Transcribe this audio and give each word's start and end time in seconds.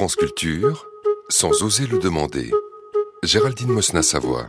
France 0.00 0.16
Culture, 0.16 0.86
sans 1.28 1.62
oser 1.62 1.86
le 1.86 1.98
demander. 1.98 2.50
Géraldine 3.22 3.68
Mosna-Savoie. 3.68 4.46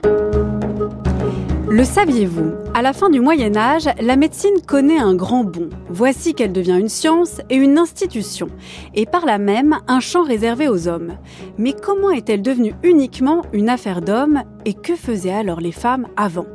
Le 1.70 1.84
saviez-vous 1.84 2.54
À 2.74 2.82
la 2.82 2.94
fin 2.94 3.10
du 3.10 3.20
Moyen 3.20 3.58
Âge, 3.58 3.90
la 4.00 4.16
médecine 4.16 4.62
connaît 4.66 4.98
un 4.98 5.14
grand 5.14 5.44
bond. 5.44 5.70
Voici 5.90 6.36
qu'elle 6.36 6.54
devient 6.54 6.80
une 6.80 6.88
science 6.88 7.42
et 7.50 7.56
une 7.56 7.78
institution, 7.78 8.48
et 8.96 9.06
par 9.06 9.26
là 9.26 9.40
même 9.40 9.78
un 9.90 10.00
champ 10.00 10.24
réservé 10.24 10.70
aux 10.70 10.88
hommes. 10.88 11.18
Mais 11.58 11.74
comment 11.74 12.12
est-elle 12.12 12.42
devenue 12.42 12.74
uniquement 12.82 13.42
une 13.52 13.68
affaire 13.68 14.00
d'hommes 14.00 14.44
et 14.64 14.74
que 14.74 14.96
faisaient 14.96 15.34
alors 15.34 15.60
les 15.60 15.74
femmes 15.74 16.08
avant? 16.16 16.48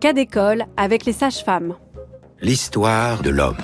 Cas 0.00 0.14
d'école 0.14 0.64
avec 0.78 1.04
les 1.04 1.12
sages-femmes. 1.12 1.76
L'histoire 2.40 3.20
de 3.20 3.28
l'homme. 3.28 3.56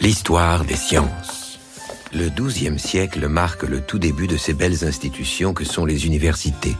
L'histoire 0.00 0.64
des 0.64 0.74
sciences. 0.74 1.41
Le 2.14 2.28
XIIe 2.28 2.78
siècle 2.78 3.26
marque 3.26 3.62
le 3.62 3.80
tout 3.80 3.98
début 3.98 4.26
de 4.26 4.36
ces 4.36 4.52
belles 4.52 4.84
institutions 4.84 5.54
que 5.54 5.64
sont 5.64 5.86
les 5.86 6.04
universités. 6.04 6.76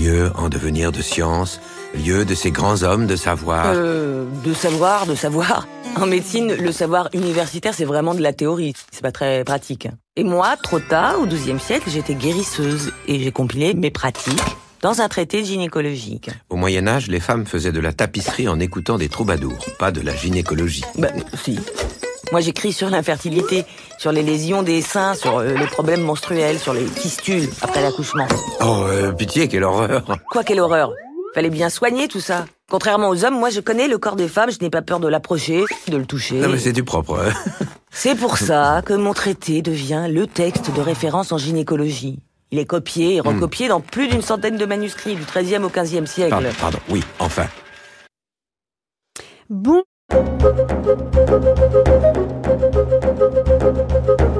Lieu 0.00 0.30
en 0.36 0.48
devenir 0.48 0.92
de 0.92 1.02
science, 1.02 1.60
lieu 1.92 2.24
de 2.24 2.36
ces 2.36 2.52
grands 2.52 2.84
hommes 2.84 3.08
de 3.08 3.16
savoir. 3.16 3.72
Euh, 3.74 4.26
de 4.44 4.54
savoir, 4.54 5.06
de 5.06 5.16
savoir. 5.16 5.66
En 5.96 6.06
médecine, 6.06 6.54
le 6.54 6.70
savoir 6.70 7.08
universitaire, 7.14 7.74
c'est 7.74 7.84
vraiment 7.84 8.14
de 8.14 8.22
la 8.22 8.32
théorie. 8.32 8.74
C'est 8.92 9.02
pas 9.02 9.10
très 9.10 9.42
pratique. 9.42 9.88
Et 10.14 10.22
moi, 10.22 10.56
trop 10.62 10.78
tard, 10.78 11.20
au 11.20 11.26
XIIe 11.26 11.58
siècle, 11.58 11.90
j'étais 11.90 12.14
guérisseuse 12.14 12.92
et 13.08 13.18
j'ai 13.18 13.32
compilé 13.32 13.74
mes 13.74 13.90
pratiques 13.90 14.40
dans 14.82 15.00
un 15.00 15.08
traité 15.08 15.44
gynécologique. 15.44 16.30
Au 16.48 16.54
Moyen 16.54 16.86
Âge, 16.86 17.08
les 17.08 17.20
femmes 17.20 17.44
faisaient 17.44 17.72
de 17.72 17.80
la 17.80 17.92
tapisserie 17.92 18.46
en 18.46 18.60
écoutant 18.60 18.98
des 18.98 19.08
troubadours, 19.08 19.66
pas 19.80 19.90
de 19.90 20.00
la 20.00 20.14
gynécologie. 20.14 20.84
Ben, 20.96 21.12
si. 21.34 21.58
Moi, 22.32 22.40
j'écris 22.40 22.72
sur 22.72 22.90
l'infertilité, 22.90 23.64
sur 23.98 24.12
les 24.12 24.22
lésions 24.22 24.62
des 24.62 24.82
seins, 24.82 25.14
sur 25.14 25.38
euh, 25.38 25.54
les 25.54 25.66
problèmes 25.66 26.02
menstruels, 26.02 26.58
sur 26.58 26.72
les 26.72 26.86
fistules 26.86 27.48
après 27.60 27.82
l'accouchement. 27.82 28.26
Oh, 28.60 28.84
euh, 28.88 29.12
pitié, 29.12 29.48
quelle 29.48 29.64
horreur 29.64 30.04
Quoi, 30.30 30.44
quelle 30.44 30.60
horreur? 30.60 30.92
Fallait 31.34 31.50
bien 31.50 31.68
soigner 31.70 32.06
tout 32.08 32.20
ça. 32.20 32.44
Contrairement 32.70 33.08
aux 33.08 33.24
hommes, 33.24 33.38
moi 33.38 33.50
je 33.50 33.60
connais 33.60 33.88
le 33.88 33.98
corps 33.98 34.16
des 34.16 34.28
femmes, 34.28 34.50
je 34.50 34.58
n'ai 34.60 34.70
pas 34.70 34.82
peur 34.82 34.98
de 35.00 35.08
l'approcher, 35.08 35.64
de 35.88 35.96
le 35.96 36.04
toucher. 36.06 36.36
Non 36.36 36.48
mais 36.48 36.58
c'est 36.58 36.72
du 36.72 36.82
propre. 36.84 37.18
hein. 37.20 37.32
C'est 37.92 38.14
pour 38.14 38.36
ça 38.38 38.82
que 38.84 38.92
mon 38.94 39.12
traité 39.12 39.62
devient 39.62 40.06
le 40.08 40.26
texte 40.28 40.72
de 40.74 40.80
référence 40.80 41.32
en 41.32 41.38
gynécologie. 41.38 42.20
Il 42.52 42.58
est 42.60 42.64
copié 42.64 43.16
et 43.16 43.20
recopié 43.20 43.66
dans 43.68 43.80
plus 43.80 44.06
d'une 44.08 44.22
centaine 44.22 44.56
de 44.56 44.64
manuscrits 44.66 45.14
du 45.16 45.22
XIIIe 45.24 45.58
au 45.64 45.68
XVe 45.68 46.06
siècle. 46.06 46.30
Pardon, 46.30 46.48
pardon, 46.60 46.78
oui, 46.88 47.02
enfin. 47.18 47.46
Bon. 49.48 49.82
Thank 52.80 54.39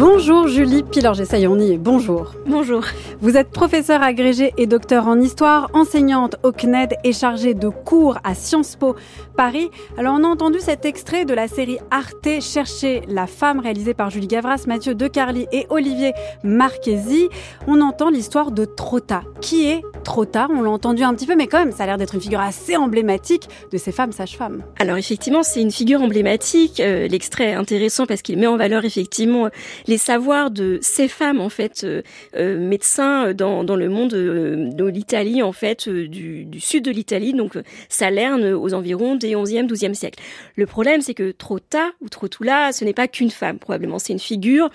Bonjour 0.00 0.48
Julie 0.48 0.82
y 0.94 1.72
est. 1.72 1.76
Bonjour. 1.76 2.32
Bonjour. 2.46 2.82
Vous 3.20 3.36
êtes 3.36 3.50
professeure 3.50 4.02
agrégée 4.02 4.54
et 4.56 4.66
docteur 4.66 5.06
en 5.06 5.20
histoire, 5.20 5.68
enseignante 5.74 6.36
au 6.42 6.52
CNED 6.52 6.94
et 7.04 7.12
chargée 7.12 7.52
de 7.52 7.68
cours 7.68 8.16
à 8.24 8.34
Sciences 8.34 8.76
Po 8.76 8.96
Paris. 9.36 9.68
Alors 9.98 10.16
on 10.18 10.24
a 10.24 10.26
entendu 10.26 10.58
cet 10.58 10.86
extrait 10.86 11.26
de 11.26 11.34
la 11.34 11.48
série 11.48 11.76
Arte 11.90 12.40
Chercher 12.40 13.02
la 13.08 13.26
femme 13.26 13.60
réalisée 13.60 13.92
par 13.92 14.08
Julie 14.08 14.26
Gavras, 14.26 14.64
Mathieu 14.66 14.94
Decarly 14.94 15.46
et 15.52 15.66
Olivier 15.68 16.14
Marchesi. 16.44 17.28
On 17.66 17.82
entend 17.82 18.08
l'histoire 18.08 18.52
de 18.52 18.64
Trotta. 18.64 19.22
Qui 19.42 19.68
est 19.68 19.82
Trotta? 20.02 20.48
On 20.50 20.62
l'a 20.62 20.70
entendu 20.70 21.02
un 21.02 21.12
petit 21.12 21.26
peu 21.26 21.36
mais 21.36 21.46
quand 21.46 21.58
même 21.58 21.72
ça 21.72 21.82
a 21.82 21.86
l'air 21.86 21.98
d'être 21.98 22.14
une 22.14 22.22
figure 22.22 22.40
assez 22.40 22.74
emblématique 22.74 23.50
de 23.70 23.76
ces 23.76 23.92
femmes 23.92 24.12
sages-femmes. 24.12 24.62
Alors 24.78 24.96
effectivement, 24.96 25.42
c'est 25.42 25.60
une 25.60 25.70
figure 25.70 26.00
emblématique. 26.00 26.80
Euh, 26.80 27.06
L'extrait 27.06 27.50
est 27.50 27.54
intéressant 27.54 28.06
parce 28.06 28.22
qu'il 28.22 28.38
met 28.38 28.46
en 28.46 28.56
valeur 28.56 28.86
effectivement 28.86 29.50
les 29.90 29.98
savoirs 29.98 30.52
de 30.52 30.78
ces 30.80 31.08
femmes 31.08 31.40
en 31.40 31.48
fait 31.48 31.82
euh, 31.82 32.02
euh, 32.36 32.58
médecins 32.58 33.34
dans, 33.34 33.64
dans 33.64 33.74
le 33.74 33.88
monde 33.88 34.14
euh, 34.14 34.70
de 34.70 34.84
l'Italie 34.84 35.42
en 35.42 35.52
fait 35.52 35.88
euh, 35.88 36.06
du, 36.06 36.44
du 36.44 36.60
sud 36.60 36.84
de 36.84 36.92
l'Italie 36.92 37.32
donc 37.32 37.56
euh, 37.56 37.62
Salerne 37.88 38.44
aux 38.54 38.72
environs 38.72 39.16
des 39.16 39.34
11e 39.34 39.66
12e 39.66 39.94
siècle. 39.94 40.22
Le 40.54 40.66
problème 40.66 41.00
c'est 41.00 41.14
que 41.14 41.32
Trotta 41.32 41.90
ou 42.00 42.08
Trotula 42.08 42.72
ce 42.72 42.84
n'est 42.84 42.94
pas 42.94 43.08
qu'une 43.08 43.30
femme 43.30 43.58
probablement 43.58 43.98
c'est 43.98 44.12
une 44.12 44.20
figure 44.20 44.70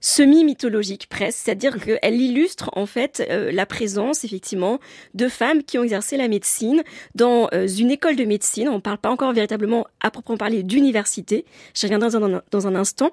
semi-mythologique 0.00 1.06
presque, 1.08 1.38
c'est-à-dire 1.44 1.78
qu'elle 1.84 2.20
illustre 2.20 2.70
en 2.72 2.86
fait 2.86 3.24
euh, 3.30 3.52
la 3.52 3.66
présence 3.66 4.24
effectivement 4.24 4.80
de 5.14 5.28
femmes 5.28 5.62
qui 5.62 5.78
ont 5.78 5.84
exercé 5.84 6.16
la 6.16 6.28
médecine 6.28 6.82
dans 7.14 7.48
euh, 7.52 7.68
une 7.68 7.90
école 7.90 8.16
de 8.16 8.24
médecine. 8.24 8.68
On 8.68 8.76
ne 8.76 8.80
parle 8.80 8.98
pas 8.98 9.10
encore 9.10 9.32
véritablement 9.32 9.86
à 10.00 10.10
proprement 10.10 10.38
parler 10.38 10.62
d'université. 10.62 11.44
Je 11.74 11.86
reviendrai 11.86 12.10
dans 12.10 12.24
un, 12.24 12.42
dans 12.50 12.66
un 12.66 12.74
instant. 12.74 13.10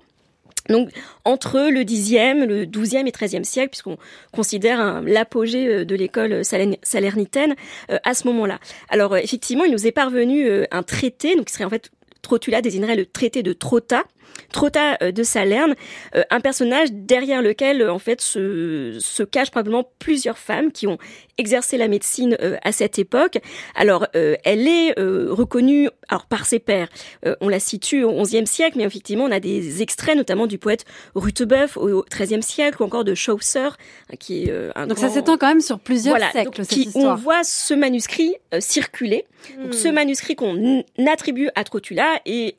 Donc 0.70 0.90
entre 1.26 1.70
le 1.72 1.82
10e, 1.82 2.46
le 2.46 2.66
12e 2.66 3.08
et 3.08 3.12
13e 3.12 3.44
siècle, 3.44 3.70
puisqu'on 3.70 3.98
considère 4.34 5.02
l'apogée 5.02 5.68
euh, 5.68 5.86
de 5.86 5.96
l'école 5.96 6.42
salern- 6.44 6.78
salernitaine 6.84 7.56
euh, 7.92 7.98
à 8.04 8.14
ce 8.14 8.28
moment-là. 8.28 8.60
Alors 8.90 9.14
euh, 9.14 9.18
effectivement, 9.18 9.66
il 9.66 9.72
nous 9.72 9.88
est 9.88 9.92
parvenu 9.92 10.48
euh, 10.48 10.66
un 10.72 10.84
traité, 10.84 11.36
donc 11.36 11.46
qui 11.46 11.54
serait 11.54 11.66
en 11.66 11.70
fait 11.70 11.92
Trotula 12.22 12.62
désignerait 12.62 12.96
le 12.96 13.06
traité 13.06 13.44
de 13.44 13.54
Trotta. 13.54 14.04
Trotta 14.52 14.98
euh, 15.02 15.12
de 15.12 15.24
Salerne, 15.24 15.76
euh, 16.16 16.24
un 16.30 16.40
personnage 16.40 16.90
derrière 16.92 17.42
lequel 17.42 17.82
euh, 17.82 17.92
en 17.92 18.00
fait 18.00 18.22
se, 18.22 18.98
se 19.00 19.24
cachent 19.24 19.52
probablement 19.52 19.90
plusieurs 20.00 20.38
femmes 20.38 20.72
qui 20.72 20.88
ont 20.88 20.98
exercé 21.38 21.78
la 21.78 21.88
médecine 21.88 22.36
à 22.64 22.72
cette 22.72 22.98
époque. 22.98 23.38
Alors 23.76 24.08
elle 24.14 24.68
est 24.68 24.94
reconnue 24.98 25.88
alors 26.10 26.26
par 26.26 26.48
ses 26.48 26.58
pairs. 26.58 26.88
On 27.42 27.48
la 27.48 27.60
situe 27.60 28.04
au 28.04 28.24
XIe 28.24 28.48
siècle, 28.48 28.78
mais 28.78 28.86
effectivement 28.86 29.26
on 29.26 29.32
a 29.32 29.40
des 29.40 29.84
extraits 29.84 30.18
notamment 30.18 30.48
du 30.48 30.58
poète 30.58 30.86
Rutebeuf 31.14 31.78
au 31.78 32.04
XIIIe 32.12 32.42
siècle 32.42 32.82
ou 32.82 32.86
encore 32.86 33.04
de 33.04 33.14
Chaucer, 33.14 33.60
hein, 33.60 34.16
qui 34.20 34.46
est 34.46 34.52
un 34.76 34.88
Donc 34.88 34.98
grand- 34.98 35.08
ça 35.10 35.14
s'étend 35.14 35.38
quand 35.38 35.48
même 35.50 35.62
sur 35.62 35.80
plusieurs 35.80 36.16
voilà, 36.16 36.32
siècles 36.32 36.46
donc, 36.58 36.66
cette 36.66 36.70
qui- 36.70 36.90
on 36.96 37.14
voit 37.14 37.44
ce 37.44 37.76
manuscrit 37.76 38.34
circuler. 38.60 39.26
Donc 39.62 39.76
ce 39.76 39.88
manuscrit 39.90 40.36
qu'on 40.36 40.84
attribue 41.08 41.50
à 41.54 41.64
Trotula 41.64 42.20
et 42.26 42.56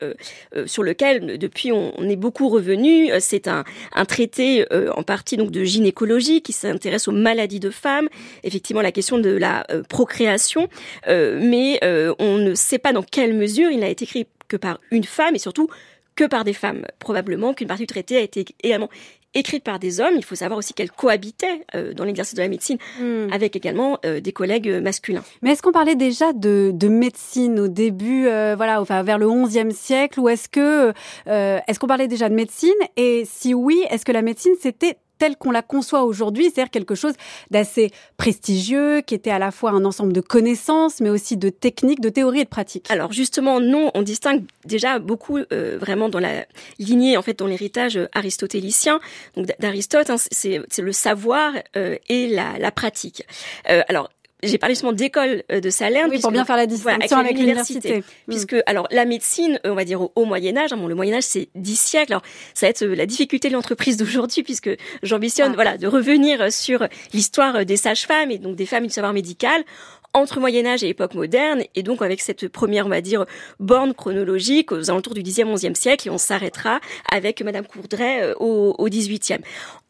sur 0.67 0.83
lequel 0.83 1.37
depuis 1.37 1.58
on, 1.67 1.93
on 1.97 2.09
est 2.09 2.15
beaucoup 2.15 2.49
revenu, 2.49 3.11
euh, 3.11 3.17
c'est 3.19 3.47
un, 3.47 3.63
traité 4.07 4.65
euh, 4.71 4.91
en 4.95 5.03
partie 5.03 5.37
donc 5.37 5.51
de 5.51 5.63
gynécologie 5.63 6.41
qui 6.41 6.53
s'intéresse 6.53 7.07
aux 7.07 7.11
maladies 7.11 7.59
de 7.59 7.69
femmes, 7.69 8.07
effectivement 8.43 8.81
la 8.81 8.91
question 8.91 9.17
de 9.17 9.29
la 9.29 9.65
euh, 9.71 9.83
procréation, 9.83 10.67
mais 11.07 11.79
on 12.19 12.37
ne 12.37 12.53
sait 12.55 12.77
pas 12.77 12.93
dans 12.93 13.03
quelle 13.03 13.33
mesure 13.33 13.71
il 13.71 13.79
n'a 13.79 13.89
été 13.89 14.05
écrit 14.05 14.27
que 14.47 14.57
par 14.57 14.79
une 14.91 15.03
femme 15.03 15.35
et 15.35 15.39
surtout 15.39 15.69
que 16.15 16.25
par 16.25 16.43
des 16.43 16.53
femmes. 16.53 16.85
Probablement 16.99 17.53
qu'une 17.53 17.67
partie 17.67 17.83
du 17.83 17.87
traité 17.87 18.17
a 18.17 18.21
été 18.21 18.45
également 18.63 18.89
écrite 19.33 19.63
par 19.63 19.79
des 19.79 19.99
hommes. 19.99 20.13
Il 20.15 20.23
faut 20.25 20.35
savoir 20.35 20.57
aussi 20.57 20.73
qu'elle 20.73 20.91
cohabitait 20.91 21.65
euh, 21.75 21.93
dans 21.93 22.03
l'exercice 22.03 22.35
de 22.35 22.41
la 22.41 22.47
médecine 22.47 22.77
Hmm. 22.99 23.31
avec 23.31 23.55
également 23.55 23.99
euh, 24.05 24.19
des 24.19 24.31
collègues 24.31 24.69
euh, 24.69 24.81
masculins. 24.81 25.23
Mais 25.41 25.51
est-ce 25.51 25.61
qu'on 25.61 25.71
parlait 25.71 25.95
déjà 25.95 26.33
de, 26.33 26.71
de 26.73 26.87
médecine 26.87 27.59
au 27.59 27.67
début, 27.67 28.27
euh, 28.27 28.55
voilà, 28.55 28.81
enfin 28.81 29.03
vers 29.03 29.17
le 29.17 29.27
XIe 29.45 29.71
siècle, 29.71 30.19
ou 30.19 30.29
est-ce 30.29 30.49
que 30.49 30.93
euh, 31.27 31.59
est-ce 31.67 31.79
qu'on 31.79 31.87
parlait 31.87 32.07
déjà 32.07 32.29
de 32.29 32.35
médecine? 32.35 32.73
Et 32.97 33.23
si 33.25 33.53
oui, 33.53 33.83
est-ce 33.91 34.05
que 34.05 34.11
la 34.11 34.21
médecine 34.21 34.53
c'était 34.59 34.97
telle 35.19 35.35
qu'on 35.35 35.51
la 35.51 35.61
conçoit 35.61 36.03
aujourd'hui, 36.03 36.45
c'est-à-dire 36.45 36.71
quelque 36.71 36.95
chose 36.95 37.13
d'assez 37.51 37.91
prestigieux, 38.17 39.01
qui 39.01 39.13
était 39.13 39.29
à 39.29 39.37
la 39.37 39.51
fois 39.51 39.71
un 39.71 39.85
ensemble 39.85 40.13
de 40.13 40.21
connaissances, 40.21 41.01
mais 41.01 41.11
aussi 41.11 41.37
de 41.37 41.49
techniques, 41.49 42.01
de 42.01 42.09
théories 42.09 42.39
et 42.39 42.45
de 42.45 42.49
pratiques. 42.49 42.89
Alors 42.89 43.11
justement, 43.11 43.59
non, 43.59 43.91
on 43.93 44.01
distingue 44.01 44.43
déjà 44.65 44.97
beaucoup 44.97 45.37
euh, 45.37 45.77
vraiment 45.79 46.09
dans 46.09 46.19
la 46.19 46.45
lignée, 46.79 47.17
en 47.17 47.21
fait, 47.21 47.37
dans 47.37 47.47
l'héritage 47.47 47.97
euh, 47.97 48.07
aristotélicien. 48.13 48.99
Donc 49.35 49.47
d'Aristote, 49.59 50.09
hein, 50.09 50.15
c'est 50.17 50.61
c'est 50.69 50.81
le 50.81 50.93
savoir 50.93 51.53
euh, 51.75 51.97
et 52.07 52.27
la, 52.27 52.57
la 52.57 52.71
pratique. 52.71 53.23
Euh, 53.69 53.81
alors 53.89 54.09
j'ai 54.43 54.57
parlé 54.57 54.73
justement 54.75 54.93
d'école 54.93 55.43
euh, 55.51 55.59
de 55.59 55.69
Salerne. 55.69 56.05
oui, 56.09 56.19
pour 56.19 56.29
puisque- 56.29 56.33
bien 56.33 56.45
faire 56.45 56.55
la 56.57 56.65
voilà, 56.65 56.97
distinction 56.97 57.17
avec 57.17 57.37
l'université. 57.37 57.97
Hmm. 57.97 58.01
Puisque, 58.27 58.55
alors, 58.65 58.87
la 58.91 59.05
médecine, 59.05 59.59
on 59.65 59.73
va 59.73 59.83
dire 59.83 60.01
au, 60.01 60.11
au 60.15 60.25
Moyen 60.25 60.55
Âge, 60.57 60.71
hein, 60.73 60.77
bon, 60.77 60.87
le 60.87 60.95
Moyen 60.95 61.15
Âge 61.15 61.23
c'est 61.23 61.49
dix 61.55 61.79
siècles, 61.79 62.13
alors 62.13 62.23
ça 62.53 62.65
va 62.65 62.69
être 62.69 62.83
euh, 62.83 62.95
la 62.95 63.05
difficulté 63.05 63.49
de 63.49 63.53
l'entreprise 63.53 63.97
d'aujourd'hui, 63.97 64.43
puisque 64.43 64.69
j'ambitionne 65.03 65.51
Ah. 65.51 65.55
voilà, 65.55 65.77
de 65.77 65.87
revenir 65.87 66.41
euh, 66.41 66.49
sur 66.49 66.87
l'histoire 67.13 67.65
des 67.65 67.77
sages-femmes 67.77 68.31
et 68.31 68.37
donc 68.37 68.55
des 68.55 68.65
femmes 68.65 68.85
du 68.87 68.93
savoir 68.93 69.13
médical 69.13 69.61
entre 70.13 70.39
Moyen 70.39 70.65
Âge 70.65 70.83
et 70.83 70.89
époque 70.89 71.13
moderne, 71.13 71.63
et 71.75 71.83
donc 71.83 72.01
avec 72.01 72.19
cette 72.21 72.47
première, 72.47 72.85
on 72.87 72.89
va 72.89 73.01
dire, 73.01 73.25
borne 73.59 73.93
chronologique 73.93 74.71
aux 74.71 74.89
alentours 74.89 75.13
du 75.13 75.21
10e, 75.21 75.45
11e 75.53 75.75
siècle, 75.75 76.07
et 76.07 76.11
on 76.11 76.17
s'arrêtera 76.17 76.79
avec 77.11 77.41
Madame 77.43 77.65
Courdray 77.65 78.21
euh, 78.21 78.33
au, 78.39 78.75
au 78.77 78.89
18e. 78.89 79.39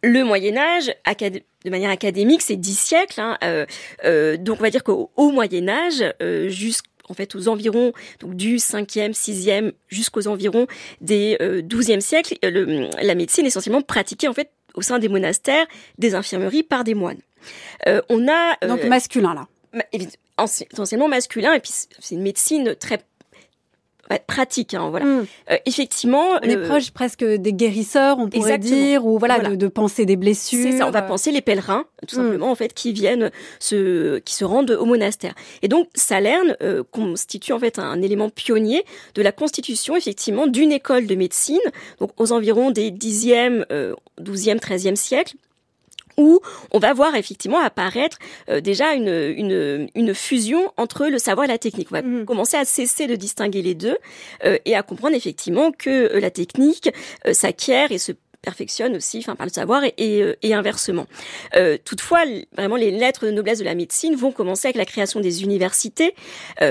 Le 0.04 0.24
Moyen 0.24 0.57
Âge, 0.57 0.92
de 1.66 1.69
manière 1.69 1.89
académique, 1.89 2.42
c'est 2.42 2.56
10 2.57 2.77
siècles, 2.80 3.19
hein, 3.21 3.38
euh, 3.44 3.66
euh, 4.06 4.38
donc 4.38 4.60
on 4.60 4.63
va 4.63 4.69
dire 4.69 4.83
qu'au 4.83 5.12
au 5.16 5.31
Moyen 5.31 5.68
Âge, 5.69 6.04
euh, 6.22 6.50
fait 7.15 7.33
aux 7.36 7.48
environs 7.48 7.92
du 8.24 8.57
5e, 8.57 9.13
6e 9.13 9.72
jusqu'aux 9.88 10.27
environs 10.27 10.68
des 11.01 11.38
euh, 11.42 11.62
12e 11.63 12.01
siècle, 12.01 12.36
le- 12.44 12.88
la 13.01 13.15
médecine 13.15 13.45
est 13.45 13.48
essentiellement 13.48 13.81
pratiquée 13.81 14.27
en 14.27 14.33
fait 14.33 14.51
au 14.75 14.83
sein 14.83 15.00
des 15.00 15.10
monastères 15.10 15.65
des 15.98 16.13
infirmeries 16.13 16.62
par 16.62 16.83
des 16.83 16.94
moines. 16.94 17.18
on 18.10 18.27
a 18.27 18.57
donc 18.68 18.83
masculin 18.83 19.33
là. 19.33 19.48
Essentiellement 20.71 21.07
masculin 21.07 21.54
et 21.54 21.60
puis 21.60 21.71
c'est 21.71 22.16
une 22.16 22.21
médecine 22.21 22.75
très 22.75 23.00
pratique. 24.18 24.74
Hein, 24.74 24.89
voilà. 24.89 25.06
Mm. 25.06 25.25
Euh, 25.51 25.57
effectivement, 25.66 26.25
on 26.42 26.50
est 26.50 26.57
proche 26.57 26.92
presque 26.92 27.24
des 27.24 27.54
guérisseurs, 27.54 28.18
on 28.18 28.27
pourrait 28.27 28.57
dire, 28.57 29.06
ou 29.06 29.19
voilà, 29.19 29.39
De, 29.39 29.68
penser 29.68 30.06
des 30.06 30.16
blessures. 30.16 30.63
C'est 30.63 30.77
ça. 30.80 30.88
On 30.88 30.92
va 30.92 31.04
penser 31.04 31.31
les 31.31 31.42
pèlerins, 31.42 31.86
tout 32.07 32.16
mm. 32.16 32.24
simplement, 32.24 32.51
en 32.51 32.56
fait, 32.56 32.74
qui 32.74 32.92
viennent 32.92 33.30
se, 33.60 34.18
qui 34.19 34.33
se 34.33 34.44
rendent 34.44 34.71
au 34.71 34.86
monastère. 34.86 35.36
Et 35.62 35.68
donc, 35.68 35.88
Salerne 35.94 36.57
euh, 36.62 36.83
constitue 36.92 37.54
en 37.54 37.60
fait 37.60 37.77
un, 37.77 38.01
élément 38.01 38.30
pionnier 38.30 38.83
de 39.13 39.22
la 39.22 39.31
constitution, 39.31 39.95
effectivement, 39.95 40.48
d'une 40.48 40.72
école 40.72 41.06
de 41.06 41.15
médecine, 41.15 41.60
donc 42.00 42.12
aux 42.18 42.31
environs 42.31 42.72
des 42.72 42.92
10e, 42.92 43.65
12e, 44.19 44.60
13e 44.60 44.95
siècles 44.95 45.36
où 46.19 46.42
on 46.71 46.80
va 46.80 46.94
voir 46.94 47.16
effectivement 47.16 47.60
apparaître 47.60 48.19
euh, 48.50 48.62
déjà 48.62 48.94
une, 48.94 49.07
une, 49.07 49.89
une, 49.95 50.13
fusion 50.13 50.71
entre 50.77 51.07
le 51.07 51.18
savoir 51.18 51.45
et 51.45 51.48
la 51.48 51.57
technique. 51.57 51.88
On 51.92 51.95
va 51.95 52.01
mhm. 52.01 52.25
commencer 52.25 52.57
à 52.57 52.66
cesser 52.66 53.07
de 53.07 53.16
distinguer 53.16 53.62
les 53.62 53.74
deux 53.74 53.98
euh, 54.44 54.57
et 54.66 54.75
à 54.75 54.83
comprendre 54.83 55.16
effectivement 55.16 55.71
que 55.71 56.13
euh, 56.13 56.19
la 56.19 56.30
technique 56.30 56.92
s'acquiert 57.31 57.92
et 57.92 57.98
se 57.98 58.12
perfectionne 58.42 58.95
aussi, 58.95 59.18
enfin 59.19 59.36
par 59.36 59.45
le 59.45 59.51
savoir 59.51 59.83
et, 59.83 60.36
et, 60.42 60.54
inversement. 60.54 61.07
toutefois, 61.83 62.24
vraiment 62.56 62.77
les 62.77 62.89
lettres 62.89 63.25
de 63.25 63.31
noblesse 63.31 63.60
de 63.60 63.65
la 63.65 63.75
médecine 63.75 64.15
vont 64.15 64.31
commencer 64.31 64.68
avec 64.68 64.77
la 64.77 64.86
création 64.86 65.19
des 65.19 65.44
universités. 65.44 66.15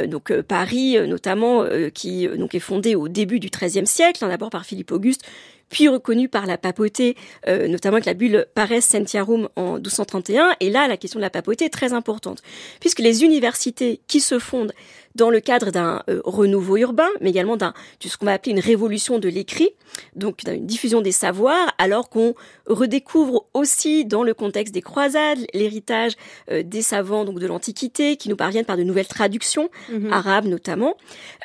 donc 0.06 0.32
Paris, 0.40 0.96
notamment, 1.06 1.66
qui 1.92 2.26
donc 2.26 2.54
est 2.54 2.60
fondée 2.60 2.94
au 2.94 3.08
début 3.08 3.38
du 3.38 3.50
XIIIe 3.50 3.86
siècle, 3.86 4.24
hein, 4.24 4.28
d'abord 4.28 4.48
par 4.48 4.64
Philippe 4.64 4.92
Auguste, 4.92 5.26
puis 5.68 5.88
reconnu 5.88 6.28
par 6.28 6.46
la 6.46 6.58
papauté, 6.58 7.16
euh, 7.46 7.68
notamment 7.68 7.96
avec 7.96 8.06
la 8.06 8.14
bulle 8.14 8.46
Pares 8.54 8.82
Sentiarum 8.82 9.48
en 9.56 9.74
1231. 9.74 10.54
Et 10.60 10.70
là, 10.70 10.88
la 10.88 10.96
question 10.96 11.18
de 11.18 11.22
la 11.22 11.30
papauté 11.30 11.66
est 11.66 11.70
très 11.70 11.92
importante, 11.92 12.42
puisque 12.80 13.00
les 13.00 13.24
universités 13.24 14.00
qui 14.06 14.20
se 14.20 14.38
fondent 14.38 14.72
dans 15.18 15.30
le 15.30 15.40
cadre 15.40 15.70
d'un 15.70 16.02
euh, 16.08 16.22
renouveau 16.24 16.76
urbain, 16.76 17.08
mais 17.20 17.30
également 17.30 17.56
d'un 17.56 17.74
de 18.00 18.08
ce 18.08 18.16
qu'on 18.16 18.26
va 18.26 18.32
appeler 18.32 18.52
une 18.52 18.60
révolution 18.60 19.18
de 19.18 19.28
l'écrit, 19.28 19.70
donc 20.14 20.44
d'une 20.44 20.64
diffusion 20.64 21.02
des 21.02 21.12
savoirs, 21.12 21.74
alors 21.76 22.08
qu'on 22.08 22.34
redécouvre 22.66 23.46
aussi 23.52 24.04
dans 24.04 24.22
le 24.22 24.32
contexte 24.32 24.72
des 24.72 24.80
croisades 24.80 25.40
l'héritage 25.52 26.12
euh, 26.50 26.62
des 26.62 26.82
savants 26.82 27.24
donc 27.24 27.40
de 27.40 27.46
l'Antiquité 27.46 28.16
qui 28.16 28.28
nous 28.28 28.36
parviennent 28.36 28.64
par 28.64 28.76
de 28.76 28.84
nouvelles 28.84 29.08
traductions 29.08 29.68
mhm. 29.90 30.12
arabes 30.12 30.46
notamment. 30.46 30.96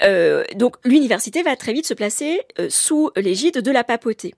Euh, 0.03 0.43
donc 0.55 0.75
l'université 0.85 1.41
va 1.41 1.55
très 1.55 1.73
vite 1.73 1.87
se 1.87 1.95
placer 1.95 2.41
sous 2.69 3.09
l'égide 3.15 3.57
de 3.57 3.71
la 3.71 3.83
papauté. 3.83 4.35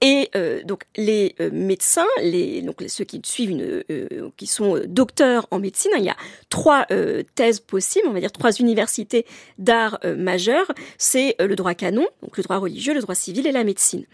Et 0.00 0.30
euh, 0.36 0.62
donc 0.62 0.82
les 0.96 1.34
euh, 1.40 1.50
médecins, 1.52 2.06
les, 2.22 2.62
donc 2.62 2.82
ceux 2.86 3.04
qui 3.04 3.20
suivent 3.24 3.50
une, 3.50 3.82
euh, 3.90 4.30
qui 4.36 4.46
sont 4.46 4.80
docteurs 4.86 5.48
en 5.50 5.58
médecine, 5.58 5.90
il 5.98 6.04
y 6.04 6.08
a 6.08 6.16
trois 6.50 6.86
thèses 7.34 7.60
possibles, 7.60 8.06
on 8.08 8.12
va 8.12 8.20
dire 8.20 8.32
trois 8.32 8.52
universités 8.52 9.26
d'art 9.58 9.98
majeur. 10.16 10.70
C'est 10.98 11.34
le 11.40 11.54
droit 11.56 11.74
canon, 11.74 12.06
donc 12.22 12.36
le 12.36 12.42
droit 12.42 12.58
religieux, 12.58 12.94
le 12.94 13.00
droit 13.00 13.14
civil 13.14 13.46
et 13.46 13.52
la 13.52 13.64
médecine. 13.64 14.04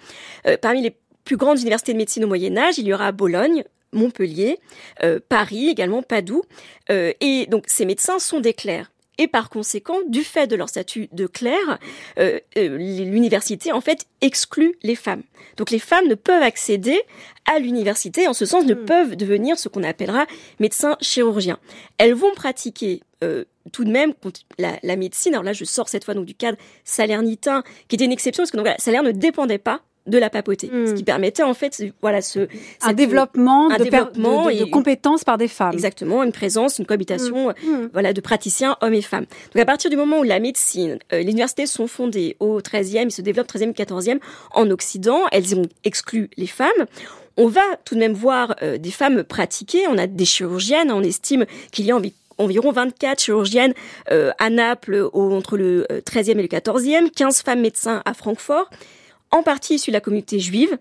parmi 0.62 0.82
les 0.82 0.96
plus 1.24 1.36
grandes 1.36 1.60
universités 1.60 1.92
de 1.92 1.98
médecine 1.98 2.24
au 2.24 2.28
Moyen 2.28 2.56
Âge, 2.56 2.78
il 2.78 2.86
y 2.86 2.94
aura 2.94 3.12
Bologne, 3.12 3.64
Montpellier, 3.92 4.58
Paris, 5.28 5.68
également 5.68 6.02
Padoue. 6.02 6.42
et 6.88 7.46
donc 7.48 7.64
ces 7.66 7.84
médecins 7.84 8.18
sont 8.18 8.40
des 8.40 8.54
clercs. 8.54 8.90
Et 9.18 9.28
par 9.28 9.48
conséquent, 9.48 9.98
du 10.08 10.24
fait 10.24 10.46
de 10.46 10.56
leur 10.56 10.68
statut 10.68 11.08
de 11.12 11.26
clerc, 11.26 11.78
euh, 12.18 12.40
euh, 12.58 12.76
l'université 12.76 13.72
en 13.72 13.80
fait 13.80 14.06
exclut 14.20 14.76
les 14.82 14.96
femmes. 14.96 15.22
Donc 15.56 15.70
les 15.70 15.78
femmes 15.78 16.08
ne 16.08 16.14
peuvent 16.14 16.42
accéder 16.42 17.00
à 17.46 17.58
l'université, 17.58 18.26
en 18.26 18.32
ce 18.32 18.46
sens 18.46 18.64
ne 18.64 18.74
hmm. 18.74 18.84
peuvent 18.84 19.16
devenir 19.16 19.58
ce 19.58 19.68
qu'on 19.68 19.84
appellera 19.84 20.26
médecins 20.58 20.96
chirurgiens. 21.00 21.58
Elles 21.98 22.14
vont 22.14 22.34
pratiquer 22.34 23.02
euh, 23.22 23.44
tout 23.72 23.84
de 23.84 23.90
même 23.90 24.14
la, 24.58 24.78
la, 24.82 24.96
médecine. 24.96 25.34
Alors 25.34 25.44
là, 25.44 25.52
je 25.52 25.64
sors 25.64 25.88
cette 25.88 26.04
fois 26.04 26.14
donc 26.14 26.26
du 26.26 26.34
cadre 26.34 26.58
salernitain, 26.84 27.62
qui 27.88 27.94
était 27.94 28.04
une 28.04 28.12
exception 28.12 28.42
parce 28.42 28.50
que 28.50 28.56
donc, 28.56 28.66
voilà, 28.66 28.78
salaire 28.78 29.02
ne 29.02 29.12
dépendait 29.12 29.58
pas 29.58 29.82
de 30.06 30.18
la 30.18 30.28
papauté, 30.28 30.68
ce 30.70 30.92
hmm. 30.92 30.94
qui 30.94 31.02
permettait 31.02 31.42
en 31.42 31.54
fait 31.54 31.82
voilà 32.02 32.20
ce 32.20 32.46
un 32.82 32.92
développement, 32.92 33.70
de, 33.70 33.84
développement 33.84 34.46
de, 34.46 34.64
compétences 34.64 35.24
par 35.24 35.38
des 35.38 35.48
femmes. 35.48 35.72
Exactement, 35.72 36.22
une 36.22 36.32
présence, 36.32 36.78
une 36.78 36.84
cohabitation 36.84 37.48
hmm. 37.48 37.70
Hmm. 37.70 37.88
voilà 37.92 38.12
de 38.12 38.20
praticiens 38.20 38.76
hommes 38.82 38.94
et 38.94 39.02
femmes. 39.02 39.24
Donc 39.54 39.62
à 39.62 39.64
partir 39.64 39.88
du 39.90 39.96
moment 39.96 40.18
où 40.18 40.22
la 40.22 40.40
médecine, 40.40 40.98
euh, 41.12 41.20
les 41.20 41.30
universités 41.30 41.66
sont 41.66 41.86
fondées 41.86 42.36
au 42.38 42.60
13e, 42.60 43.06
ils 43.06 43.12
se 43.12 43.22
développent 43.22 43.50
13e, 43.50 43.74
14e 43.74 44.18
en 44.52 44.70
Occident, 44.70 45.20
elles 45.32 45.56
ont 45.56 45.66
exclu 45.84 46.28
les 46.36 46.46
femmes. 46.46 46.68
On 47.36 47.48
va 47.48 47.62
tout 47.84 47.94
de 47.94 48.00
même 48.00 48.12
voir 48.12 48.54
euh, 48.62 48.76
des 48.76 48.90
femmes 48.90 49.24
pratiquer, 49.24 49.86
on 49.88 49.96
a 49.96 50.06
des 50.06 50.24
chirurgiennes, 50.26 50.92
on 50.92 51.02
estime 51.02 51.46
qu'il 51.72 51.86
y 51.86 51.90
a 51.90 51.98
environ 52.36 52.72
24 52.72 53.20
chirurgiennes 53.20 53.72
euh, 54.10 54.32
à 54.38 54.50
Naples 54.50 55.08
entre 55.14 55.56
le 55.56 55.86
13e 55.90 56.38
et 56.38 56.42
le 56.42 56.48
14e, 56.48 57.10
15 57.10 57.42
femmes 57.42 57.60
médecins 57.60 58.02
à 58.04 58.12
Francfort 58.12 58.68
en 59.34 59.42
partie 59.42 59.74
issus 59.74 59.90
de 59.90 59.94
la 59.94 60.00
communauté 60.00 60.38
juive. 60.38 60.78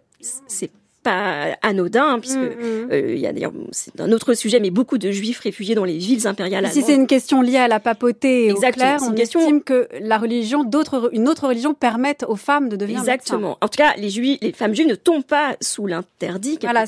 C'est 0.48 0.72
pas 1.04 1.58
anodin, 1.62 2.14
hein, 2.14 2.20
puisque 2.20 2.38
mm, 2.38 2.42
mm. 2.42 2.92
Euh, 2.92 3.14
il 3.14 3.20
y 3.20 3.28
a 3.28 3.34
d'ailleurs 3.34 3.54
c'est 3.72 4.00
un 4.00 4.12
autre 4.12 4.34
sujet, 4.34 4.60
mais 4.60 4.70
beaucoup 4.70 4.98
de 4.98 5.12
juifs 5.12 5.40
réfugiés 5.40 5.76
dans 5.76 5.86
les 5.86 5.98
villes 5.98 6.28
impériales. 6.28 6.70
Si 6.72 6.82
c'est 6.82 6.96
une 6.96 7.08
question 7.08 7.42
liée 7.42 7.58
à 7.58 7.68
la 7.68 7.80
papauté, 7.80 8.50
Exactement. 8.50 8.98
Au 8.98 9.12
on 9.12 9.14
question... 9.14 9.40
estime 9.42 9.62
que 9.62 9.88
la 10.00 10.18
religion, 10.18 10.64
d'autres, 10.64 11.10
une 11.14 11.28
autre 11.28 11.48
religion 11.48 11.74
permette 11.74 12.26
aux 12.28 12.36
femmes 12.36 12.70
de 12.70 12.76
devenir 12.76 13.00
Exactement. 13.00 13.58
En 13.62 13.68
tout 13.68 13.78
cas, 13.78 13.94
les 13.98 14.10
juifs, 14.10 14.40
les 14.42 14.54
femmes 14.54 14.74
juives 14.74 14.88
ne 14.88 14.96
tombent 14.96 15.24
pas 15.24 15.56
sous 15.62 15.86
l'interdit 15.88 16.58
voilà. 16.62 16.86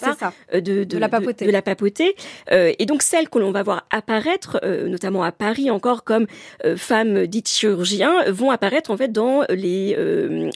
Euh, 0.54 0.62
de, 0.62 0.84
de, 0.84 0.98
la 0.98 1.10
papauté. 1.10 1.46
De, 1.46 1.52
la 1.52 1.62
papauté. 1.62 2.16
Euh, 2.52 2.74
et 2.80 2.86
donc 2.86 3.02
celles 3.02 3.30
que 3.30 3.40
l'on 3.40 3.52
va 3.52 3.64
voir 3.64 3.86
apparaître, 3.90 4.60
euh, 4.64 4.88
notamment 4.88 5.24
à 5.24 5.32
Paris 5.32 5.70
encore 5.70 6.04
comme 6.04 6.28
femmes 6.78 7.28
dites 7.28 7.50
chirurgiens, 7.50 8.30
vont 8.32 8.52
apparaître 8.52 8.92
en 8.92 8.98
fait 8.98 9.12
dans 9.12 9.44
les 9.50 9.98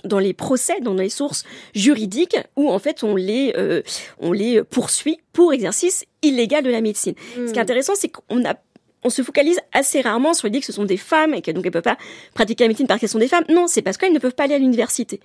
dans 0.03 0.19
les 0.19 0.33
procès, 0.33 0.79
dans 0.81 0.93
les 0.93 1.09
sources 1.09 1.43
juridiques 1.73 2.37
où 2.55 2.69
en 2.69 2.79
fait 2.79 3.03
on 3.03 3.15
les 3.15 3.48
euh, 3.57 3.81
on 4.19 4.31
les 4.31 4.63
poursuit 4.63 5.19
pour 5.33 5.53
exercice 5.53 6.05
illégal 6.21 6.63
de 6.63 6.69
la 6.69 6.81
médecine. 6.81 7.15
Ce 7.33 7.35
qui 7.35 7.41
est 7.41 7.53
hmm. 7.53 7.59
intéressant, 7.59 7.93
c'est 7.95 8.09
qu'on 8.09 8.45
a 8.45 8.55
on 9.03 9.09
se 9.09 9.21
focalise 9.21 9.59
assez 9.71 10.01
rarement 10.01 10.33
sur 10.33 10.47
l'idée 10.47 10.59
que 10.59 10.65
ce 10.65 10.73
sont 10.73 10.85
des 10.85 10.97
femmes 10.97 11.33
et 11.33 11.41
qu'elles 11.41 11.55
donc 11.55 11.65
elles 11.65 11.71
peuvent 11.71 11.81
pas 11.81 11.97
pratiquer 12.33 12.65
la 12.65 12.67
médecine 12.67 12.87
parce 12.87 12.99
qu'elles 12.99 13.09
sont 13.09 13.19
des 13.19 13.27
femmes. 13.27 13.45
Non, 13.49 13.67
c'est 13.67 13.81
parce 13.81 13.97
qu'elles 13.97 14.13
ne 14.13 14.19
peuvent 14.19 14.35
pas 14.35 14.43
aller 14.43 14.55
à 14.55 14.57
l'université. 14.57 15.19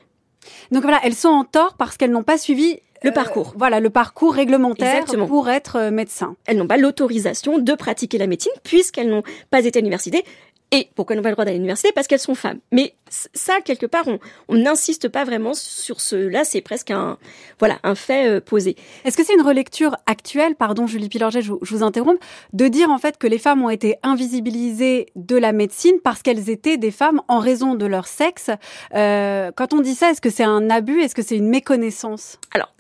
Donc 0.71 0.83
voilà, 0.83 1.01
elles 1.03 1.15
sont 1.15 1.29
en 1.29 1.45
tort 1.45 1.75
parce 1.77 1.97
qu'elles 1.97 2.11
n'ont 2.11 2.23
pas 2.23 2.39
suivi 2.39 2.79
le 3.03 3.11
euh, 3.11 3.13
parcours. 3.13 3.55
Voilà, 3.57 3.81
le 3.81 3.91
parcours 3.91 4.35
réglementaire 4.35 5.05
pour 5.05 5.49
être 5.49 5.77
euh, 5.77 5.91
médecin. 5.91 6.37
Elles 6.47 6.57
n'ont 6.57 6.67
pas 6.67 6.77
l'autorisation 6.77 7.59
de 7.59 7.75
pratiquer 7.75 8.19
la 8.19 8.27
médecine 8.27 8.53
puisqu'elles 8.63 9.09
n'ont 9.09 9.23
pas 9.51 9.65
été 9.65 9.79
à 9.79 9.81
l'université. 9.81 10.25
Et 10.71 10.89
pourquoi 10.97 11.15
n'ont 11.15 11.23
pas 11.23 11.29
le 11.29 11.35
droit 11.35 11.45
d'aller 11.45 11.57
à 11.57 11.59
l'université 11.59 11.93
Parce 11.95 12.09
qu'elles 12.09 12.19
sont 12.19 12.35
femmes. 12.35 12.59
Mais 12.73 12.95
ça, 13.09 13.61
quelque 13.65 13.87
part, 13.87 14.07
on 14.49 14.55
n'insiste 14.57 15.09
pas 15.09 15.23
vraiment 15.25 15.55
sur 15.55 16.01
cela. 16.01 16.43
C'est 16.45 16.63
presque 16.63 16.91
un, 16.91 17.17
voilà, 17.61 17.79
un 17.85 17.95
fait 17.95 18.29
euh, 18.29 18.41
posé. 18.41 18.75
Est-ce 19.05 19.17
que 19.17 19.25
c'est 19.25 19.35
une 19.35 19.43
relecture 19.43 19.97
actuelle, 20.07 20.57
pardon 20.57 20.89
Julie 20.89 21.09
Pilorget, 21.09 21.43
je, 21.43 21.53
je, 21.63 21.75
vous 21.75 21.85
interromps, 21.85 22.19
de 22.53 22.67
dire 22.67 22.91
en 22.91 22.99
fait 22.99 23.19
que 23.19 23.29
les 23.29 23.39
femmes 23.39 23.63
ont 23.63 23.71
été 23.71 23.97
invisibilisées 24.03 25.07
de 25.15 25.37
la 25.37 25.53
médecine 25.53 26.01
parce 26.03 26.23
qu'elles 26.23 26.51
étaient 26.51 26.77
des 26.77 26.91
femmes 26.91 27.21
en 27.29 27.39
raison 27.39 27.77
de 27.77 27.87
leur 27.87 28.09
sexe? 28.09 28.51
Euh, 28.95 29.53
Quand 29.55 29.75
on 29.75 29.81
dit 29.81 29.95
ça, 29.95 30.11
est-ce 30.11 30.21
que 30.21 30.31
c'est 30.31 30.45
un 30.45 30.71
abus? 30.71 31.01
Est-ce 31.01 31.15
que 31.15 31.23
c'est 31.23 31.37
une 31.37 31.49
méconnaissance? 31.49 32.41
Alors, 32.53 32.75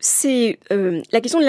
c'est 0.00 0.58
euh, 0.72 1.00
la 1.12 1.20
question 1.20 1.38
de 1.38 1.44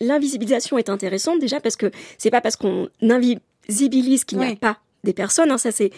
l'invisibilisation 0.00 0.76
est 0.76 0.90
intéressante 0.90 1.38
déjà 1.38 1.60
parce 1.60 1.76
que 1.76 1.90
c'est 2.18 2.30
pas 2.30 2.40
parce 2.40 2.56
qu'on 2.56 2.88
invisibilise 3.00 4.24
qu'il 4.24 4.38
n'y 4.38 4.52
a 4.52 4.56
pas 4.56 4.78
des 5.04 5.12
personnes. 5.12 5.50
Hein, 5.50 5.58
ça, 5.58 5.70
c'est 5.72 5.90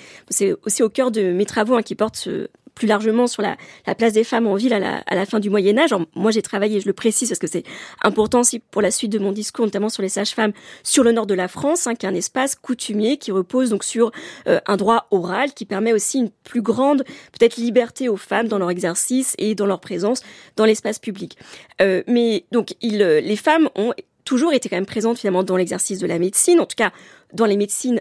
aussi 0.64 0.82
au 0.82 0.88
cœur 0.88 1.10
de 1.10 1.32
mes 1.32 1.46
travaux 1.46 1.74
hein, 1.74 1.82
qui 1.82 1.94
portent 1.94 2.28
plus 2.74 2.86
largement 2.86 3.26
sur 3.26 3.42
la, 3.42 3.56
place 3.94 4.12
des 4.12 4.24
femmes 4.24 4.46
en 4.46 4.54
ville 4.56 4.72
à 4.72 4.78
la, 4.78 4.98
à 5.06 5.14
la 5.14 5.26
fin 5.26 5.40
du 5.40 5.50
Moyen 5.50 5.78
Âge. 5.78 5.94
moi, 6.14 6.30
j'ai 6.30 6.42
travaillé, 6.42 6.80
je 6.80 6.86
le 6.86 6.92
précise 6.92 7.28
parce 7.28 7.38
que 7.38 7.46
c'est 7.46 7.64
important 8.02 8.40
aussi 8.40 8.58
pour 8.58 8.82
la 8.82 8.90
suite 8.90 9.12
de 9.12 9.18
mon 9.18 9.32
discours, 9.32 9.64
notamment 9.64 9.88
sur 9.88 10.02
les 10.02 10.08
sages-femmes 10.08 10.52
sur 10.82 11.04
le 11.04 11.12
nord 11.12 11.26
de 11.26 11.34
la 11.34 11.48
France, 11.48 11.86
hein, 11.86 11.94
qui 11.94 12.06
est 12.06 12.08
un 12.08 12.14
espace 12.14 12.54
coutumier 12.56 13.16
qui 13.16 13.32
repose 13.32 13.70
donc 13.70 13.84
sur 13.84 14.10
euh, 14.48 14.60
un 14.66 14.76
droit 14.76 15.06
oral 15.10 15.52
qui 15.52 15.64
permet 15.64 15.92
aussi 15.92 16.18
une 16.18 16.30
plus 16.30 16.62
grande 16.62 17.04
peut-être 17.38 17.56
liberté 17.56 18.08
aux 18.08 18.16
femmes 18.16 18.48
dans 18.48 18.58
leur 18.58 18.70
exercice 18.70 19.34
et 19.38 19.54
dans 19.54 19.66
leur 19.66 19.80
présence 19.80 20.22
dans 20.56 20.64
l'espace 20.64 20.98
public. 20.98 21.38
Euh, 21.80 22.02
mais 22.06 22.44
donc, 22.50 22.74
il, 22.80 22.98
les 22.98 23.36
femmes 23.36 23.68
ont 23.76 23.92
toujours 24.24 24.52
été 24.52 24.68
quand 24.68 24.76
même 24.76 24.86
présentes 24.86 25.18
finalement 25.18 25.42
dans 25.42 25.56
l'exercice 25.56 25.98
de 25.98 26.06
la 26.06 26.18
médecine, 26.18 26.58
en 26.58 26.66
tout 26.66 26.76
cas 26.76 26.92
dans 27.34 27.46
les 27.46 27.56
médecines 27.56 28.00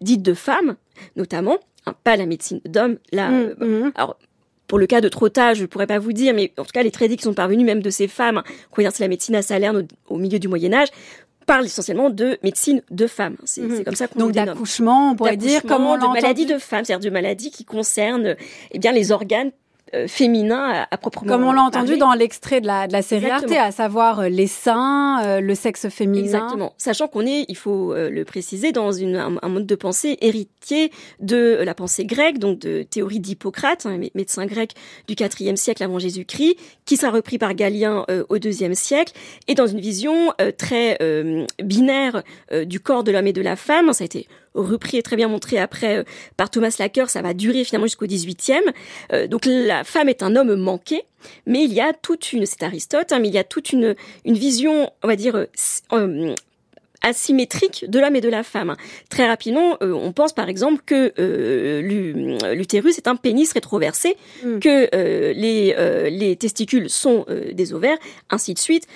dites 0.00 0.22
de 0.22 0.34
femmes, 0.34 0.76
notamment, 1.16 1.58
hein, 1.86 1.94
pas 2.04 2.16
la 2.16 2.26
médecine 2.26 2.60
d'hommes. 2.66 2.98
Là, 3.12 3.30
mm, 3.30 3.54
euh, 3.62 3.84
mm. 3.86 3.92
alors 3.94 4.18
pour 4.66 4.78
le 4.78 4.86
cas 4.86 5.00
de 5.00 5.08
Trotta, 5.08 5.54
je 5.54 5.62
ne 5.62 5.66
pourrais 5.66 5.86
pas 5.86 5.98
vous 5.98 6.12
dire, 6.12 6.34
mais 6.34 6.52
en 6.58 6.64
tout 6.64 6.72
cas 6.72 6.82
les 6.82 6.90
traités 6.90 7.16
qui 7.16 7.24
sont 7.24 7.34
parvenus 7.34 7.66
même 7.66 7.82
de 7.82 7.90
ces 7.90 8.08
femmes 8.08 8.38
hein, 8.38 8.44
ont 8.72 8.76
exercé 8.76 9.02
la 9.02 9.08
médecine 9.08 9.34
à 9.34 9.42
Salerne 9.42 9.86
au, 10.08 10.16
milieu 10.16 10.38
du 10.38 10.48
Moyen 10.48 10.72
Âge 10.72 10.88
parlent 11.44 11.64
essentiellement 11.64 12.08
de 12.08 12.38
médecine 12.44 12.82
de 12.90 13.06
femmes. 13.06 13.36
C'est 13.44 13.62
mm. 13.62 13.84
comme 13.84 13.96
ça 13.96 14.08
qu'on 14.08 14.18
Donc 14.20 14.32
d'accouchement, 14.32 15.10
on 15.10 15.16
pourrait 15.16 15.36
dire, 15.36 15.62
comment 15.66 15.98
de 15.98 16.06
maladies 16.06 16.46
de 16.46 16.58
femmes, 16.58 16.84
c'est-à-dire 16.84 17.10
de 17.10 17.12
maladies 17.12 17.50
qui 17.50 17.64
concernent 17.64 18.36
eh 18.70 18.78
bien 18.78 18.92
les 18.92 19.12
organes 19.12 19.50
féminin 20.06 20.86
à, 20.90 20.96
proprement 20.96 21.32
Comme 21.32 21.44
on 21.44 21.52
l'a 21.52 21.62
entendu 21.62 21.96
dans 21.96 22.12
l'extrait 22.14 22.60
de 22.60 22.66
la, 22.66 22.86
de 22.86 22.92
la 22.92 23.02
série 23.02 23.30
Arte, 23.30 23.50
à 23.52 23.70
savoir 23.70 24.28
les 24.28 24.46
seins, 24.46 25.40
le 25.40 25.54
sexe 25.54 25.88
féminin. 25.88 26.24
Exactement. 26.24 26.72
Sachant 26.78 27.08
qu'on 27.08 27.26
est, 27.26 27.44
il 27.48 27.56
faut 27.56 27.94
le 27.94 28.22
préciser, 28.24 28.72
dans 28.72 28.92
une, 28.92 29.16
un, 29.16 29.48
mode 29.48 29.66
de 29.66 29.74
pensée 29.74 30.18
héritier 30.20 30.90
de 31.20 31.58
la 31.62 31.74
pensée 31.74 32.04
grecque, 32.04 32.38
donc 32.38 32.58
de 32.60 32.82
théorie 32.82 33.20
d'Hippocrate, 33.20 33.86
un 33.86 33.98
médecin 34.14 34.46
grec 34.46 34.74
du 35.08 35.14
IVe 35.14 35.56
siècle 35.56 35.82
avant 35.82 35.98
Jésus-Christ, 35.98 36.56
qui 36.84 36.96
sera 36.96 37.10
repris 37.10 37.38
par 37.38 37.54
Galien 37.54 38.04
au 38.28 38.36
IIe 38.36 38.76
siècle, 38.76 39.12
et 39.48 39.54
dans 39.54 39.66
une 39.66 39.80
vision 39.80 40.32
très 40.56 40.98
binaire 41.62 42.22
du 42.64 42.80
corps 42.80 43.04
de 43.04 43.12
l'homme 43.12 43.26
et 43.26 43.32
de 43.32 43.42
la 43.42 43.56
femme. 43.56 43.92
Ça 43.92 44.04
a 44.04 44.06
été 44.06 44.26
repris 44.54 44.96
et 44.96 45.02
très 45.02 45.16
bien 45.16 45.28
montré 45.28 45.58
après 45.58 45.98
euh, 45.98 46.04
par 46.36 46.50
Thomas 46.50 46.74
Lacker, 46.78 47.08
ça 47.10 47.22
va 47.22 47.34
durer 47.34 47.64
finalement 47.64 47.86
jusqu'au 47.86 48.06
18e. 48.06 48.60
Euh, 49.12 49.26
donc 49.26 49.46
la 49.46 49.84
femme 49.84 50.08
est 50.08 50.22
un 50.22 50.36
homme 50.36 50.54
manqué, 50.56 51.02
mais 51.46 51.64
il 51.64 51.72
y 51.72 51.80
a 51.80 51.92
toute 51.92 52.32
une, 52.32 52.46
c'est 52.46 52.62
Aristote, 52.62 53.12
hein, 53.12 53.18
mais 53.20 53.28
il 53.28 53.34
y 53.34 53.38
a 53.38 53.44
toute 53.44 53.72
une, 53.72 53.94
une 54.24 54.34
vision, 54.34 54.90
on 55.02 55.08
va 55.08 55.16
dire, 55.16 55.36
euh, 55.92 56.34
asymétrique 57.02 57.84
de 57.88 57.98
l'homme 57.98 58.16
et 58.16 58.20
de 58.20 58.28
la 58.28 58.42
femme. 58.42 58.76
Très 59.08 59.26
rapidement, 59.26 59.76
euh, 59.82 59.92
on 59.92 60.12
pense 60.12 60.32
par 60.32 60.48
exemple 60.48 60.82
que 60.84 61.12
euh, 61.18 62.54
l'utérus 62.54 62.98
est 62.98 63.08
un 63.08 63.16
pénis 63.16 63.52
rétroversé, 63.52 64.16
hmm. 64.44 64.58
que 64.60 64.88
euh, 64.94 65.32
les, 65.32 65.74
les 66.10 66.36
testicules 66.36 66.88
sont 66.88 67.26
des 67.52 67.72
ovaires, 67.72 67.98
ainsi 68.30 68.54
de 68.54 68.58
suite. 68.58 68.86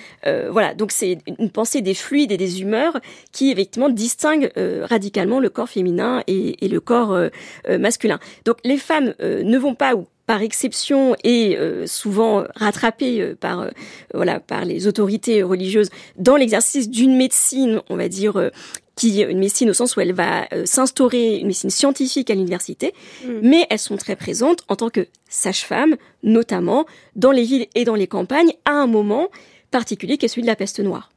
voilà, 0.49 0.73
donc 0.73 0.91
c'est 0.91 1.17
une 1.39 1.49
pensée 1.49 1.81
des 1.81 1.93
fluides 1.93 2.31
et 2.31 2.37
des 2.37 2.61
humeurs 2.61 2.97
qui 3.31 3.51
effectivement 3.51 3.89
distingue 3.89 4.51
radicalement 4.83 5.39
le 5.39 5.49
corps 5.49 5.69
féminin 5.69 6.23
et, 6.27 6.65
et 6.65 6.67
le 6.67 6.79
corps 6.79 7.17
masculin. 7.79 8.19
Donc 8.45 8.57
les 8.63 8.77
femmes 8.77 9.13
ne 9.19 9.57
vont 9.57 9.75
pas 9.75 9.95
ou 9.95 10.07
par 10.27 10.41
exception 10.41 11.15
et 11.23 11.57
euh, 11.57 11.87
souvent 11.87 12.43
rattrapé 12.55 13.21
euh, 13.21 13.35
par 13.35 13.61
euh, 13.61 13.69
voilà 14.13 14.39
par 14.39 14.65
les 14.65 14.85
autorités 14.85 15.41
religieuses 15.41 15.89
dans 16.17 16.35
l'exercice 16.35 16.89
d'une 16.89 17.15
médecine, 17.15 17.81
on 17.89 17.95
va 17.95 18.09
dire 18.09 18.51
qui 18.95 19.21
une 19.21 19.39
médecine 19.39 19.69
au 19.69 19.73
sens 19.73 19.95
où 19.95 20.01
elle 20.01 20.13
va 20.13 20.47
s'instaurer 20.65 21.37
une 21.37 21.47
médecine 21.47 21.69
scientifique 21.69 22.29
à 22.29 22.35
l'université, 22.35 22.93
mm. 23.23 23.31
mais 23.41 23.65
elles 23.69 23.79
sont 23.79 23.95
très 23.95 24.15
présentes 24.15 24.63
en 24.67 24.75
tant 24.75 24.89
que 24.89 25.07
sages-femmes, 25.29 25.95
notamment 26.23 26.85
dans 27.15 27.31
les 27.31 27.43
villes 27.43 27.67
et 27.75 27.85
dans 27.85 27.95
les 27.95 28.07
campagnes, 28.07 28.51
à 28.65 28.71
un 28.71 28.87
moment 28.87 29.29
particulier 29.71 30.17
qui 30.17 30.25
est 30.25 30.29
celui 30.29 30.41
de 30.41 30.47
la 30.47 30.55
peste 30.55 30.79
noire. 30.79 31.11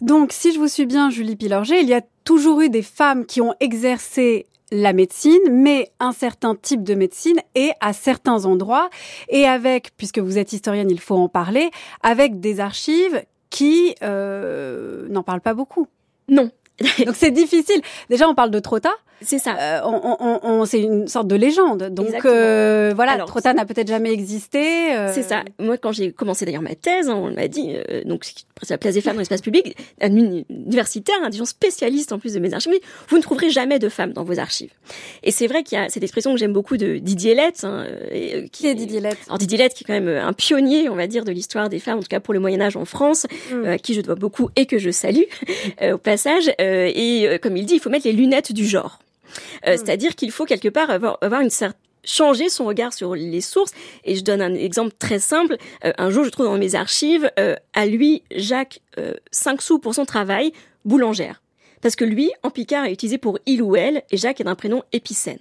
Donc, 0.00 0.32
si 0.32 0.52
je 0.52 0.58
vous 0.58 0.68
suis 0.68 0.86
bien, 0.86 1.10
Julie 1.10 1.36
Pilorger, 1.36 1.80
il 1.80 1.88
y 1.88 1.94
a 1.94 2.02
toujours 2.24 2.60
eu 2.62 2.70
des 2.70 2.82
femmes 2.82 3.26
qui 3.26 3.40
ont 3.40 3.54
exercé 3.60 4.46
la 4.72 4.92
médecine, 4.94 5.42
mais 5.50 5.92
un 6.00 6.12
certain 6.12 6.54
type 6.54 6.82
de 6.82 6.94
médecine 6.94 7.36
et 7.54 7.72
à 7.80 7.92
certains 7.92 8.46
endroits, 8.46 8.88
et 9.28 9.44
avec, 9.44 9.90
puisque 9.96 10.18
vous 10.18 10.38
êtes 10.38 10.52
historienne, 10.52 10.90
il 10.90 10.98
faut 10.98 11.16
en 11.16 11.28
parler, 11.28 11.70
avec 12.02 12.40
des 12.40 12.58
archives 12.58 13.22
qui 13.50 13.94
euh, 14.02 15.06
n'en 15.10 15.22
parlent 15.22 15.42
pas 15.42 15.54
beaucoup. 15.54 15.86
Non. 16.28 16.50
Donc 17.06 17.14
c'est 17.14 17.30
difficile. 17.30 17.80
Déjà, 18.10 18.28
on 18.28 18.34
parle 18.34 18.50
de 18.50 18.58
Trotta. 18.58 18.92
C'est 19.24 19.38
ça. 19.38 19.56
Euh, 19.58 19.80
on, 19.84 20.38
on, 20.42 20.64
c'est 20.64 20.80
une 20.80 21.08
sorte 21.08 21.28
de 21.28 21.36
légende. 21.36 21.84
Donc 21.90 22.24
euh, 22.24 22.92
voilà, 22.94 23.12
Alors, 23.12 23.28
Trotta 23.28 23.54
n'a 23.54 23.64
peut-être 23.64 23.88
jamais 23.88 24.12
existé. 24.12 24.94
Euh. 24.94 25.12
C'est 25.12 25.22
ça. 25.22 25.44
Moi, 25.58 25.76
quand 25.78 25.92
j'ai 25.92 26.12
commencé 26.12 26.44
d'ailleurs 26.44 26.62
ma 26.62 26.74
thèse, 26.74 27.08
on 27.08 27.30
m'a 27.30 27.48
dit, 27.48 27.74
donc 28.04 28.24
c'est 28.24 28.70
la 28.70 28.78
place 28.78 28.94
des 28.94 29.00
femmes 29.00 29.14
dans 29.14 29.20
l'espace 29.20 29.40
public, 29.40 29.76
un 30.00 30.14
universitaire, 30.14 31.16
un 31.22 31.30
gens 31.30 31.44
spécialiste 31.44 32.12
en 32.12 32.18
plus 32.18 32.34
de 32.34 32.40
mes 32.40 32.52
archives, 32.52 32.72
vous 33.08 33.16
ne 33.16 33.22
trouverez 33.22 33.50
jamais 33.50 33.78
de 33.78 33.88
femmes 33.88 34.12
dans 34.12 34.24
vos 34.24 34.38
archives. 34.38 34.70
Et 35.22 35.30
c'est 35.30 35.46
vrai 35.46 35.62
qu'il 35.62 35.78
y 35.78 35.80
a 35.80 35.88
cette 35.88 36.02
expression 36.02 36.32
que 36.32 36.38
j'aime 36.38 36.52
beaucoup 36.52 36.76
de 36.76 36.98
Didier 36.98 37.34
Letts. 37.34 37.64
Hein, 37.64 37.86
et, 38.10 38.48
qui 38.50 38.66
est 38.66 38.74
Didier 38.74 39.00
Letts 39.00 39.18
Alors 39.26 39.38
Didier 39.38 39.58
Letts, 39.58 39.74
qui 39.74 39.84
est 39.84 39.86
quand 39.86 39.92
même 39.92 40.08
un 40.08 40.32
pionnier, 40.32 40.88
on 40.88 40.94
va 40.94 41.06
dire, 41.06 41.24
de 41.24 41.32
l'histoire 41.32 41.68
des 41.68 41.78
femmes, 41.78 41.98
en 41.98 42.02
tout 42.02 42.08
cas 42.08 42.20
pour 42.20 42.34
le 42.34 42.40
Moyen 42.40 42.60
Âge 42.60 42.76
en 42.76 42.84
France, 42.84 43.26
mm. 43.52 43.64
à 43.64 43.78
qui 43.78 43.94
je 43.94 44.00
dois 44.00 44.14
beaucoup 44.14 44.50
et 44.56 44.66
que 44.66 44.78
je 44.78 44.90
salue 44.90 45.24
au 45.82 45.98
passage. 45.98 46.50
Et 46.62 47.38
comme 47.42 47.56
il 47.56 47.66
dit, 47.66 47.74
il 47.74 47.80
faut 47.80 47.90
mettre 47.90 48.06
les 48.06 48.12
lunettes 48.12 48.52
du 48.52 48.66
genre. 48.66 48.98
Euh, 49.66 49.74
hmm. 49.74 49.76
C'est-à-dire 49.76 50.14
qu'il 50.14 50.30
faut 50.30 50.44
quelque 50.44 50.68
part 50.68 50.90
avoir, 50.90 51.18
avoir 51.20 51.40
une 51.40 51.50
certaine 51.50 51.78
changer 52.04 52.48
son 52.48 52.64
regard 52.64 52.92
sur 52.92 53.14
les 53.14 53.40
sources. 53.40 53.70
Et 54.04 54.16
je 54.16 54.24
donne 54.24 54.42
un 54.42 54.54
exemple 54.54 54.92
très 54.98 55.20
simple. 55.20 55.56
Euh, 55.84 55.92
un 55.98 56.10
jour, 56.10 56.24
je 56.24 56.30
trouve 56.30 56.46
dans 56.46 56.58
mes 56.58 56.74
archives, 56.74 57.30
euh, 57.38 57.54
à 57.74 57.86
lui, 57.86 58.24
Jacques, 58.34 58.80
5 59.30 59.62
sous 59.62 59.78
pour 59.78 59.94
son 59.94 60.04
travail, 60.04 60.52
boulangère. 60.84 61.42
Parce 61.80 61.94
que 61.94 62.04
lui, 62.04 62.32
en 62.42 62.50
Picard, 62.50 62.86
est 62.86 62.92
utilisé 62.92 63.18
pour 63.18 63.38
il 63.46 63.62
ou 63.62 63.76
elle, 63.76 64.02
et 64.10 64.16
Jacques 64.16 64.40
est 64.40 64.44
d'un 64.44 64.56
prénom 64.56 64.82
épicène. 64.92 65.38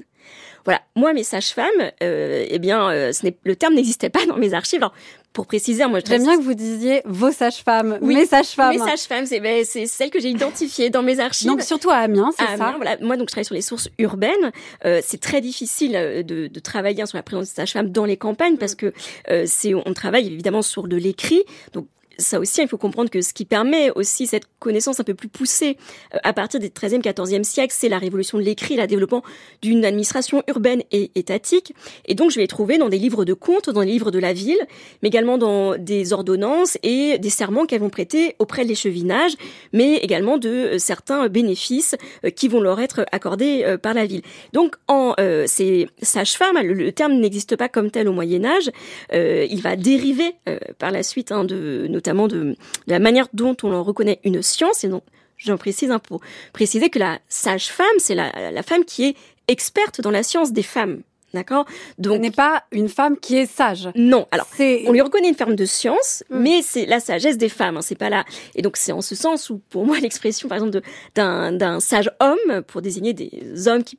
Voilà. 0.64 0.82
Moi, 0.96 1.14
mes 1.14 1.24
sages-femmes, 1.24 1.92
eh 2.02 2.60
bien, 2.60 3.12
ce 3.12 3.28
le 3.44 3.56
terme 3.56 3.74
n'existait 3.74 4.10
pas 4.10 4.26
dans 4.28 4.38
mes 4.38 4.54
archives. 4.54 4.80
Alors, 4.80 4.94
pour 5.34 5.48
préciser, 5.48 5.86
moi, 5.86 6.00
j'aime 6.06 6.24
bien 6.24 6.38
que 6.38 6.44
vous 6.44 6.54
disiez 6.54 7.02
vos 7.06 7.32
sages-femmes, 7.32 7.98
oui, 8.02 8.16
mes 8.16 8.26
sages-femmes. 8.26 8.72
Mes 8.72 8.80
sages-femmes, 8.80 9.26
c'est 9.26 9.40
ben, 9.40 9.64
c'est 9.64 9.86
celles 9.86 10.10
que 10.10 10.20
j'ai 10.20 10.30
identifiées 10.30 10.90
dans 10.90 11.04
mes 11.04 11.20
archives. 11.20 11.48
Donc 11.48 11.62
surtout 11.62 11.90
à 11.90 11.96
Amiens, 11.96 12.32
c'est 12.38 12.58
ça. 12.58 12.74
Voilà. 12.76 12.98
Moi, 13.02 13.16
donc 13.16 13.30
je 13.30 13.34
travaille 13.34 13.46
sur 13.46 13.56
les 13.56 13.62
sources 13.62 13.90
urbaines. 13.98 14.52
Euh, 14.86 15.00
c'est 15.04 15.22
très 15.22 15.40
difficile 15.40 15.96
euh, 15.96 16.22
de, 16.24 16.48
de 16.48 16.60
travailler 16.60 17.06
sur 17.06 17.18
la 17.18 17.24
présence 17.24 17.48
des 17.48 17.56
sages-femmes 17.56 17.92
dans 17.92 18.06
les 18.06 18.18
campagnes 18.18 18.58
parce 18.58 18.76
que 18.76 18.94
euh, 19.30 19.46
c'est 19.48 19.74
on 19.74 19.94
travaille 19.94 20.28
évidemment 20.28 20.62
sur 20.62 20.88
de 20.88 20.98
l'écrit. 20.98 21.44
Donc 21.74 21.88
ça 22.22 22.40
aussi, 22.40 22.62
il 22.62 22.68
faut 22.68 22.78
comprendre 22.78 23.10
que 23.10 23.22
ce 23.22 23.34
qui 23.34 23.46
permet 23.46 23.92
aussi 23.92 24.28
cette 24.28 24.46
connaissance 24.60 25.00
un 25.00 25.04
peu 25.04 25.14
plus 25.14 25.28
poussée 25.28 25.78
euh, 26.14 26.18
à 26.24 26.34
partir 26.34 26.60
des 26.60 26.70
13e, 26.70 27.02
14e 27.02 27.44
siècles, 27.44 27.74
c'est 27.78 27.90
la 27.90 27.98
révolution 27.98 28.38
de 28.38 28.44
l'écrit, 28.44 28.76
le 28.78 28.88
développement 28.88 29.24
d'une 29.62 29.84
administration 29.84 30.44
urbaine 30.48 30.84
et 30.92 31.12
étatique. 31.16 31.74
Et 32.06 32.16
donc, 32.16 32.32
je 32.32 32.36
vais 32.36 32.44
les 32.44 32.48
trouver 32.48 32.78
dans 32.78 32.90
des 32.90 32.98
livres 32.98 33.26
de 33.26 33.34
contes, 33.34 33.70
dans 33.70 33.82
les 33.82 33.92
livres 33.92 34.12
de 34.12 34.20
la 34.20 34.34
ville, 34.34 34.60
mais 35.02 35.10
également 35.10 35.38
dans 35.38 35.78
des 35.78 36.14
ordonnances 36.14 36.78
et 36.84 37.18
des 37.18 37.30
serments 37.30 37.66
qu'elles 37.66 37.82
vont 37.82 37.90
prêter 37.90 38.36
auprès 38.40 38.64
de 38.64 38.70
l'échevinage, 38.70 39.34
mais 39.74 39.96
également 39.98 40.38
de 40.38 40.50
euh, 40.50 40.78
certains 40.78 41.28
bénéfices 41.28 41.96
euh, 42.24 42.30
qui 42.30 42.48
vont 42.48 42.62
leur 42.62 42.80
être 42.80 43.06
accordés 43.12 43.66
par 43.82 43.94
la 43.94 44.06
ville. 44.06 44.22
Donc, 44.54 44.76
en 44.88 45.16
ces 45.46 45.88
sages-femmes, 46.02 46.58
le, 46.64 46.92
terme 46.92 47.14
n'existe 47.14 47.56
pas 47.56 47.70
comme 47.70 47.92
tel 47.92 48.08
au 48.08 48.14
Moyen 48.14 48.46
Âge. 48.46 48.70
il 49.12 49.62
va 49.62 49.76
dériver 49.76 50.36
par 50.78 50.92
la 50.92 51.04
suite 51.04 51.32
hein, 51.32 51.44
de 51.44 51.88
notamment 51.90 52.11
de, 52.14 52.56
la 52.88 53.00
manière 53.00 53.28
dont 53.34 53.56
on 53.64 53.74
en 53.74 53.84
reconnaît 53.84 54.20
une 54.24 54.42
science. 54.42 54.84
Et 54.84 54.88
donc, 54.88 55.04
j'en 55.38 55.58
précise 55.58 55.92
un 55.92 56.00
peu, 56.00 56.18
préciser 56.54 56.90
que 56.90 57.00
la 57.00 57.20
sage-femme, 57.28 57.88
c'est 57.98 58.16
la 58.16 58.64
femme 58.64 58.86
qui 58.86 59.06
est 59.06 59.16
experte 59.48 60.02
dans 60.02 60.12
la 60.12 60.24
science 60.24 60.54
des 60.54 60.64
femmes. 60.64 61.02
D'accord? 61.34 61.66
Donc, 61.98 62.16
ce 62.16 62.20
n'est 62.20 62.32
pas 62.32 62.64
une 62.72 62.90
femme 62.90 63.18
qui 63.18 63.38
est 63.38 63.46
sage. 63.46 63.90
Non. 63.96 64.28
Alors, 64.32 64.48
on 64.60 64.92
lui 64.92 65.02
reconnaît 65.02 65.30
une 65.30 65.36
forme 65.36 65.56
de 65.56 65.66
science, 65.66 66.24
mm. 66.30 66.40
mais 66.40 66.62
c'est 66.62 66.86
la 66.86 67.00
sagesse 67.00 67.38
des 67.38 67.48
femmes. 67.48 67.78
Hein, 67.78 67.82
c'est 67.82 67.98
pas 67.98 68.10
là. 68.10 68.26
Et 68.56 68.62
donc, 68.62 68.76
c'est 68.76 68.92
en 68.92 69.02
ce 69.02 69.16
sens 69.16 69.50
où, 69.50 69.62
pour 69.70 69.86
moi, 69.86 70.00
l'expression, 70.02 70.50
par 70.50 70.58
exemple, 70.58 70.82
d'un, 71.16 71.52
d'un 71.54 71.80
sage 71.80 72.12
homme 72.20 72.62
pour 72.68 72.82
désigner 72.82 73.14
des 73.14 73.68
hommes 73.68 73.84
qui 73.84 73.98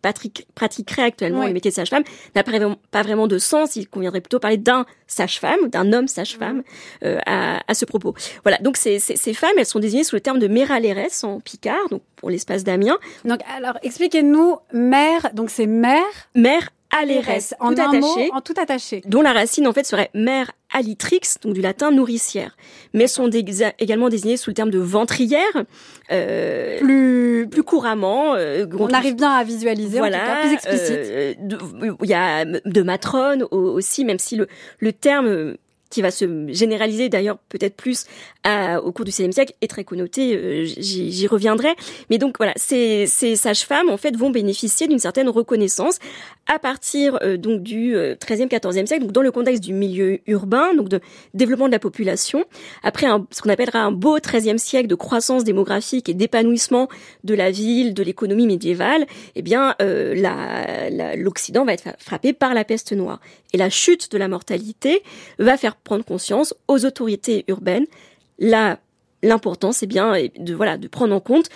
pratiqueraient 0.54 1.02
actuellement 1.02 1.46
le 1.46 1.52
métier 1.52 1.70
de 1.70 1.74
sage-femme 1.74 2.04
n'a 2.34 2.42
pas 2.42 3.02
vraiment, 3.02 3.26
de 3.26 3.38
sens. 3.38 3.76
Il 3.76 3.88
conviendrait 3.88 4.20
plutôt 4.20 4.38
parler 4.38 4.56
d'un 4.56 4.84
sage-femme, 5.06 5.68
d'un 5.68 5.92
homme 5.92 6.08
sage-femme 6.08 6.58
mm. 6.58 6.62
euh, 7.04 7.18
à, 7.24 7.60
à, 7.66 7.74
ce 7.74 7.84
propos. 7.84 8.14
Voilà. 8.44 8.58
Donc, 8.58 8.76
ces, 8.76 8.98
ces, 8.98 9.16
ces, 9.16 9.32
femmes, 9.32 9.52
elles 9.56 9.66
sont 9.66 9.80
désignées 9.80 10.04
sous 10.04 10.16
le 10.16 10.20
terme 10.20 10.38
de 10.38 10.48
méralérès 10.48 11.24
en 11.24 11.40
picard, 11.40 11.88
donc 11.90 12.02
pour 12.16 12.30
l'espace 12.30 12.62
d'Amiens. 12.62 12.98
Donc, 13.24 13.40
alors, 13.56 13.78
expliquez-nous 13.82 14.56
mère. 14.72 15.30
Donc, 15.32 15.50
c'est 15.50 15.66
mère. 15.66 16.02
Mère 16.34 16.70
alérès, 16.92 17.54
en 17.60 17.74
tout 17.74 17.80
attaché, 17.80 18.30
en 18.32 18.40
tout 18.40 18.54
attaché, 18.56 19.02
dont 19.06 19.22
la 19.22 19.32
racine 19.32 19.66
en 19.66 19.72
fait 19.72 19.84
serait 19.84 20.10
mère 20.14 20.52
alitrix, 20.72 21.20
donc 21.42 21.54
du 21.54 21.60
latin 21.60 21.90
nourricière, 21.90 22.56
mais 22.94 23.06
sont 23.06 23.28
également 23.28 24.08
désignées 24.08 24.36
sous 24.36 24.50
le 24.50 24.54
terme 24.54 24.70
de 24.70 24.78
ventrière, 24.78 25.64
euh, 26.10 26.78
plus 26.78 27.48
plus 27.50 27.62
couramment. 27.62 28.34
Euh, 28.34 28.66
on 28.78 28.88
arrive 28.88 29.16
bien 29.16 29.30
à 29.30 29.44
visualiser, 29.44 29.98
voilà, 29.98 30.18
en 30.18 30.20
tout 30.20 30.26
cas, 30.26 30.40
plus 30.40 30.52
explicite. 30.52 30.90
Euh, 30.90 31.34
il 32.02 32.08
y 32.08 32.14
a 32.14 32.44
de 32.44 32.82
matrone 32.82 33.46
aussi, 33.50 34.04
même 34.04 34.18
si 34.18 34.36
le 34.36 34.46
le 34.78 34.92
terme 34.92 35.56
qui 35.92 36.02
va 36.02 36.10
se 36.10 36.46
généraliser 36.48 37.08
d'ailleurs 37.08 37.38
peut-être 37.48 37.76
plus 37.76 38.06
au 38.82 38.92
cours 38.92 39.04
du 39.04 39.12
XVIe 39.12 39.32
siècle, 39.32 39.54
est 39.60 39.68
très 39.68 39.84
connoté, 39.84 40.36
euh, 40.36 40.64
j'y 40.64 41.26
reviendrai. 41.26 41.68
Mais 42.10 42.18
donc 42.18 42.36
voilà, 42.38 42.52
ces, 42.56 43.06
sages-femmes 43.06 43.88
en 43.88 43.96
fait 43.96 44.16
vont 44.16 44.30
bénéficier 44.30 44.88
d'une 44.88 44.98
certaine 44.98 45.28
reconnaissance 45.28 45.98
à 46.52 46.58
partir 46.58 47.18
euh, 47.22 47.36
donc 47.36 47.62
du 47.62 47.94
XIIIe, 48.20 48.48
euh, 48.52 48.58
XIVe 48.58 48.86
siècle, 48.86 49.02
donc 49.02 49.12
dans 49.12 49.22
le 49.22 49.30
contexte 49.30 49.62
du 49.62 49.72
milieu 49.72 50.18
urbain, 50.26 50.74
donc 50.74 50.88
de 50.88 51.00
développement 51.34 51.66
de 51.66 51.72
la 51.72 51.78
population. 51.78 52.44
Après 52.82 53.06
ce 53.30 53.42
qu'on 53.42 53.50
appellera 53.50 53.80
un 53.80 53.92
beau 53.92 54.18
XIIIe 54.18 54.58
siècle 54.58 54.88
de 54.88 54.94
croissance 54.94 55.44
démographique 55.44 56.08
et 56.08 56.14
d'épanouissement 56.14 56.88
de 57.24 57.34
la 57.34 57.50
ville, 57.50 57.94
de 57.94 58.02
l'économie 58.02 58.46
médiévale, 58.46 59.06
eh 59.36 59.42
bien 59.42 59.76
l'Occident 61.16 61.64
va 61.64 61.74
être 61.74 61.88
frappé 61.98 62.32
par 62.32 62.54
la 62.54 62.64
peste 62.64 62.92
noire. 62.92 63.20
Et 63.52 63.58
la 63.58 63.70
chute 63.70 64.10
de 64.10 64.18
la 64.18 64.28
mortalité 64.28 65.02
va 65.38 65.56
faire 65.56 65.76
prendre 65.84 66.04
conscience 66.04 66.54
aux 66.68 66.84
autorités 66.84 67.44
urbaines 67.48 67.86
la 68.38 68.78
l'important 69.22 69.72
c'est 69.72 69.86
bien 69.86 70.14
de 70.38 70.54
voilà 70.54 70.76
de 70.76 70.88
prendre 70.88 71.14
en 71.14 71.20
compte 71.20 71.48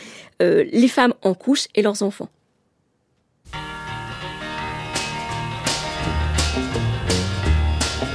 euh, 0.43 0.65
les 0.71 0.89
femmes 0.89 1.15
en 1.23 1.35
couche 1.35 1.67
et 1.75 1.83
leurs 1.83 2.03
enfants. 2.03 2.29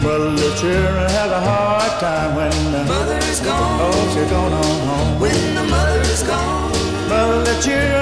But 0.01 0.35
the 0.35 0.55
children 0.57 1.09
have 1.11 1.31
a 1.31 1.41
hard 1.41 1.99
time 1.99 2.35
when 2.35 2.49
the 2.71 2.83
mother 2.89 3.19
is 3.29 3.39
gone. 3.39 3.81
Oh, 3.81 4.11
she's 4.11 4.27
gone 4.31 4.51
on? 4.51 4.87
Home. 4.89 5.19
When 5.21 5.53
the 5.53 5.63
mother 5.69 6.01
is 6.01 6.23
gone. 6.23 6.71
But 7.07 7.45
the 7.45 7.53
children 7.61 8.00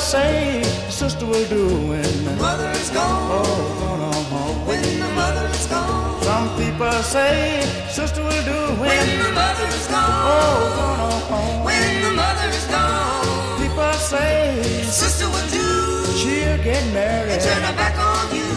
say 0.00 0.62
sister 0.88 1.26
will 1.26 1.46
do 1.48 1.68
when 1.88 2.24
the 2.24 2.34
mother 2.36 2.70
is 2.70 2.90
gone. 2.90 3.28
Oh, 3.30 3.76
gone 3.80 4.00
on 4.00 4.24
home. 4.32 4.66
When 4.66 4.82
the 4.82 5.08
mother 5.10 5.46
is 5.48 5.66
gone. 5.66 6.22
Some 6.22 6.48
people 6.56 6.90
say 7.02 7.60
sister 7.90 8.22
will 8.22 8.44
do 8.44 8.60
when, 8.80 8.88
when 8.88 9.22
the 9.22 9.32
mother 9.32 9.66
is 9.66 9.86
gone. 9.88 10.22
Oh, 10.24 10.72
gone 10.76 11.00
on 11.00 11.20
home. 11.30 11.64
When 11.64 12.02
the 12.02 12.12
mother 12.12 12.48
is 12.48 12.66
gone. 12.66 13.60
People 13.60 13.92
say 13.92 14.62
sister 14.84 15.28
will 15.28 15.48
do. 15.50 15.68
She'll 16.16 16.56
get 16.64 16.82
married 16.94 17.32
and 17.32 17.42
turn 17.42 17.62
her 17.62 17.76
back 17.76 17.96
on 17.98 18.34
you. 18.34 18.50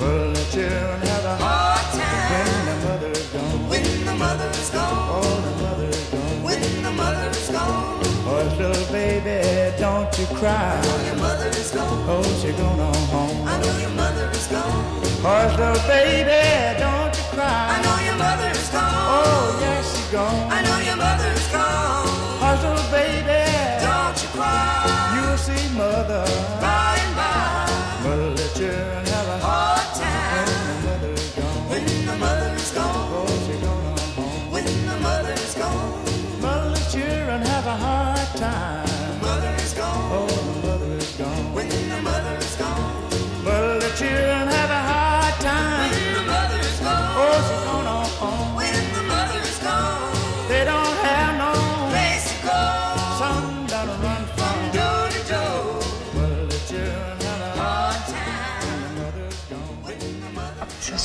Well, 0.00 0.32
the 0.32 0.44
children 0.50 1.00
have 1.00 1.24
a 1.24 1.36
hard 1.36 1.86
time 1.94 2.30
when 2.32 2.66
the 2.66 2.76
mother 2.86 3.10
is 3.12 3.28
gone. 3.28 3.68
When 3.70 4.04
the 4.04 4.14
mother 4.14 4.50
is 4.50 4.70
gone. 4.70 5.08
Oh, 5.14 5.40
the 5.46 5.52
mother 5.62 5.88
is 5.88 6.08
gone. 6.10 6.42
When 6.42 6.82
the 6.82 6.90
mother 6.90 7.30
is 7.30 7.48
gone. 7.50 8.02
Hush, 8.24 8.56
little 8.58 8.92
baby, 8.92 9.71
don't 9.82 10.16
you 10.16 10.26
cry. 10.26 10.78
I 10.78 10.86
know 10.86 11.04
your 11.06 11.16
mother 11.16 11.48
is 11.48 11.72
gone. 11.72 12.04
Oh, 12.08 12.22
she's 12.40 12.54
gone 12.54 12.78
on 12.78 12.94
home. 13.10 13.48
I 13.48 13.60
know 13.60 13.78
your 13.78 13.90
mother 13.90 14.30
is 14.30 14.46
gone. 14.46 14.84
Hush, 15.26 15.58
little 15.58 15.82
baby, 15.90 16.78
don't 16.78 17.10
you 17.18 17.24
cry. 17.34 17.66
I 17.74 17.82
know 17.82 17.98
your 18.06 18.14
mother 18.14 18.50
is 18.54 18.68
gone. 18.70 18.94
Oh, 18.94 19.58
yes, 19.60 19.82
she's 19.90 20.10
gone. 20.12 20.52
I 20.52 20.62
know 20.62 20.78
your 20.86 20.94
mother 20.94 21.41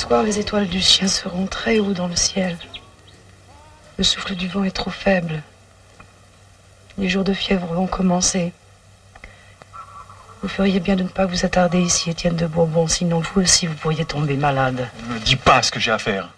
soir, 0.08 0.24
les 0.24 0.40
étoiles 0.40 0.68
du 0.68 0.80
chien 0.82 1.08
seront 1.08 1.48
très 1.48 1.80
haut 1.80 1.94
dans 1.94 2.08
le 2.08 2.16
ciel. 2.16 2.58
Le 3.98 4.04
souffle 4.06 4.36
du 4.36 4.48
vent 4.48 4.64
est 4.64 4.72
trop 4.72 4.90
faible. 4.90 5.44
Les 6.98 7.10
jours 7.10 7.26
de 7.26 7.34
fièvre 7.34 7.68
vont 7.74 7.88
commencer. 7.88 8.54
Vous 10.42 10.48
feriez 10.48 10.80
bien 10.80 10.96
de 10.96 11.04
ne 11.04 11.10
pas 11.10 11.26
vous 11.26 11.46
attarder 11.46 11.82
ici, 11.82 12.10
Étienne 12.10 12.38
de 12.38 12.48
Bourbon, 12.48 12.88
sinon 12.88 13.20
vous 13.20 13.42
aussi 13.42 13.68
vous 13.68 13.74
pourriez 13.76 14.06
tomber 14.06 14.38
malade. 14.38 14.88
Ne 15.10 15.16
me 15.16 15.20
dis 15.20 15.36
pas 15.36 15.62
ce 15.62 15.72
que 15.72 15.80
j'ai 15.80 15.92
à 15.92 16.00
faire. 16.00 16.30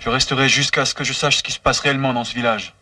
Je 0.00 0.08
resterai 0.08 0.48
jusqu'à 0.48 0.84
ce 0.84 0.94
que 0.94 1.04
je 1.04 1.12
sache 1.12 1.36
ce 1.36 1.42
qui 1.42 1.52
se 1.52 1.60
passe 1.60 1.78
réellement 1.78 2.12
dans 2.12 2.24
ce 2.24 2.34
village. 2.34 2.74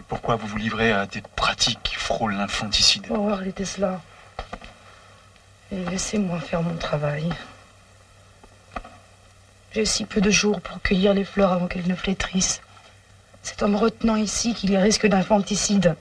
Et 0.00 0.04
pourquoi 0.08 0.36
vous 0.36 0.46
vous 0.46 0.58
livrez 0.58 0.92
à 0.92 1.04
des 1.04 1.22
pratiques 1.36 1.82
qui 1.82 1.96
frôlent 1.96 2.34
l'infanticide? 2.34 3.06
Au 3.10 3.14
revoir, 3.14 3.42
les 3.42 3.52
Tesla. 3.52 4.00
Et 5.70 5.84
laissez-moi 5.90 6.38
faire 6.38 6.62
mon 6.62 6.76
travail. 6.76 7.30
J'ai 9.74 9.86
si 9.86 10.04
peu 10.04 10.20
de 10.20 10.30
jours 10.30 10.60
pour 10.60 10.82
cueillir 10.82 11.14
les 11.14 11.24
fleurs 11.24 11.52
avant 11.52 11.66
qu'elles 11.66 11.88
ne 11.88 11.94
flétrissent. 11.94 12.60
C'est 13.42 13.62
en 13.62 13.68
me 13.68 13.76
retenant 13.76 14.16
ici 14.16 14.54
qu'il 14.54 14.70
y 14.70 14.76
a 14.76 14.80
risque 14.80 15.06
d'infanticide. 15.06 15.96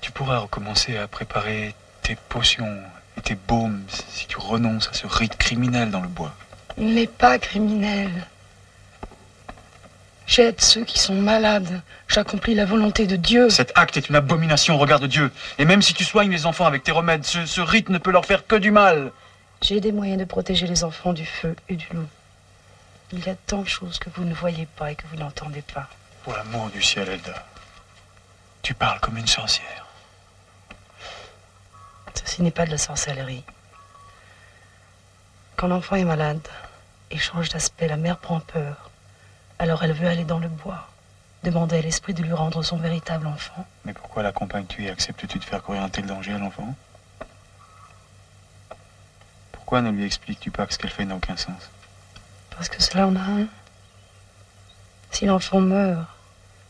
Tu 0.00 0.10
pourras 0.10 0.38
recommencer 0.38 0.96
à 0.96 1.06
préparer 1.06 1.74
tes 2.02 2.16
potions 2.28 2.78
et 3.16 3.20
tes 3.20 3.36
baumes 3.36 3.80
si 3.88 4.26
tu 4.26 4.36
renonces 4.38 4.88
à 4.88 4.92
ce 4.92 5.06
rite 5.06 5.36
criminel 5.36 5.90
dans 5.90 6.00
le 6.00 6.08
bois. 6.08 6.34
Il 6.78 6.94
n'est 6.94 7.06
pas 7.06 7.38
criminel. 7.38 8.10
J'aide 10.26 10.60
ceux 10.60 10.84
qui 10.84 10.98
sont 10.98 11.14
malades. 11.14 11.80
J'accomplis 12.08 12.56
la 12.56 12.64
volonté 12.64 13.06
de 13.06 13.14
Dieu. 13.14 13.48
Cet 13.48 13.72
acte 13.76 13.96
est 13.96 14.08
une 14.08 14.16
abomination 14.16 14.74
au 14.74 14.78
regard 14.78 14.98
de 14.98 15.06
Dieu. 15.06 15.30
Et 15.58 15.64
même 15.64 15.80
si 15.80 15.94
tu 15.94 16.02
soignes 16.02 16.30
les 16.30 16.44
enfants 16.44 16.66
avec 16.66 16.82
tes 16.82 16.90
remèdes, 16.90 17.24
ce, 17.24 17.46
ce 17.46 17.60
rite 17.60 17.88
ne 17.88 17.98
peut 17.98 18.10
leur 18.10 18.26
faire 18.26 18.48
que 18.48 18.56
du 18.56 18.72
mal. 18.72 19.12
J'ai 19.62 19.80
des 19.80 19.92
moyens 19.92 20.18
de 20.18 20.24
protéger 20.24 20.66
les 20.66 20.82
enfants 20.82 21.12
du 21.12 21.24
feu 21.24 21.54
et 21.68 21.76
du 21.76 21.86
loup. 21.94 22.06
Il 23.12 23.24
y 23.24 23.30
a 23.30 23.36
tant 23.36 23.62
de 23.62 23.68
choses 23.68 23.98
que 23.98 24.10
vous 24.10 24.24
ne 24.24 24.34
voyez 24.34 24.66
pas 24.66 24.90
et 24.90 24.96
que 24.96 25.06
vous 25.06 25.16
n'entendez 25.16 25.62
pas. 25.62 25.88
Pour 26.24 26.34
l'amour 26.34 26.70
du 26.70 26.82
ciel, 26.82 27.08
Elda. 27.08 27.46
Tu 28.62 28.74
parles 28.74 28.98
comme 28.98 29.16
une 29.16 29.28
sorcière. 29.28 29.86
Ceci 32.14 32.42
n'est 32.42 32.50
pas 32.50 32.66
de 32.66 32.72
la 32.72 32.78
sorcellerie. 32.78 33.44
Quand 35.54 35.68
l'enfant 35.68 35.96
est 35.96 36.04
malade 36.04 36.46
et 37.10 37.18
change 37.18 37.48
d'aspect, 37.50 37.86
la 37.86 37.96
mère 37.96 38.18
prend 38.18 38.40
peur. 38.40 38.90
Alors 39.60 39.84
elle 39.84 39.92
veut 39.92 40.08
aller 40.08 40.24
dans 40.24 40.40
le 40.40 40.48
bois, 40.48 40.88
demander 41.44 41.78
à 41.78 41.80
l'esprit 41.82 42.12
de 42.12 42.22
lui 42.22 42.32
rendre 42.32 42.62
son 42.62 42.76
véritable 42.76 43.28
enfant. 43.28 43.64
Mais 43.84 43.94
pourquoi 43.94 44.24
l'accompagnes-tu 44.24 44.84
et 44.84 44.90
acceptes-tu 44.90 45.38
de 45.38 45.44
faire 45.44 45.62
courir 45.62 45.82
un 45.82 45.88
tel 45.88 46.06
danger 46.06 46.32
à 46.32 46.38
l'enfant? 46.38 46.74
Pourquoi 49.52 49.80
ne 49.80 49.90
lui 49.90 50.04
expliques-tu 50.04 50.50
pas 50.50 50.66
que 50.66 50.74
ce 50.74 50.78
qu'elle 50.78 50.90
fait 50.90 51.04
n'a 51.04 51.14
aucun 51.14 51.36
sens? 51.36 51.70
Parce 52.56 52.68
que 52.68 52.82
cela 52.82 53.06
en 53.06 53.16
a 53.16 53.20
un. 53.20 53.46
Si 55.10 55.26
l'enfant 55.26 55.60
meurt, 55.60 56.06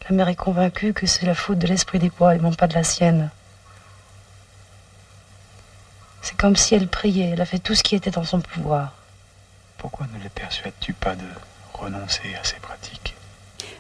la 0.09 0.15
mère 0.17 0.29
est 0.29 0.37
convaincue 0.37 0.93
que 0.93 1.07
c'est 1.07 1.27
la 1.27 1.35
faute 1.35 1.59
de 1.59 1.67
l'esprit 1.67 1.99
des 1.99 2.11
bois 2.11 2.35
et 2.35 2.39
non 2.39 2.53
pas 2.53 2.67
de 2.67 2.75
la 2.75 2.85
sienne. 2.85 3.31
C'est 6.23 6.37
comme 6.37 6.57
si 6.57 6.75
elle 6.75 6.89
priait, 6.89 7.31
elle 7.31 7.41
a 7.41 7.47
fait 7.47 7.61
tout 7.61 7.75
ce 7.75 7.85
qui 7.85 7.95
était 7.95 8.11
dans 8.11 8.25
son 8.25 8.41
pouvoir. 8.41 8.93
Pourquoi 9.79 10.07
ne 10.13 10.23
les 10.23 10.29
persuades-tu 10.29 10.93
pas 10.93 11.15
de 11.15 11.27
renoncer 11.73 12.35
à 12.35 12.43
ces 12.43 12.57
pratiques? 12.57 13.06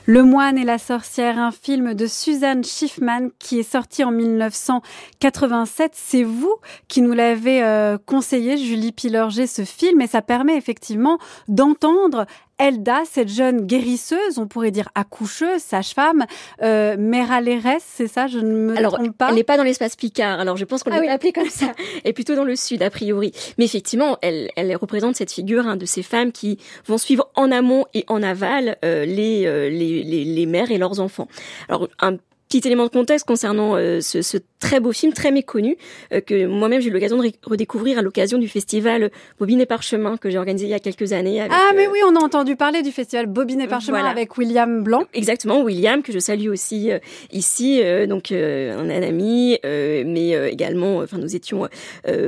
Le 0.07 0.23
moine 0.23 0.57
et 0.57 0.65
la 0.65 0.79
sorcière, 0.79 1.39
un 1.39 1.51
film 1.51 1.95
de 1.95 2.07
Suzanne 2.07 2.63
Schiffman 2.63 3.31
qui 3.41 3.59
est 3.59 3.71
sorti 3.71 4.05
en 4.05 4.13
1987. 4.13 5.93
C'est 5.95 6.23
vous 6.23 6.55
qui 6.87 7.03
nous 7.03 7.13
l'avez 7.13 7.63
euh, 7.65 7.99
conseillé, 7.99 8.57
Julie 8.57 8.93
Pilorger, 8.93 9.49
ce 9.49 9.65
film, 9.65 10.01
et 10.01 10.07
ça 10.07 10.23
permet 10.23 10.57
effectivement 10.57 11.19
d'entendre 11.49 12.27
Elda, 12.59 13.03
cette 13.11 13.29
jeune 13.29 13.67
guérisseuse, 13.67 14.39
on 14.39 14.47
pourrait 14.47 14.71
dire 14.71 14.89
accoucheuse, 14.95 15.61
sage-femme, 15.61 16.25
euh, 16.63 16.97
Méralérès, 16.99 17.83
c'est 17.87 18.09
ça, 18.09 18.27
je 18.27 18.39
ne 18.39 18.53
me 18.53 18.77
alors, 18.77 18.95
trompe 18.95 19.17
pas 19.17 19.29
Elle 19.29 19.35
n'est 19.35 19.45
pas 19.45 19.57
dans 19.57 19.63
l'espace 19.63 19.95
Picard, 19.97 20.41
alors 20.41 20.57
je 20.57 20.65
pense 20.65 20.83
qu'on 20.83 20.91
ah 20.93 21.01
l'a 21.01 21.13
appelée 21.13 21.33
comme 21.33 21.51
ça, 21.51 21.75
elle 22.05 22.11
est 22.11 22.13
plutôt 22.13 22.35
dans 22.35 22.45
le 22.45 22.57
sud, 22.57 22.83
a 22.83 22.91
priori. 22.91 23.33
Mais 23.59 23.65
effectivement, 23.65 24.17
elle, 24.23 24.51
elle 24.57 24.75
représente 24.77 25.17
cette 25.17 25.33
figure 25.33 25.67
hein, 25.67 25.77
de 25.77 25.85
ces 25.85 26.03
femmes 26.03 26.33
qui 26.33 26.59
vont 26.87 26.99
suivre 26.99 27.29
en 27.35 27.51
amont 27.51 27.85
et 27.93 28.05
en 28.09 28.23
aval 28.23 28.79
euh, 28.85 29.05
les, 29.05 29.47
euh, 29.47 29.69
les, 29.69 30.03
les, 30.03 30.25
les 30.25 30.47
mères 30.47 30.71
et 30.71 30.79
leurs 30.79 31.01
enfants. 31.01 31.29
Alors, 31.69 31.89
un 32.01 32.17
petit 32.57 32.69
élément 32.69 32.85
de 32.85 32.91
contexte 32.91 33.27
concernant 33.27 33.77
euh, 33.77 34.01
ce, 34.01 34.23
ce, 34.23 34.39
très 34.59 34.81
beau 34.81 34.93
film, 34.93 35.13
très 35.13 35.31
méconnu, 35.31 35.77
euh, 36.13 36.21
que 36.21 36.47
moi-même 36.47 36.81
j'ai 36.81 36.89
eu 36.89 36.93
l'occasion 36.93 37.19
de 37.19 37.31
redécouvrir 37.45 37.99
à 37.99 38.03
l'occasion 38.03 38.39
du 38.39 38.49
festival 38.49 39.11
Bobine 39.39 39.61
et 39.61 39.67
Parchemin 39.67 40.17
que 40.17 40.31
j'ai 40.31 40.39
organisé 40.39 40.67
il 40.67 40.71
y 40.71 40.75
a 40.75 40.79
quelques 40.79 41.13
années. 41.13 41.41
Avec, 41.41 41.53
ah 41.55 41.73
mais 41.75 41.87
oui, 41.87 41.99
on 42.07 42.17
a 42.17 42.21
entendu 42.21 42.57
parler 42.57 42.83
du 42.83 42.93
festival 42.93 43.27
Bobine 43.27 43.61
et 43.61 43.67
Parchemin 43.67 43.99
voilà. 43.99 44.11
avec 44.11 44.39
William 44.39 44.83
Blanc. 44.83 45.05
Exactement, 45.13 45.63
William 45.63 46.03
que 46.03 46.13
je 46.13 46.19
salue 46.19 46.49
aussi 46.49 46.91
euh, 46.91 46.99
ici, 47.31 47.83
donc 48.09 48.33
un, 48.33 48.79
un, 48.79 49.03
ami, 49.03 49.59
mais 49.65 50.31
également, 50.51 50.99
enfin 50.99 51.19
nous 51.19 51.37
étions 51.37 51.69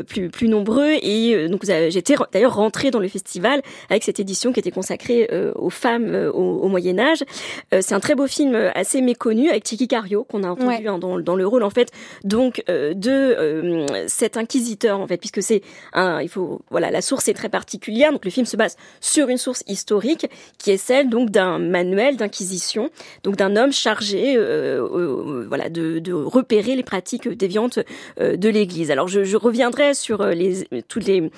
plus 0.06 0.28
plus 0.28 0.48
nombreux 0.48 0.92
et 1.02 1.48
donc 1.48 1.64
j'étais 1.64 2.14
d'ailleurs 2.32 2.56
rentrée 2.56 2.90
dans 2.90 2.98
le 2.98 3.08
festival 3.08 3.62
avec 3.88 4.04
cette 4.04 4.20
édition 4.20 4.52
qui 4.52 4.60
était 4.60 4.70
consacrée 4.70 5.28
aux 5.54 5.70
femmes 5.70 6.30
au, 6.34 6.40
au 6.40 6.68
Moyen 6.68 6.98
Âge. 6.98 7.24
C'est 7.72 7.94
un 7.94 8.00
très 8.00 8.14
beau 8.14 8.26
film 8.26 8.54
assez 8.74 9.00
méconnu 9.00 9.48
avec 9.48 9.64
Tiki 9.64 9.88
Cario 9.88 10.17
Qu'on 10.24 10.42
a 10.44 10.48
entendu 10.50 10.68
Ouais. 10.68 10.86
hein, 10.86 10.98
dans, 10.98 11.18
dans 11.18 11.36
le 11.36 11.46
rôle 11.46 11.62
en 11.62 11.70
fait. 11.70 11.88
Donc 12.24 12.62
euh, 12.68 12.94
de 12.94 13.10
euh, 13.10 13.86
cet 14.08 14.36
inquisiteur 14.36 15.00
en 15.00 15.06
fait 15.06 15.16
puisque 15.18 15.42
c'est 15.42 15.62
un 15.92 16.20
il 16.20 16.28
faut 16.28 16.60
voilà 16.70 16.90
la 16.90 17.00
source 17.02 17.28
est 17.28 17.34
très 17.34 17.48
particulière. 17.48 18.12
Donc 18.12 18.24
le 18.24 18.30
film 18.30 18.46
se 18.46 18.56
base 18.56 18.76
sur 19.00 19.28
une 19.28 19.38
source 19.38 19.62
historique 19.66 20.26
qui 20.58 20.70
est 20.70 20.76
celle 20.76 21.08
donc 21.08 21.30
d'un 21.30 21.58
manuel 21.58 22.16
d'inquisition 22.16 22.90
donc 23.22 23.36
d'un 23.36 23.56
homme 23.56 23.72
chargé 23.72 24.34
euh, 24.36 25.44
voilà 25.48 25.68
de, 25.68 25.98
de 25.98 26.12
repérer 26.12 26.74
les 26.76 26.82
pratiques 26.82 27.28
déviantes 27.28 27.78
de 28.20 28.48
l'Église. 28.48 28.90
Alors 28.90 29.08
je, 29.08 29.24
je 29.24 29.36
reviendrai 29.36 29.94
sur 29.94 30.24
les 30.26 30.66
toutes 30.88 31.04
les 31.06 31.30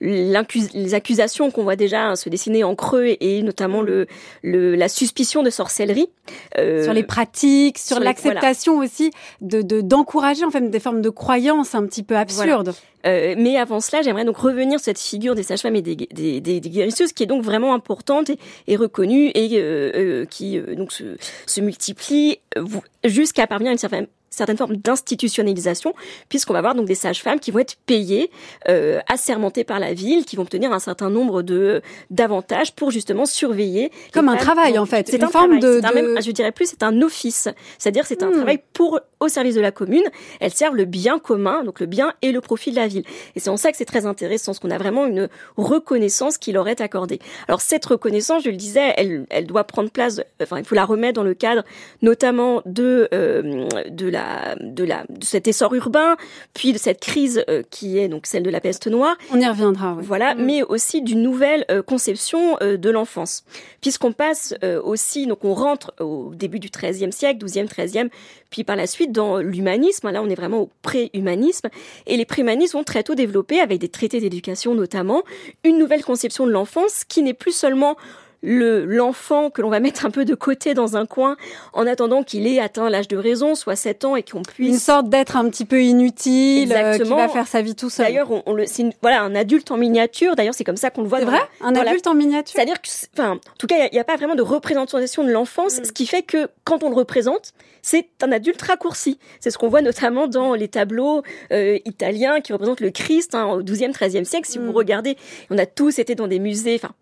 les 0.00 0.94
accusations 0.94 1.50
qu'on 1.50 1.62
voit 1.62 1.76
déjà 1.76 2.08
hein, 2.08 2.16
se 2.16 2.28
dessiner 2.28 2.64
en 2.64 2.74
creux 2.74 3.16
et 3.20 3.42
notamment 3.42 3.82
le, 3.82 4.06
le 4.42 4.74
la 4.74 4.88
suspicion 4.88 5.42
de 5.42 5.50
sorcellerie 5.50 6.08
Euh, 6.56 6.82
sur 6.84 6.94
les 6.94 7.02
pratiques, 7.02 7.78
sur, 7.78 8.00
l'acceptation 8.00 8.78
aussi 8.78 9.10
de 9.42 9.60
de- 9.62 9.82
d'encourager 9.82 10.44
en 10.44 10.50
fait 10.50 10.70
des 10.70 10.80
formes 10.80 11.02
de 11.02 11.10
croyances 11.10 11.74
un 11.74 11.84
petit 11.86 12.02
peu 12.02 12.16
absurdes. 12.16 12.72
Euh, 13.06 13.34
mais 13.36 13.58
avant 13.58 13.80
cela, 13.80 14.00
j'aimerais 14.00 14.24
donc 14.24 14.38
revenir 14.38 14.78
sur 14.78 14.86
cette 14.86 14.98
figure 14.98 15.34
des 15.34 15.42
sages-femmes 15.42 15.76
et 15.76 15.82
des, 15.82 15.94
des, 15.96 16.40
des, 16.40 16.60
des 16.60 16.70
guérisseuses 16.70 17.12
qui 17.12 17.22
est 17.24 17.26
donc 17.26 17.42
vraiment 17.42 17.74
importante 17.74 18.30
et, 18.30 18.38
et 18.66 18.76
reconnue 18.76 19.30
et 19.34 19.50
euh, 19.58 19.92
euh, 19.94 20.24
qui 20.24 20.58
euh, 20.58 20.74
donc 20.74 20.90
se, 20.92 21.04
se 21.46 21.60
multiplie 21.60 22.38
euh, 22.56 22.64
jusqu'à 23.04 23.46
parvenir 23.46 23.68
à 23.70 23.72
une 23.72 23.78
certaine 23.78 24.06
certaine 24.34 24.56
forme 24.56 24.76
d'institutionnalisation, 24.76 25.94
puisqu'on 26.28 26.52
va 26.52 26.58
avoir 26.60 26.74
donc 26.74 26.86
des 26.86 26.94
sages-femmes 26.94 27.40
qui 27.40 27.50
vont 27.50 27.60
être 27.60 27.76
payées, 27.86 28.30
euh, 28.68 29.00
assermentées 29.08 29.64
par 29.64 29.78
la 29.80 29.94
ville, 29.94 30.24
qui 30.24 30.36
vont 30.36 30.42
obtenir 30.42 30.72
un 30.72 30.78
certain 30.78 31.10
nombre 31.10 31.42
de 31.42 31.80
d'avantages 32.10 32.74
pour 32.74 32.90
justement 32.90 33.26
surveiller. 33.26 33.90
Comme 34.12 34.28
un 34.28 34.36
travail, 34.36 34.78
en 34.78 34.86
fait, 34.86 35.08
C'est 35.08 35.16
une 35.16 35.24
un 35.24 35.28
forme 35.28 35.58
travail, 35.58 35.80
de- 35.82 35.86
un 35.86 35.92
même- 35.92 36.22
je 36.22 36.30
dirais 36.30 36.52
plus, 36.52 36.66
c'est 36.66 36.82
un 36.82 37.00
office, 37.02 37.48
c'est-à-dire 37.78 38.06
c'est 38.06 38.22
un 38.22 38.28
Hmm. 38.30 38.34
travail 38.36 38.58
pour 38.72 39.00
au 39.20 39.28
service 39.28 39.54
de 39.54 39.60
la 39.60 39.70
commune. 39.70 40.04
Elles 40.40 40.52
servent 40.52 40.76
le 40.76 40.84
bien 40.84 41.18
commun, 41.18 41.64
donc 41.64 41.80
le 41.80 41.86
bien 41.86 42.12
et 42.22 42.32
le 42.32 42.40
profit 42.40 42.70
de 42.70 42.76
la 42.76 42.86
ville. 42.88 43.04
Et 43.36 43.40
c'est 43.40 43.50
en 43.50 43.56
ça 43.56 43.70
que 43.70 43.76
c'est 43.78 43.84
très 43.84 44.04
intéressant, 44.06 44.52
parce 44.52 44.58
qu'on 44.58 44.70
a 44.70 44.78
vraiment 44.78 45.06
une 45.06 45.28
reconnaissance 45.56 46.36
qui 46.38 46.52
leur 46.52 46.68
est 46.68 46.80
accordée. 46.80 47.20
Alors 47.48 47.60
cette 47.60 47.84
reconnaissance, 47.86 48.42
je 48.44 48.50
le 48.50 48.56
disais, 48.56 48.92
elle, 48.96 49.26
elle 49.30 49.46
doit 49.46 49.64
prendre 49.64 49.90
place, 49.90 50.20
enfin 50.42 50.58
il 50.58 50.64
faut 50.64 50.74
la 50.74 50.84
remettre 50.84 51.14
dans 51.14 51.22
le 51.24 51.34
cadre 51.34 51.62
notamment 52.02 52.62
de 52.66 53.08
euh, 53.14 53.66
de 53.88 54.08
la 54.08 54.23
de 54.60 54.84
la 54.84 55.04
de 55.08 55.24
cet 55.24 55.48
essor 55.48 55.74
urbain, 55.74 56.16
puis 56.54 56.72
de 56.72 56.78
cette 56.78 57.00
crise 57.00 57.44
euh, 57.48 57.62
qui 57.70 57.98
est 57.98 58.08
donc 58.08 58.26
celle 58.26 58.42
de 58.42 58.50
la 58.50 58.60
peste 58.60 58.86
noire, 58.86 59.16
On 59.32 59.40
y 59.40 59.46
reviendra. 59.46 59.94
oui. 59.98 60.04
voilà, 60.06 60.34
Mm. 60.34 60.44
mais 60.44 60.62
aussi 60.62 61.02
d'une 61.02 61.22
nouvelle 61.22 61.64
euh, 61.70 61.82
conception 61.82 62.56
euh, 62.62 62.76
de 62.76 62.90
l'enfance. 62.90 63.44
Puisqu'on 63.80 64.12
passe 64.12 64.54
aussi, 64.82 65.26
donc 65.26 65.44
on 65.44 65.52
rentre 65.54 65.92
au 66.00 66.32
début 66.34 66.58
du 66.58 66.68
XIIIe 66.70 67.12
siècle, 67.12 67.44
XIIe, 67.44 67.66
XIIIe, 67.66 68.08
puis 68.50 68.64
par 68.64 68.76
la 68.76 68.86
suite 68.86 69.12
dans 69.12 69.38
l'humanisme. 69.38 70.10
Là, 70.10 70.22
on 70.22 70.28
est 70.30 70.34
vraiment 70.34 70.60
au 70.60 70.70
pré-humanisme. 70.82 71.68
Et 72.06 72.16
les 72.16 72.24
pré-humanistes 72.24 72.72
vont 72.74 72.84
très 72.84 73.02
tôt 73.02 73.14
développer, 73.14 73.60
avec 73.60 73.78
des 73.80 73.88
traités 73.88 74.20
d'éducation 74.20 74.74
notamment, 74.74 75.22
une 75.64 75.78
nouvelle 75.78 76.02
conception 76.04 76.46
de 76.46 76.52
l'enfance 76.52 77.04
qui 77.04 77.22
n'est 77.22 77.34
plus 77.34 77.52
seulement 77.54 77.96
le 78.44 78.84
l'enfant 78.84 79.50
que 79.50 79.62
l'on 79.62 79.70
va 79.70 79.80
mettre 79.80 80.04
un 80.06 80.10
peu 80.10 80.24
de 80.24 80.34
côté 80.34 80.74
dans 80.74 80.96
un 80.96 81.06
coin 81.06 81.36
en 81.72 81.86
attendant 81.86 82.22
qu'il 82.22 82.46
ait 82.46 82.60
atteint 82.60 82.88
l'âge 82.90 83.08
de 83.08 83.16
raison, 83.16 83.54
soit 83.54 83.76
7 83.76 84.04
ans, 84.04 84.16
et 84.16 84.22
qu'on 84.22 84.42
puisse 84.42 84.68
Une 84.68 84.78
sorte 84.78 85.08
d'être 85.08 85.36
un 85.36 85.48
petit 85.48 85.64
peu 85.64 85.82
inutile, 85.82 86.72
euh, 86.72 86.98
qui 86.98 87.02
va 87.08 87.28
faire 87.28 87.46
sa 87.46 87.62
vie 87.62 87.74
tout 87.74 87.90
seul. 87.90 88.06
D'ailleurs, 88.06 88.30
on, 88.30 88.42
on 88.46 88.52
le, 88.52 88.66
c'est 88.66 88.84
voilà 89.02 89.22
un 89.22 89.34
adulte 89.34 89.70
en 89.70 89.76
miniature. 89.76 90.36
D'ailleurs, 90.36 90.54
c'est 90.54 90.64
comme 90.64 90.76
ça 90.76 90.90
qu'on 90.90 91.02
le 91.02 91.08
voit. 91.08 91.18
C'est 91.20 91.24
vrai 91.24 91.38
la- 91.60 91.66
Un 91.66 91.72
la- 91.72 91.80
adulte 91.82 92.06
en 92.06 92.14
miniature 92.14 92.54
C'est-à-dire 92.54 92.80
que, 92.80 92.88
enfin, 93.16 93.32
en 93.32 93.56
tout 93.58 93.66
cas, 93.66 93.76
il 93.90 93.94
n'y 93.94 93.98
a, 93.98 94.04
pas 94.04 94.16
vraiment 94.16 94.34
de 94.34 94.42
représentation 94.42 95.24
de 95.24 95.30
l'enfance, 95.30 95.80
Mm. 95.80 95.84
ce 95.86 95.92
qui 95.92 96.06
fait 96.06 96.22
que 96.22 96.48
quand 96.64 96.82
on 96.82 96.90
le 96.90 96.94
représente, 96.96 97.52
c'est 97.82 98.08
un 98.22 98.32
adulte 98.32 98.60
raccourci. 98.62 99.18
C'est 99.40 99.50
ce 99.50 99.58
qu'on 99.58 99.68
voit 99.68 99.82
notamment 99.82 100.26
dans 100.26 100.54
les 100.54 100.68
tableaux 100.68 101.22
euh, 101.52 101.78
italiens 101.84 102.40
qui 102.40 102.52
représentent 102.52 102.80
le 102.80 102.90
Christ 102.90 103.34
hein, 103.34 103.46
au 103.46 103.62
XIIe, 103.62 103.92
XIIIe 103.92 104.24
siècle. 104.26 104.48
Si 104.48 104.58
Mm. 104.58 104.66
vous 104.66 104.72
regardez, 104.72 105.16
on 105.50 105.58
a 105.58 105.66
tous 105.66 105.98
été 105.98 106.14
dans 106.14 106.26
des 106.28 106.38
musées, 106.38 106.74
enfin 106.82 106.94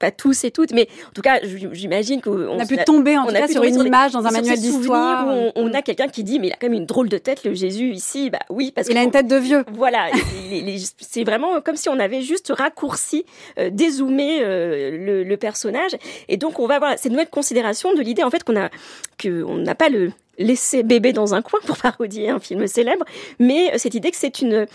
pas 0.00 0.10
tous 0.10 0.42
et 0.44 0.50
toutes, 0.50 0.72
mais 0.72 0.88
en 1.08 1.12
tout 1.12 1.22
cas, 1.22 1.38
j'imagine 1.44 2.20
qu'on 2.20 2.32
On 2.48 2.58
a 2.58 2.66
pu 2.66 2.76
tomber 2.84 3.16
en 3.16 3.22
on 3.24 3.26
tout 3.28 3.36
a 3.36 3.40
cas 3.40 3.48
sur 3.48 3.62
une 3.62 3.74
sur 3.74 3.86
image 3.86 4.12
dans 4.12 4.26
un 4.26 4.30
manuel 4.32 4.58
d'histoire. 4.58 5.28
où 5.28 5.30
on, 5.30 5.52
on 5.54 5.72
a 5.74 5.82
quelqu'un 5.82 6.08
qui 6.08 6.24
dit 6.24 6.40
mais 6.40 6.48
il 6.48 6.52
a 6.52 6.56
quand 6.60 6.68
même 6.68 6.78
une 6.78 6.86
drôle 6.86 7.08
de 7.08 7.18
tête 7.18 7.44
le 7.44 7.54
Jésus 7.54 7.90
ici 7.92 8.30
bah 8.30 8.38
oui 8.50 8.72
parce 8.74 8.88
Il 8.88 8.96
a 8.98 9.02
une 9.04 9.10
tête 9.12 9.28
de 9.28 9.36
vieux. 9.36 9.64
voilà, 9.72 10.08
il- 10.50 10.56
il- 10.56 10.68
il- 10.70 10.86
c'est 10.98 11.22
vraiment 11.22 11.60
comme 11.60 11.76
si 11.76 11.88
on 11.88 12.00
avait 12.00 12.22
juste 12.22 12.50
raccourci, 12.56 13.24
euh, 13.58 13.70
dézoomé 13.70 14.38
euh, 14.40 14.90
le, 14.96 15.22
le 15.22 15.36
personnage. 15.36 15.92
Et 16.28 16.36
donc 16.38 16.58
on 16.58 16.66
va 16.66 16.76
avoir 16.76 16.98
cette 16.98 17.12
nouvelle 17.12 17.28
considération 17.30 17.92
de 17.94 18.00
l'idée 18.00 18.22
en 18.24 18.30
fait 18.30 18.42
qu'on 18.42 18.56
a 18.56 18.70
que 19.18 19.42
on 19.44 19.56
n'a 19.58 19.74
pas 19.74 19.90
le 19.90 20.12
laissé 20.38 20.82
bébé 20.82 21.12
dans 21.12 21.34
un 21.34 21.42
coin 21.42 21.60
pour 21.66 21.76
parodier 21.82 22.30
un 22.30 22.40
film 22.40 22.66
célèbre, 22.66 23.04
mais 23.38 23.76
cette 23.76 23.94
idée 23.94 24.10
que 24.10 24.16
c'est 24.16 24.40
une 24.40 24.66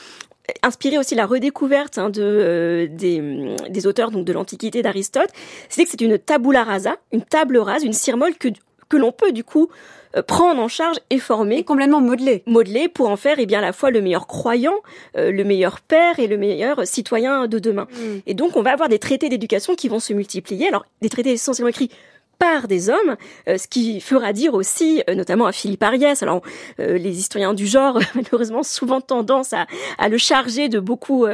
inspiré 0.63 0.97
aussi 0.97 1.15
la 1.15 1.25
redécouverte 1.25 1.97
hein, 1.97 2.09
de 2.09 2.21
euh, 2.21 2.87
des, 2.89 3.19
hum, 3.19 3.55
des 3.69 3.87
auteurs 3.87 4.11
donc 4.11 4.25
de 4.25 4.33
l'Antiquité 4.33 4.81
d'Aristote, 4.81 5.29
c'est 5.69 5.83
que 5.83 5.89
c'est 5.89 6.01
une 6.01 6.17
tabula 6.17 6.63
rasa, 6.63 6.97
une 7.11 7.23
table 7.23 7.57
rase, 7.57 7.83
une 7.83 7.93
cire-molle 7.93 8.35
que 8.35 8.49
que 8.87 8.97
l'on 8.97 9.11
peut 9.11 9.31
du 9.31 9.43
coup 9.43 9.69
euh, 10.15 10.21
prendre 10.21 10.61
en 10.61 10.67
charge 10.67 10.97
et 11.09 11.19
former 11.19 11.57
Et 11.57 11.63
complètement 11.63 12.01
modelé. 12.01 12.43
modeler 12.45 12.87
pour 12.87 13.09
en 13.09 13.17
faire 13.17 13.35
eh 13.39 13.45
bien 13.45 13.59
à 13.59 13.61
la 13.61 13.73
fois 13.73 13.91
le 13.91 14.01
meilleur 14.01 14.27
croyant, 14.27 14.75
euh, 15.17 15.31
le 15.31 15.43
meilleur 15.43 15.81
père 15.81 16.19
et 16.19 16.27
le 16.27 16.37
meilleur 16.37 16.85
citoyen 16.87 17.47
de 17.47 17.59
demain. 17.59 17.87
Mm. 17.91 18.19
Et 18.27 18.33
donc 18.33 18.55
on 18.55 18.61
va 18.61 18.71
avoir 18.71 18.89
des 18.89 18.99
traités 18.99 19.29
d'éducation 19.29 19.75
qui 19.75 19.87
vont 19.87 19.99
se 19.99 20.13
multiplier. 20.13 20.67
Alors 20.67 20.85
des 21.01 21.09
traités 21.09 21.31
essentiellement 21.31 21.69
écrits 21.69 21.89
par 22.37 22.67
des 22.67 22.89
hommes, 22.89 23.15
euh, 23.47 23.57
ce 23.57 23.67
qui 23.67 24.01
fera 24.01 24.33
dire 24.33 24.53
aussi, 24.53 25.03
euh, 25.09 25.15
notamment 25.15 25.45
à 25.45 25.51
Philippe 25.51 25.83
Ariès, 25.83 26.21
alors 26.23 26.41
euh, 26.79 26.97
les 26.97 27.17
historiens 27.17 27.53
du 27.53 27.67
genre, 27.67 27.99
malheureusement, 28.15 28.63
souvent 28.63 29.01
tendance 29.01 29.53
à, 29.53 29.67
à 29.97 30.09
le 30.09 30.17
charger 30.17 30.69
de 30.69 30.79
beaucoup, 30.79 31.25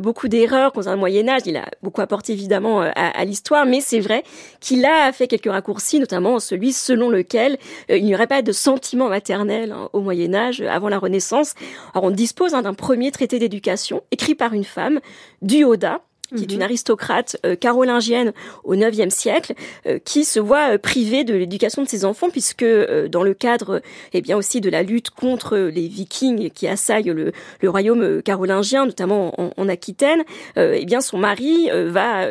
beaucoup 0.00 0.28
d'erreurs 0.28 0.72
concernant 0.72 0.96
le 0.96 1.00
Moyen 1.00 1.28
Âge. 1.28 1.42
Il 1.46 1.56
a 1.56 1.66
beaucoup 1.82 2.00
apporté 2.00 2.32
évidemment 2.32 2.80
à, 2.80 2.90
à 2.90 3.24
l'histoire, 3.24 3.66
mais 3.66 3.80
c'est 3.80 4.00
vrai 4.00 4.24
qu'il 4.60 4.84
a 4.84 5.12
fait 5.12 5.26
quelques 5.26 5.50
raccourcis, 5.50 6.00
notamment 6.00 6.40
celui 6.40 6.72
selon 6.72 7.10
lequel 7.10 7.58
il 7.88 8.04
n'y 8.04 8.14
aurait 8.14 8.26
pas 8.26 8.42
de 8.42 8.52
sentiment 8.52 9.08
maternel 9.08 9.72
hein, 9.72 9.88
au 9.92 10.00
Moyen 10.00 10.34
Âge, 10.34 10.60
avant 10.62 10.88
la 10.88 10.98
Renaissance. 10.98 11.54
Alors 11.94 12.04
on 12.04 12.10
dispose 12.10 12.54
hein, 12.54 12.62
d'un 12.62 12.74
premier 12.74 13.10
traité 13.10 13.38
d'éducation 13.38 14.02
écrit 14.10 14.34
par 14.34 14.54
une 14.54 14.64
femme, 14.64 15.00
Duoda, 15.40 16.02
qui 16.36 16.44
est 16.44 16.48
Mhm. 16.48 16.56
une 16.56 16.62
aristocrate 16.62 17.36
euh, 17.46 17.56
carolingienne 17.56 18.32
au 18.64 18.74
IXe 18.74 19.14
siècle, 19.14 19.54
euh, 19.86 19.98
qui 20.04 20.24
se 20.24 20.40
voit 20.40 20.74
euh, 20.74 20.78
privée 20.78 21.24
de 21.24 21.34
l'éducation 21.34 21.82
de 21.82 21.88
ses 21.88 22.04
enfants, 22.04 22.30
puisque 22.30 22.62
euh, 22.62 23.08
dans 23.08 23.22
le 23.22 23.34
cadre, 23.34 23.80
eh 24.12 24.20
bien 24.20 24.36
aussi 24.36 24.60
de 24.60 24.70
la 24.70 24.82
lutte 24.82 25.10
contre 25.10 25.56
les 25.56 25.88
Vikings 25.88 26.50
qui 26.50 26.66
assaillent 26.68 27.12
le, 27.14 27.32
le 27.60 27.70
royaume 27.70 28.22
carolingien, 28.22 28.86
notamment 28.86 29.40
en, 29.40 29.50
en 29.56 29.68
Aquitaine, 29.68 30.22
euh, 30.56 30.76
eh 30.78 30.84
bien 30.84 31.00
son 31.00 31.18
mari 31.18 31.68
euh, 31.70 31.90
va 31.90 32.26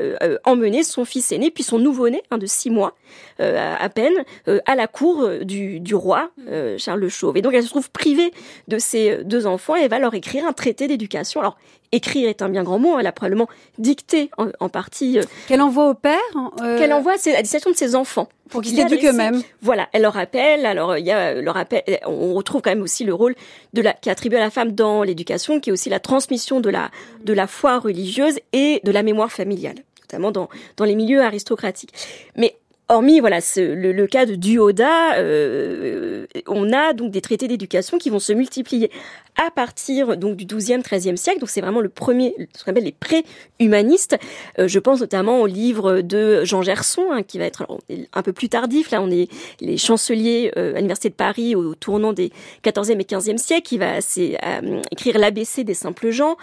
emmener 0.46 0.84
son 0.84 1.06
fils 1.06 1.32
aîné, 1.32 1.52
puis 1.52 1.64
son 1.64 1.80
nouveau-né, 1.80 2.22
hein, 2.32 2.38
de 2.38 2.46
six 2.46 2.70
mois 2.70 2.94
euh, 3.39 3.58
à 3.58 3.84
à 3.84 3.89
peine, 3.89 4.13
euh, 4.47 4.60
à 4.65 4.76
la 4.76 4.88
cour 4.88 5.21
euh, 5.24 5.39
du, 5.43 5.80
du 5.80 5.95
roi 5.95 6.32
euh, 6.47 6.78
Charles 6.78 7.00
le 7.00 7.10
Chauve. 7.10 7.38
Et 7.38 7.41
donc 7.41 7.54
elle 7.54 7.63
se 7.63 7.69
trouve 7.69 7.89
privée 7.91 8.32
de 8.67 8.78
ses 8.78 9.24
deux 9.24 9.47
enfants 9.47 9.76
et 9.76 9.88
va 9.88 10.00
leur 10.00 10.13
écrire 10.13 10.45
un 10.45 10.54
traité 10.54 10.88
d'éducation. 10.88 11.39
Alors 11.41 11.58
écrire 11.93 12.30
est 12.30 12.41
un 12.41 12.47
bien 12.50 12.63
grand 12.63 12.80
mot, 12.80 12.97
elle 13.00 13.08
a 13.08 13.12
probablement 13.12 13.47
dicté 13.78 14.30
en, 14.38 14.47
en 14.60 14.69
partie 14.69 15.19
Qu'elle 15.47 15.62
envoie 15.62 15.89
au 15.89 15.93
père 15.93 16.19
euh, 16.62 16.78
qu'elle 16.78 16.93
envoie 16.93 17.17
ses- 17.17 17.36
à 17.36 17.41
destination 17.41 17.71
de 17.71 17.76
ses 17.76 17.95
enfants. 17.95 18.30
pour 18.50 18.62
qu'ils 18.62 18.78
laissé- 19.02 19.10
eux-mêmes. 19.10 19.41
Voilà, 19.62 19.89
elle 19.91 20.04
leur 20.04 20.13
rappelle. 20.13 20.65
Alors 20.65 20.97
il 20.97 21.06
y 21.06 21.12
a 21.12 21.34
leur 21.41 21.56
rappel. 21.56 21.84
On 22.06 22.34
retrouve 22.34 22.62
quand 22.62 22.69
même 22.71 22.82
aussi 22.82 23.04
le 23.04 23.13
rôle 23.13 23.36
de 23.74 23.82
la 23.82 23.93
qui 23.93 24.08
est 24.10 24.12
attribué 24.12 24.38
à 24.38 24.41
la 24.41 24.50
femme 24.52 24.71
dans 24.71 25.04
l'éducation, 25.04 25.60
qui 25.60 25.69
est 25.69 25.74
aussi 25.74 25.89
la 25.89 26.00
transmission 26.00 26.62
de 26.62 26.69
la 26.69 26.91
de 27.26 27.34
la 27.34 27.47
foi 27.47 27.78
religieuse 27.80 28.36
et 28.54 28.80
de 28.86 28.91
la 28.91 29.04
mémoire 29.04 29.32
familiale, 29.32 29.76
notamment 30.02 30.32
dans 30.32 30.47
dans 30.78 30.86
les 30.86 30.95
milieux 30.95 31.21
aristocratiques. 31.21 31.93
Mais 32.38 32.56
Hormis 32.91 33.21
voilà 33.21 33.39
le, 33.56 34.06
cas 34.06 34.25
de 34.25 34.36
Duoda, 34.36 35.15
euh, 35.15 36.25
on 36.47 36.73
a 36.73 36.91
donc 36.91 37.12
des 37.12 37.21
traités 37.21 37.47
d'éducation 37.47 37.97
qui 37.97 38.10
vont 38.10 38.19
se 38.19 38.34
multiplier 38.34 38.91
à 39.38 39.49
partir 39.51 40.17
donc 40.17 40.36
du 40.36 40.45
12e, 40.45 40.82
13e 40.82 41.15
siècle. 41.15 41.39
Donc 41.39 41.49
c'est 41.49 41.62
vraiment 41.62 41.80
le 41.80 41.89
premier, 41.89 42.36
ce 42.56 42.63
qu'on 42.63 42.71
appelle 42.71 42.84
les 42.84 42.91
pré-humanistes. 42.91 44.17
Euh, 44.60 44.67
je 44.67 44.80
pense 44.80 44.99
notamment 44.99 45.41
au 45.41 45.47
livre 45.47 46.01
de 46.01 46.43
Jean 46.43 46.62
Gerson, 46.62 47.06
hein, 47.12 47.23
qui 47.23 47.39
va 47.39 47.45
être 47.45 47.65
un 48.13 48.21
peu 48.21 48.34
plus 48.34 48.49
tardif. 48.49 48.91
Là, 48.91 49.01
on 49.01 49.10
est 49.10 49.30
les 49.60 49.77
chanceliers 49.77 50.51
euh, 50.58 50.73
à 50.73 50.75
l'université 50.75 51.10
de 51.10 51.15
Paris 51.15 51.56
au 51.56 51.75
tournant 51.75 52.13
des 52.13 52.32
14e 52.63 52.99
et 52.99 53.04
15e 53.04 53.38
siècles. 53.38 53.62
qui 53.62 53.77
va 53.77 53.99
euh, 54.17 54.82
écrire 54.91 55.17
l'ABC 55.17 55.63
des 55.63 55.73
simples 55.73 56.10
gens. 56.10 56.36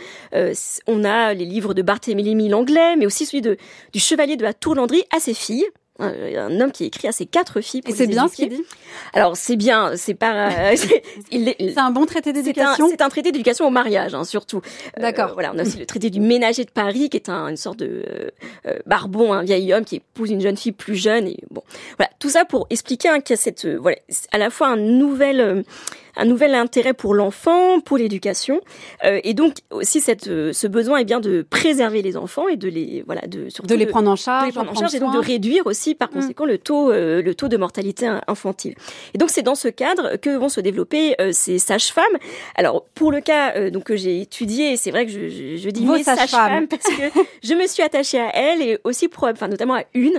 On 0.86 1.04
a 1.04 1.34
les 1.34 1.44
livres 1.44 1.74
de 1.74 1.82
Barthélemy 1.82 2.48
Langlais, 2.48 2.96
mais 2.96 3.06
aussi 3.06 3.26
celui 3.26 3.42
de, 3.42 3.56
du 3.92 3.98
chevalier 4.00 4.36
de 4.36 4.42
la 4.42 4.54
Tourlandrie 4.54 5.02
à 5.14 5.20
ses 5.20 5.34
filles 5.34 5.66
un, 5.98 6.12
un 6.36 6.60
homme 6.60 6.72
qui 6.72 6.84
écrit 6.84 7.08
à 7.08 7.12
ses 7.12 7.26
quatre 7.26 7.60
filles. 7.60 7.82
Pour 7.82 7.92
Et 7.92 7.96
c'est 7.96 8.06
bien 8.06 8.28
ce 8.28 8.36
qu'il 8.36 8.48
dit 8.50 8.64
Alors 9.14 9.36
c'est 9.36 9.56
bien, 9.56 9.92
c'est 9.96 10.14
pas. 10.14 10.50
euh, 10.72 10.76
c'est- 11.30 11.78
un 11.78 11.90
bon 11.90 12.06
traité 12.06 12.32
d'éducation 12.32 12.88
c'est 12.88 13.02
un 13.02 13.08
traité 13.08 13.30
d'éducation 13.32 13.66
au 13.66 13.70
mariage, 13.70 14.14
hein, 14.14 14.24
surtout. 14.24 14.60
Euh, 14.98 15.00
D'accord. 15.00 15.32
voilà, 15.34 15.52
on 15.54 15.58
a 15.58 15.62
aussi 15.62 15.78
le 15.78 15.86
traité 15.86 16.10
du 16.10 16.20
ménager 16.20 16.64
de 16.64 16.70
Paris, 16.70 17.08
qui 17.10 17.16
est 17.16 17.28
un, 17.28 17.48
une 17.48 17.56
sorte 17.56 17.78
de 17.80 18.04
euh, 18.66 18.78
barbon, 18.86 19.32
un 19.32 19.42
vieil 19.42 19.72
homme 19.72 19.84
qui 19.84 19.96
épouse 19.96 20.30
une 20.30 20.40
jeune 20.40 20.56
fille 20.56 20.72
plus 20.72 20.96
jeune. 20.96 21.26
Et 21.26 21.38
bon, 21.50 21.62
voilà, 21.98 22.10
tout 22.18 22.28
ça 22.30 22.44
pour 22.44 22.66
expliquer 22.70 23.08
hein, 23.08 23.20
qu'il 23.20 23.34
y 23.34 23.38
a 23.38 23.42
cette, 23.42 23.66
voilà, 23.66 23.96
à 24.32 24.38
la 24.38 24.50
fois 24.50 24.68
un 24.68 24.76
nouvel, 24.76 25.64
un 26.16 26.24
nouvel 26.24 26.54
intérêt 26.54 26.94
pour 26.94 27.14
l'enfant, 27.14 27.80
pour 27.80 27.98
l'éducation, 27.98 28.60
euh, 29.04 29.20
et 29.24 29.34
donc 29.34 29.54
aussi 29.70 30.00
cette, 30.00 30.28
euh, 30.28 30.52
ce 30.52 30.66
besoin 30.66 30.98
est 30.98 31.04
bien 31.04 31.20
de 31.20 31.42
préserver 31.42 32.02
les 32.02 32.16
enfants 32.16 32.48
et 32.48 32.56
de 32.56 32.68
les, 32.68 33.02
voilà, 33.06 33.22
de 33.26 33.48
surtout 33.48 33.68
de 33.68 33.74
les 33.74 33.86
prendre 33.86 34.10
en 34.10 34.14
de 34.14 34.18
charge, 34.18 34.46
les 34.46 34.52
prendre 34.52 34.70
en 34.70 34.74
charge 34.74 34.94
et 34.94 35.00
donc 35.00 35.12
de 35.14 35.18
réduire 35.18 35.66
aussi 35.66 35.94
par 35.94 36.08
Mm. 36.10 36.14
conséquent 36.14 36.44
le 36.46 36.58
taux 36.58 36.90
euh, 36.90 37.22
le 37.22 37.34
taux 37.34 37.48
de 37.48 37.56
mortalité 37.56 38.06
in- 38.06 38.20
infantile. 38.28 38.74
Et 39.14 39.18
donc 39.18 39.30
c'est 39.30 39.42
dans 39.42 39.54
ce 39.54 39.68
cadre 39.68 40.16
que 40.16 40.30
vont 40.36 40.48
se 40.48 40.60
développer 40.60 41.14
euh, 41.20 41.30
ces 41.32 41.58
sages-femmes. 41.58 42.04
Alors 42.54 42.84
pour 42.94 43.12
le 43.12 43.20
cas 43.20 43.70
donc 43.70 43.84
que 43.84 43.96
j'ai 43.96 44.20
étudié, 44.20 44.76
c'est 44.76 44.90
vrai 44.90 45.06
que 45.06 45.12
je, 45.12 45.28
je, 45.28 45.56
je 45.56 45.70
dis 45.70 45.84
mes 45.84 46.02
sages-femmes. 46.02 46.28
sages-femmes 46.28 46.68
parce 46.68 46.84
que 46.84 47.20
je 47.42 47.54
me 47.54 47.66
suis 47.66 47.82
attachée 47.82 48.18
à 48.20 48.30
elles 48.34 48.62
et 48.62 48.78
aussi 48.84 49.08
pour 49.08 49.24
enfin 49.24 49.48
notamment 49.48 49.74
à 49.74 49.82
une 49.94 50.18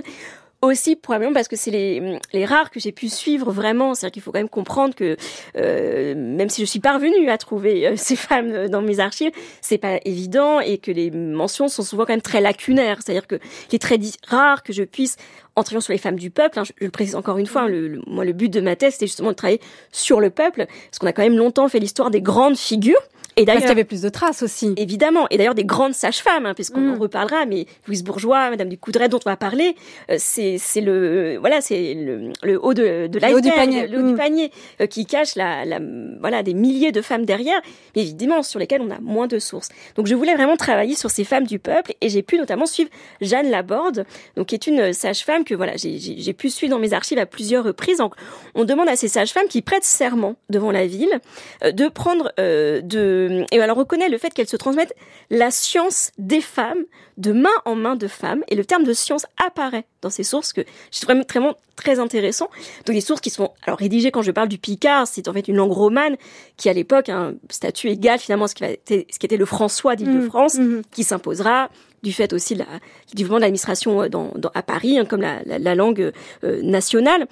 aussi 0.62 0.94
probablement 0.96 1.32
parce 1.32 1.48
que 1.48 1.56
c'est 1.56 1.70
les, 1.70 2.18
les 2.32 2.44
rares 2.44 2.70
que 2.70 2.80
j'ai 2.80 2.92
pu 2.92 3.08
suivre 3.08 3.50
vraiment. 3.50 3.94
C'est-à-dire 3.94 4.12
qu'il 4.12 4.22
faut 4.22 4.30
quand 4.32 4.38
même 4.38 4.48
comprendre 4.48 4.94
que 4.94 5.16
euh, 5.56 6.14
même 6.14 6.48
si 6.48 6.60
je 6.60 6.66
suis 6.66 6.80
parvenue 6.80 7.30
à 7.30 7.38
trouver 7.38 7.86
euh, 7.86 7.94
ces 7.96 8.16
femmes 8.16 8.50
euh, 8.52 8.68
dans 8.68 8.82
mes 8.82 9.00
archives, 9.00 9.32
c'est 9.60 9.78
pas 9.78 9.98
évident 10.04 10.60
et 10.60 10.78
que 10.78 10.90
les 10.90 11.10
mentions 11.10 11.68
sont 11.68 11.82
souvent 11.82 12.04
quand 12.04 12.12
même 12.12 12.20
très 12.22 12.40
lacunaires. 12.40 12.98
C'est-à-dire 13.04 13.26
que 13.26 13.36
il 13.70 13.74
est 13.76 13.78
très 13.78 13.98
rare 14.28 14.62
que 14.62 14.72
je 14.72 14.82
puisse 14.82 15.16
en 15.56 15.62
travaillant 15.62 15.80
sur 15.80 15.92
les 15.92 15.98
femmes 15.98 16.18
du 16.18 16.30
peuple, 16.30 16.58
hein, 16.58 16.64
je, 16.64 16.72
je 16.78 16.84
le 16.84 16.90
précise 16.90 17.16
encore 17.16 17.36
une 17.38 17.46
fois, 17.46 17.62
hein, 17.62 17.68
le, 17.68 17.88
le- 17.88 18.02
moi 18.06 18.24
le 18.24 18.32
but 18.32 18.48
de 18.48 18.60
ma 18.60 18.76
thèse 18.76 18.94
c'était 18.94 19.06
justement 19.08 19.30
de 19.30 19.34
travailler 19.34 19.60
sur 19.92 20.20
le 20.20 20.30
peuple, 20.30 20.66
parce 20.66 20.98
qu'on 21.00 21.06
a 21.08 21.12
quand 21.12 21.22
même 21.22 21.36
longtemps 21.36 21.68
fait 21.68 21.80
l'histoire 21.80 22.10
des 22.10 22.22
grandes 22.22 22.56
figures. 22.56 23.00
Et 23.36 23.44
Parce 23.44 23.56
qu'il 23.58 23.60
y 23.60 23.60
d'ailleurs, 23.66 23.70
avait 23.72 23.84
plus 23.84 24.02
de 24.02 24.08
traces 24.08 24.42
aussi. 24.42 24.74
Évidemment, 24.76 25.26
et 25.30 25.38
d'ailleurs 25.38 25.54
des 25.54 25.64
grandes 25.64 25.94
sages-femmes, 25.94 26.46
hein, 26.46 26.54
puisqu'on 26.54 26.80
Mm. 26.80 26.94
en 26.94 26.98
reparlera, 26.98 27.46
mais 27.46 27.66
Louise 27.86 28.02
Bourgeois, 28.02 28.50
Madame 28.50 28.68
du 28.68 28.76
Coudray, 28.76 29.08
dont 29.08 29.20
on 29.24 29.30
va 29.30 29.36
parler, 29.36 29.76
euh, 30.10 30.16
c'est 30.18 30.56
c'est 30.58 30.80
le 30.80 31.36
voilà, 31.38 31.60
c'est 31.60 31.94
le, 31.94 32.32
le 32.42 32.58
haut 32.62 32.74
de, 32.74 33.06
de 33.06 33.18
Le 33.18 33.26
haut 33.34 33.40
du 33.40 33.48
l'iceberg, 33.48 33.56
panier. 33.56 33.86
le 33.86 33.98
haut 33.98 34.02
Mm. 34.02 34.10
du 34.10 34.14
panier, 34.16 34.50
euh, 34.80 34.86
qui 34.86 35.06
cache 35.06 35.36
la, 35.36 35.64
la 35.64 35.78
voilà 36.20 36.42
des 36.42 36.54
milliers 36.54 36.92
de 36.92 37.00
femmes 37.02 37.24
derrière, 37.24 37.60
mais 37.94 38.02
évidemment 38.02 38.42
sur 38.42 38.58
lesquelles 38.58 38.82
on 38.82 38.90
a 38.90 38.98
moins 39.00 39.26
de 39.28 39.38
sources. 39.38 39.68
Donc 39.96 40.06
je 40.06 40.14
voulais 40.14 40.34
vraiment 40.34 40.56
travailler 40.56 40.94
sur 40.96 41.10
ces 41.10 41.24
femmes 41.24 41.46
du 41.46 41.58
peuple, 41.58 41.94
et 42.00 42.08
j'ai 42.08 42.22
pu 42.22 42.36
notamment 42.36 42.66
suivre 42.66 42.90
Jeanne 43.20 43.48
Laborde, 43.50 44.06
donc 44.36 44.46
qui 44.48 44.54
est 44.56 44.66
une 44.66 44.92
sage-femme 44.92 45.44
que 45.44 45.54
voilà 45.54 45.76
j'ai- 45.76 45.98
j'ai 45.98 46.16
j'ai 46.18 46.32
pu 46.32 46.50
suivre 46.50 46.72
dans 46.74 46.80
mes 46.80 46.92
archives 46.92 47.18
à 47.18 47.26
plusieurs 47.26 47.64
reprises. 47.64 47.98
Donc 47.98 48.14
on 48.54 48.64
demande 48.64 48.88
à 48.88 48.96
ces 48.96 49.08
sages-femmes 49.08 49.48
qui 49.48 49.62
prêtent 49.62 49.84
serment 49.84 50.34
devant 50.48 50.70
la 50.72 50.86
ville 50.86 51.20
euh, 51.64 51.70
de 51.72 51.88
prendre 51.88 52.32
euh, 52.40 52.80
de 53.28 53.44
et 53.50 53.60
alors 53.60 53.76
on 53.76 53.80
reconnaît 53.80 54.08
le 54.08 54.18
fait 54.18 54.30
qu'elles 54.32 54.48
se 54.48 54.56
transmettent 54.56 54.94
la 55.30 55.50
science 55.50 56.10
des 56.18 56.40
femmes 56.40 56.84
de 57.18 57.32
main 57.32 57.48
en 57.64 57.74
main 57.74 57.96
de 57.96 58.08
femmes 58.08 58.42
et 58.48 58.54
le 58.54 58.64
terme 58.64 58.84
de 58.84 58.92
science 58.92 59.26
apparaît 59.44 59.84
dans 60.02 60.10
ces 60.10 60.22
sources 60.22 60.52
que 60.52 60.62
je 60.92 61.00
trouve 61.00 61.16
vraiment, 61.28 61.54
très 61.76 61.98
intéressant. 61.98 62.48
Donc 62.86 62.94
des 62.94 63.00
sources 63.00 63.20
qui 63.20 63.30
sont 63.30 63.52
alors 63.66 63.78
rédigées 63.78 64.10
quand 64.10 64.22
je 64.22 64.30
parle 64.30 64.48
du 64.48 64.58
Picard, 64.58 65.06
c'est 65.06 65.28
en 65.28 65.32
fait 65.32 65.48
une 65.48 65.56
langue 65.56 65.72
romane 65.72 66.16
qui 66.56 66.68
à 66.68 66.72
l'époque 66.72 67.08
a 67.08 67.16
un 67.16 67.34
statut 67.50 67.88
égal 67.88 68.18
finalement 68.18 68.44
à 68.46 68.48
ce 68.48 68.54
qui, 68.54 68.64
ce 68.86 68.94
était 69.26 69.36
le 69.36 69.44
François 69.46 69.96
d'Île-de-France 69.96 70.54
Mhm. 70.58 70.82
qui 70.90 71.04
s'imposera 71.04 71.70
du 72.02 72.12
fait 72.14 72.32
aussi 72.32 72.54
la, 72.54 72.64
du 73.08 73.14
développement 73.16 73.36
de 73.38 73.42
l'administration 73.42 74.02
euh, 74.02 74.08
dans, 74.08 74.32
dans- 74.36 74.50
à 74.54 74.62
Paris 74.62 74.98
hein, 74.98 75.04
comme 75.04 75.20
la, 75.20 75.42
la, 75.44 75.58
la 75.58 75.74
langue 75.74 76.12
euh, 76.44 76.62
nationale. 76.62 77.26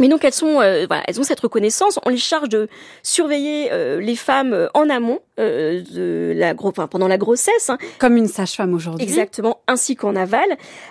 Mais 0.00 0.08
donc 0.08 0.24
elles 0.24 0.32
sont, 0.32 0.60
euh, 0.60 0.86
voilà, 0.88 1.04
elles 1.06 1.20
ont 1.20 1.22
cette 1.22 1.38
reconnaissance. 1.40 2.00
On 2.04 2.08
les 2.08 2.16
charge 2.16 2.48
de 2.48 2.68
surveiller 3.02 3.70
euh, 3.70 4.00
les 4.00 4.16
femmes 4.16 4.52
euh, 4.52 4.66
en 4.74 4.90
amont 4.90 5.20
euh, 5.38 5.82
de 5.92 6.32
la 6.36 6.54
enfin, 6.58 6.86
pendant 6.88 7.06
la 7.06 7.18
grossesse, 7.18 7.70
hein, 7.70 7.78
Comme 7.98 8.16
une 8.16 8.26
sage-femme 8.26 8.74
aujourd'hui. 8.74 9.04
exactement, 9.04 9.60
ainsi 9.68 9.94
qu'en 9.96 10.16
aval. 10.16 10.48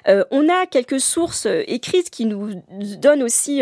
Euh, 0.07 0.23
on 0.31 0.47
a 0.47 0.65
quelques 0.65 0.99
sources 0.99 1.45
euh, 1.47 1.63
écrites 1.67 2.09
qui 2.09 2.25
nous 2.25 2.51
donnent 2.97 3.23
aussi 3.23 3.61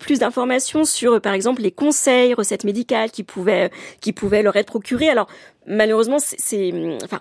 plus 0.00 0.18
d'informations 0.18 0.84
sur, 0.84 1.20
par 1.20 1.34
exemple, 1.34 1.62
les 1.62 1.70
conseils, 1.70 2.34
recettes 2.34 2.64
médicales 2.64 3.10
qui 3.10 3.22
pouvaient, 3.22 3.70
qui 4.00 4.12
pouvaient 4.12 4.42
leur 4.42 4.56
être 4.56 4.66
procurées. 4.66 5.08
Alors 5.10 5.28
malheureusement, 5.66 6.18
c'est, 6.18 6.72
enfin 7.04 7.20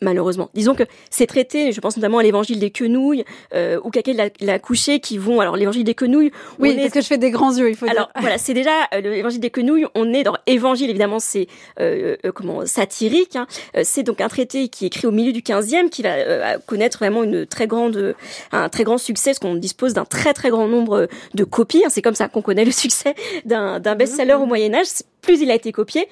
malheureusement. 0.00 0.50
Disons 0.54 0.74
que 0.74 0.82
c'est 1.10 1.26
traité, 1.26 1.72
je 1.72 1.80
pense 1.80 1.96
notamment 1.96 2.18
à 2.18 2.22
l'évangile 2.22 2.58
des 2.58 2.70
quenouilles 2.70 3.24
euh, 3.54 3.78
ou 3.84 3.90
quelqu'un 3.90 4.12
de 4.12 4.18
la, 4.18 4.28
la 4.40 4.58
couchée 4.58 5.00
qui 5.00 5.18
vont. 5.18 5.40
Alors 5.40 5.56
l'évangile 5.56 5.84
des 5.84 5.94
quenouilles, 5.94 6.30
Oui, 6.58 6.70
est- 6.70 6.76
parce 6.80 6.92
que 6.92 7.00
je 7.00 7.06
fais 7.06 7.18
des 7.18 7.30
grands 7.30 7.54
yeux, 7.56 7.68
il 7.70 7.76
faut 7.76 7.86
alors 7.88 8.06
dire. 8.06 8.20
voilà, 8.20 8.38
c'est 8.38 8.54
déjà 8.54 8.70
euh, 8.94 9.00
l'évangile 9.00 9.40
des 9.40 9.50
quenouilles. 9.50 9.86
On 9.94 10.12
est 10.12 10.22
dans 10.22 10.36
évangile, 10.46 10.90
évidemment, 10.90 11.18
c'est 11.18 11.46
euh, 11.80 12.16
euh, 12.24 12.32
comment 12.32 12.66
satirique. 12.66 13.36
hein. 13.36 13.46
Euh, 13.76 13.82
c'est 13.84 14.02
donc 14.02 14.20
un 14.20 14.28
traité 14.28 14.68
qui 14.68 14.84
est 14.84 14.88
écrit 14.88 15.06
au 15.06 15.10
milieu 15.12 15.32
du 15.32 15.40
15e, 15.42 15.88
qui 15.88 16.02
va 16.02 16.10
euh, 16.14 16.58
connaître 16.66 16.98
vraiment 16.98 17.22
une 17.24 17.46
très 17.46 17.66
grande, 17.66 18.14
un 18.52 18.68
très 18.68 18.84
grand 18.84 18.98
succès, 18.98 19.30
parce 19.30 19.38
qu'on 19.38 19.54
dispose 19.54 19.94
d'un 19.94 20.04
très 20.04 20.32
très 20.34 20.50
grand 20.50 20.68
nombre 20.68 21.08
de 21.34 21.44
copies. 21.44 21.82
hein. 21.84 21.88
C'est 21.90 22.02
comme 22.02 22.14
ça 22.14 22.28
qu'on 22.28 22.42
connaît 22.42 22.64
le 22.64 22.70
succès 22.72 23.14
d'un 23.44 23.80
d'un 23.80 23.94
best-seller 23.94 24.34
au 24.34 24.46
Moyen 24.46 24.74
Âge. 24.74 24.86
Plus 25.22 25.40
il 25.40 25.50
a 25.50 25.54
été 25.54 25.72
copié, 25.72 26.06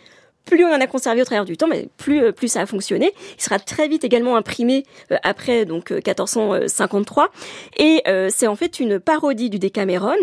plus 0.44 0.64
on 0.64 0.68
en 0.68 0.80
a 0.80 0.86
conservé 0.86 1.22
au 1.22 1.24
travers 1.24 1.44
du 1.44 1.56
temps, 1.56 1.66
mais 1.68 1.88
plus 1.96 2.22
euh, 2.22 2.32
plus 2.32 2.48
ça 2.48 2.60
a 2.60 2.66
fonctionné. 2.66 3.12
Il 3.38 3.42
sera 3.42 3.58
très 3.58 3.88
vite 3.88 4.04
également 4.04 4.36
imprimé 4.36 4.84
euh, 5.10 5.16
après 5.22 5.64
donc 5.64 5.90
euh, 5.90 5.96
1453 5.96 7.30
et 7.78 8.02
euh, 8.06 8.28
c'est 8.30 8.46
en 8.46 8.56
fait 8.56 8.78
une 8.80 8.98
parodie 9.00 9.50
du 9.50 9.58
Décameron, 9.58 10.14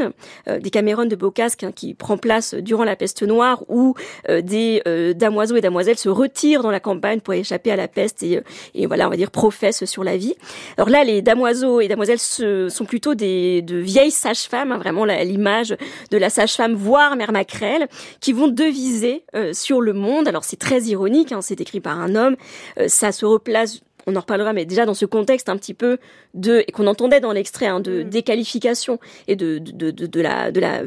euh, 0.47 0.59
Décameron 0.59 1.05
de 1.05 1.15
Bocasque 1.15 1.63
hein, 1.63 1.71
qui 1.75 1.93
prend 1.93 2.17
place 2.17 2.53
durant 2.53 2.83
la 2.83 2.95
peste 2.95 3.23
noire 3.23 3.63
où 3.69 3.93
des 4.29 4.81
damoiseaux 5.15 5.55
et 5.55 5.61
damoiselles 5.61 5.97
se 5.97 6.09
retirent 6.09 6.63
dans 6.63 6.71
la 6.71 6.79
campagne 6.79 7.19
pour 7.19 7.33
échapper 7.33 7.71
à 7.71 7.75
la 7.75 7.87
peste 7.87 8.23
et, 8.23 8.41
et 8.75 8.85
voilà 8.85 9.07
on 9.07 9.09
va 9.09 9.17
dire 9.17 9.31
professent 9.31 9.85
sur 9.85 10.03
la 10.03 10.17
vie. 10.17 10.35
Alors 10.77 10.89
là 10.89 11.03
les 11.03 11.21
damoiseaux 11.21 11.79
et 11.81 11.87
damoiselles 11.87 12.19
se- 12.19 12.69
sont 12.69 12.85
plutôt 12.85 13.15
des 13.15 13.61
de 13.61 13.77
vieilles 13.77 14.11
sages-femmes, 14.11 14.71
hein, 14.71 14.77
vraiment 14.77 15.05
l'image 15.05 15.75
de 16.11 16.17
la 16.17 16.29
sage-femme 16.29 16.73
voire 16.75 17.15
mère 17.15 17.31
Macrel 17.31 17.87
qui 18.19 18.33
vont 18.33 18.47
deviser 18.47 19.23
euh, 19.35 19.53
sur 19.53 19.81
le 19.81 19.93
monde. 19.93 20.10
Alors 20.25 20.43
c'est 20.43 20.59
très 20.59 20.81
ironique, 20.83 21.31
hein, 21.31 21.41
c'est 21.41 21.61
écrit 21.61 21.79
par 21.79 21.99
un 21.99 22.15
homme, 22.15 22.35
euh, 22.79 22.87
ça 22.87 23.11
se 23.11 23.25
replace. 23.25 23.81
On 24.07 24.15
en 24.15 24.19
reparlera, 24.21 24.51
mais 24.51 24.65
déjà 24.65 24.87
dans 24.87 24.95
ce 24.95 25.05
contexte 25.05 25.47
un 25.47 25.57
petit 25.57 25.75
peu 25.75 25.99
de 26.33 26.63
et 26.67 26.71
qu'on 26.71 26.87
entendait 26.87 27.19
dans 27.19 27.33
l'extrait 27.33 27.67
hein, 27.67 27.79
de 27.79 28.01
Mm. 28.01 28.09
déqualification 28.09 28.99
et 29.27 29.35
de 29.35 29.59
de, 29.59 29.91
de, 29.91 30.21
la 30.21 30.51
de 30.51 30.59
la 30.59 30.81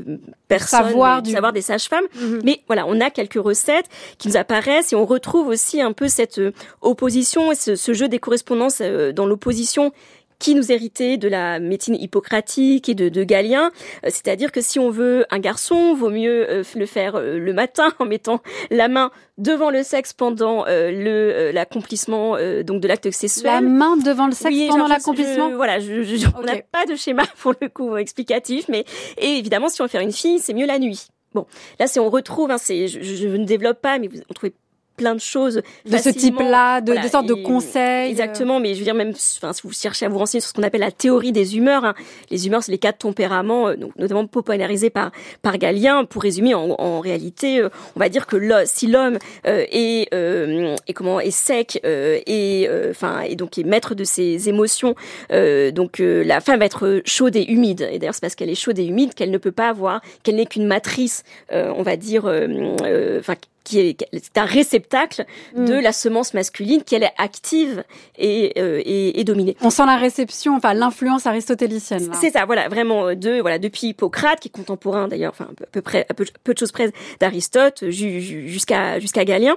personne, 0.48 0.86
Savoir 0.86 1.22
du 1.22 1.30
savoir 1.30 1.52
des 1.52 1.62
sages-femmes. 1.62 2.06
Mhm. 2.20 2.40
Mais 2.44 2.60
voilà, 2.66 2.86
on 2.88 3.00
a 3.00 3.10
quelques 3.10 3.40
recettes 3.40 3.86
qui 4.18 4.28
nous 4.28 4.36
apparaissent 4.36 4.92
et 4.92 4.96
on 4.96 5.06
retrouve 5.06 5.46
aussi 5.46 5.80
un 5.80 5.92
peu 5.92 6.08
cette 6.08 6.38
euh, 6.40 6.52
opposition 6.80 7.52
et 7.52 7.54
ce, 7.54 7.76
ce 7.76 7.92
jeu 7.92 8.08
des 8.08 8.18
correspondances 8.18 8.78
euh, 8.80 9.12
dans 9.12 9.26
l'opposition 9.26 9.92
qui 10.38 10.54
nous 10.54 10.70
héritait 10.72 11.16
de 11.16 11.28
la 11.28 11.58
médecine 11.60 11.94
hippocratique 11.94 12.88
et 12.88 12.94
de, 12.94 13.08
de 13.08 13.24
Galien. 13.24 13.66
Euh, 14.04 14.08
C'est-à-dire 14.10 14.52
que 14.52 14.60
si 14.60 14.78
on 14.78 14.90
veut 14.90 15.24
un 15.30 15.38
garçon, 15.38 15.94
vaut 15.94 16.10
mieux 16.10 16.50
euh, 16.50 16.62
le 16.76 16.86
faire 16.86 17.16
euh, 17.16 17.38
le 17.38 17.52
matin 17.52 17.92
en 17.98 18.04
mettant 18.06 18.40
la 18.70 18.88
main 18.88 19.10
devant 19.38 19.70
le 19.70 19.82
sexe 19.82 20.12
pendant 20.12 20.64
le 20.66 21.50
l'accomplissement 21.52 22.36
donc 22.64 22.80
de 22.80 22.88
l'acte 22.88 23.10
sexuel. 23.10 23.52
La 23.52 23.60
main 23.60 23.96
devant 23.96 24.26
le 24.26 24.32
sexe 24.32 24.54
Oui, 24.54 24.66
pendant 24.68 24.86
l'accomplissement 24.86 25.50
Voilà, 25.56 25.80
je, 25.80 26.02
je- 26.02 26.26
on 26.38 26.42
n'a 26.42 26.56
pas 26.70 26.86
de 26.86 26.94
schéma 26.94 27.24
pour 27.40 27.54
le 27.60 27.68
coup 27.68 27.96
explicatif, 27.96 28.66
mais 28.68 28.84
et 29.18 29.38
évidemment, 29.38 29.68
si 29.68 29.80
on 29.80 29.84
veut 29.84 29.88
faire 29.90 30.00
une 30.02 30.12
fille, 30.12 30.38
c'est 30.38 30.54
mieux 30.54 30.66
la 30.66 30.78
nuit. 30.78 31.08
Bon, 31.34 31.46
là, 31.80 31.88
c'est 31.88 31.98
on 31.98 32.10
retrouve, 32.10 32.52
hein, 32.52 32.58
c'est, 32.58 32.86
je, 32.86 33.02
je 33.02 33.26
ne 33.26 33.44
développe 33.44 33.80
pas, 33.80 33.98
mais 33.98 34.06
vous 34.06 34.18
on 34.30 34.34
trouvez 34.34 34.52
plein 34.96 35.14
de 35.14 35.20
choses 35.20 35.62
de 35.86 35.96
ce 35.96 36.08
type-là, 36.08 36.80
de, 36.80 36.86
Voilà, 36.86 37.02
des 37.02 37.08
sortes 37.08 37.26
de 37.26 37.34
conseils. 37.34 38.06
euh, 38.06 38.10
Exactement, 38.10 38.60
mais 38.60 38.74
je 38.74 38.78
veux 38.78 38.84
dire 38.84 38.94
même, 38.94 39.12
enfin, 39.36 39.52
si 39.52 39.62
vous 39.64 39.72
cherchez 39.72 40.06
à 40.06 40.08
vous 40.08 40.18
renseigner 40.18 40.40
sur 40.40 40.50
ce 40.50 40.54
qu'on 40.54 40.62
appelle 40.62 40.80
la 40.80 40.90
théorie 40.90 41.32
des 41.32 41.56
humeurs, 41.56 41.84
hein, 41.84 41.94
les 42.30 42.46
humeurs, 42.46 42.62
c'est 42.62 42.72
les 42.72 42.78
quatre 42.78 42.98
tempéraments, 42.98 43.68
euh, 43.68 43.76
donc 43.76 43.96
notamment 43.98 44.26
popularisés 44.26 44.90
par 44.90 45.10
par 45.42 45.58
Galien. 45.58 46.04
Pour 46.04 46.22
résumer, 46.22 46.54
en, 46.54 46.70
en 46.78 47.00
réalité, 47.00 47.60
euh, 47.60 47.68
on 47.96 48.00
va 48.00 48.08
dire 48.08 48.26
que 48.26 48.36
si 48.66 48.86
l'homme 48.86 49.18
euh, 49.46 49.64
est, 49.70 50.12
euh, 50.14 50.76
est 50.86 50.92
comment 50.92 51.20
est 51.20 51.30
sec 51.30 51.80
euh, 51.84 52.20
et 52.26 52.66
euh, 52.68 52.90
enfin 52.90 53.20
et 53.22 53.36
donc 53.36 53.58
est 53.58 53.64
maître 53.64 53.94
de 53.94 54.04
ses 54.04 54.48
émotions, 54.48 54.94
euh, 55.32 55.70
donc 55.70 56.00
euh, 56.00 56.22
la 56.24 56.40
femme 56.40 56.60
va 56.60 56.66
être 56.66 57.02
chaude 57.04 57.36
et 57.36 57.44
humide. 57.44 57.88
Et 57.90 57.98
d'ailleurs, 57.98 58.14
c'est 58.14 58.20
parce 58.20 58.34
qu'elle 58.34 58.50
est 58.50 58.54
chaude 58.54 58.78
et 58.78 58.84
humide 58.84 59.14
qu'elle 59.14 59.30
ne 59.30 59.38
peut 59.38 59.52
pas 59.52 59.68
avoir, 59.68 60.00
qu'elle 60.22 60.36
n'est 60.36 60.46
qu'une 60.46 60.66
matrice, 60.66 61.22
euh, 61.52 61.72
on 61.76 61.82
va 61.82 61.96
dire, 61.96 62.26
euh, 62.26 62.46
euh, 62.84 63.18
enfin 63.20 63.34
qui 63.64 63.80
est 63.80 63.96
c'est 64.12 64.38
un 64.38 64.44
réceptacle 64.44 65.24
Mm. 65.54 65.64
de 65.66 65.74
la 65.74 65.92
semence 65.92 66.34
masculine 66.34 66.82
qu'elle 66.84 67.02
est 67.02 67.12
active 67.18 67.82
et, 68.18 68.52
euh, 68.58 68.80
et, 68.84 69.18
et 69.20 69.24
dominée. 69.24 69.56
On 69.62 69.70
sent 69.70 69.86
la 69.86 69.96
réception, 69.96 70.54
enfin 70.56 70.74
l'influence 70.74 71.26
aristotélicienne. 71.26 72.10
C'est 72.20 72.30
ça, 72.30 72.44
voilà, 72.44 72.68
vraiment 72.68 73.08
euh, 73.08 73.14
de 73.14 73.40
voilà 73.40 73.58
depuis 73.58 73.88
Hippocrate 73.88 74.40
qui 74.40 74.48
est 74.48 74.50
contemporain 74.50 75.08
d'ailleurs, 75.08 75.32
enfin 75.32 75.48
à 75.62 75.66
peu 75.66 75.80
près 75.82 76.06
à 76.08 76.14
peu, 76.14 76.24
peu 76.44 76.52
de 76.54 76.58
choses 76.58 76.72
près 76.72 76.92
d'Aristote 77.20 77.90
ju- 77.90 78.20
ju- 78.20 78.48
jusqu'à 78.48 78.98
jusqu'à 79.00 79.24
Galien. 79.24 79.56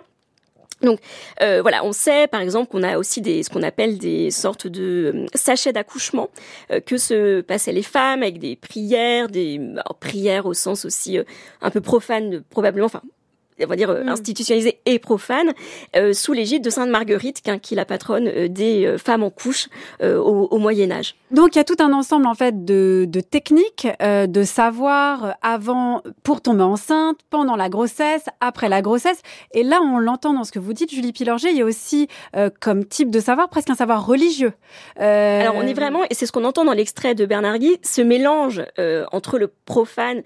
Donc 0.84 1.00
euh, 1.41 1.62
voilà, 1.63 1.84
on 1.84 1.91
sait 1.91 2.28
par 2.28 2.39
exemple 2.41 2.70
qu'on 2.72 2.84
a 2.84 3.00
aussi 3.00 3.20
des 3.22 3.41
ce 3.41 3.50
qu'on 3.50 3.63
appelle 3.63 3.98
des 3.98 4.30
sortes 4.30 4.67
de 4.67 5.12
euh, 5.15 5.26
sachets 5.34 5.74
d'accouchement 5.74 6.30
euh, 6.72 6.80
que 6.80 6.98
se 6.98 7.41
passaient 7.41 7.72
les 7.72 7.82
femmes 7.82 8.22
avec 8.22 8.38
des 8.39 8.56
prières, 8.56 9.28
des 9.28 9.60
alors, 9.74 9.96
prières 10.00 10.46
au 10.46 10.54
sens 10.54 10.86
aussi 10.86 11.17
euh, 11.17 11.24
un 11.62 11.72
peu 11.72 11.82
profane 11.82 12.30
de- 12.30 12.43
probablement, 12.50 12.86
enfin 12.86 13.02
on 13.63 13.67
va 13.67 13.76
dire 13.76 13.89
euh, 13.89 14.04
Mm. 14.04 14.10
institutionnalisées 14.10 14.80
et 14.86 15.00
profanes, 15.00 15.54
euh, 15.96 16.13
sous 16.13 16.34
l'égide 16.34 16.63
de 16.63 16.70
Sainte 16.70 16.89
Marguerite, 16.89 17.41
qui, 17.41 17.60
qui 17.60 17.74
est 17.74 17.78
la 17.78 17.86
patronne 17.86 18.28
euh, 18.28 18.48
des 18.48 18.86
euh, 18.86 18.98
femmes 18.98 19.24
en 19.24 19.30
couche 19.30 19.67
euh, 20.02 20.17
au, 20.17 20.48
au 20.48 20.58
Moyen 20.60 20.91
Âge. 20.91 21.15
Donc 21.32 21.56
il 21.56 21.58
y 21.58 21.62
a 21.62 21.63
tout 21.63 21.76
un 21.80 21.91
ensemble 21.93 22.26
en 22.28 22.36
fait 22.36 22.63
de, 22.65 23.06
de 23.08 23.20
techniques, 23.22 23.88
euh, 24.02 24.28
de 24.28 24.43
savoir 24.43 25.26
euh, 25.26 25.32
avant 25.41 26.02
pour 26.24 26.41
tomber 26.41 26.63
enceinte, 26.63 27.17
pendant 27.30 27.56
la 27.56 27.70
grossesse, 27.70 28.26
après 28.39 28.70
la 28.70 28.82
grossesse. 28.82 29.22
Et 29.54 29.63
là, 29.63 29.80
on 29.82 29.98
l'entend 30.00 30.34
dans 30.34 30.43
ce 30.43 30.52
que 30.52 30.60
vous 30.60 30.74
dites, 30.74 30.91
Julie 30.93 31.12
Pilorget. 31.12 31.52
Il 31.52 31.58
y 31.58 31.62
a 31.62 31.65
aussi 31.65 32.08
euh, 32.36 32.50
comme 32.60 32.86
type 32.86 33.10
de 33.12 33.20
savoir 33.20 33.50
presque 33.50 33.70
un 33.70 33.76
savoir 33.76 34.06
religieux. 34.06 34.54
Euh, 35.00 35.41
Alors 35.41 35.56
on 35.56 35.63
est 35.63 35.74
vraiment, 35.74 36.04
et 36.10 36.13
c'est 36.13 36.26
ce 36.26 36.32
qu'on 36.32 36.46
entend 36.46 36.63
dans 36.65 36.74
l'extrait 36.74 37.15
de 37.15 37.26
Bernard 37.26 37.60
Guy, 37.60 37.78
ce 37.84 38.02
mélange 38.02 38.63
euh, 38.80 39.06
entre 39.12 39.38
le 39.38 39.52
profane 39.65 40.22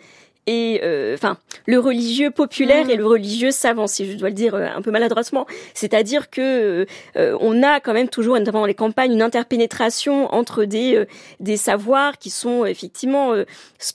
et 0.47 0.81
euh, 0.83 1.13
enfin 1.13 1.37
le 1.67 1.79
religieux 1.79 2.31
populaire 2.31 2.85
Mm. 2.85 2.89
et 2.89 2.95
le 2.95 3.05
religieux 3.05 3.51
savant, 3.51 3.87
si 3.87 4.11
je 4.11 4.17
dois 4.17 4.29
le 4.29 4.35
dire 4.35 4.55
euh, 4.55 4.67
un 4.75 4.81
peu 4.81 4.91
maladroitement. 4.91 5.45
C'est-à-dire 5.73 6.29
que 6.29 6.85
euh, 7.17 7.37
on 7.39 7.63
a 7.63 7.79
quand 7.79 7.93
même 7.93 8.09
toujours, 8.09 8.37
notamment 8.37 8.61
dans 8.61 8.65
les 8.65 8.73
campagnes, 8.73 9.13
une 9.13 9.21
interpénétration 9.21 10.33
entre 10.33 10.65
des 10.65 10.95
euh, 10.95 11.05
des 11.39 11.57
savoirs 11.57 12.17
qui 12.17 12.29
sont 12.29 12.65
effectivement 12.65 13.33
euh, 13.33 13.45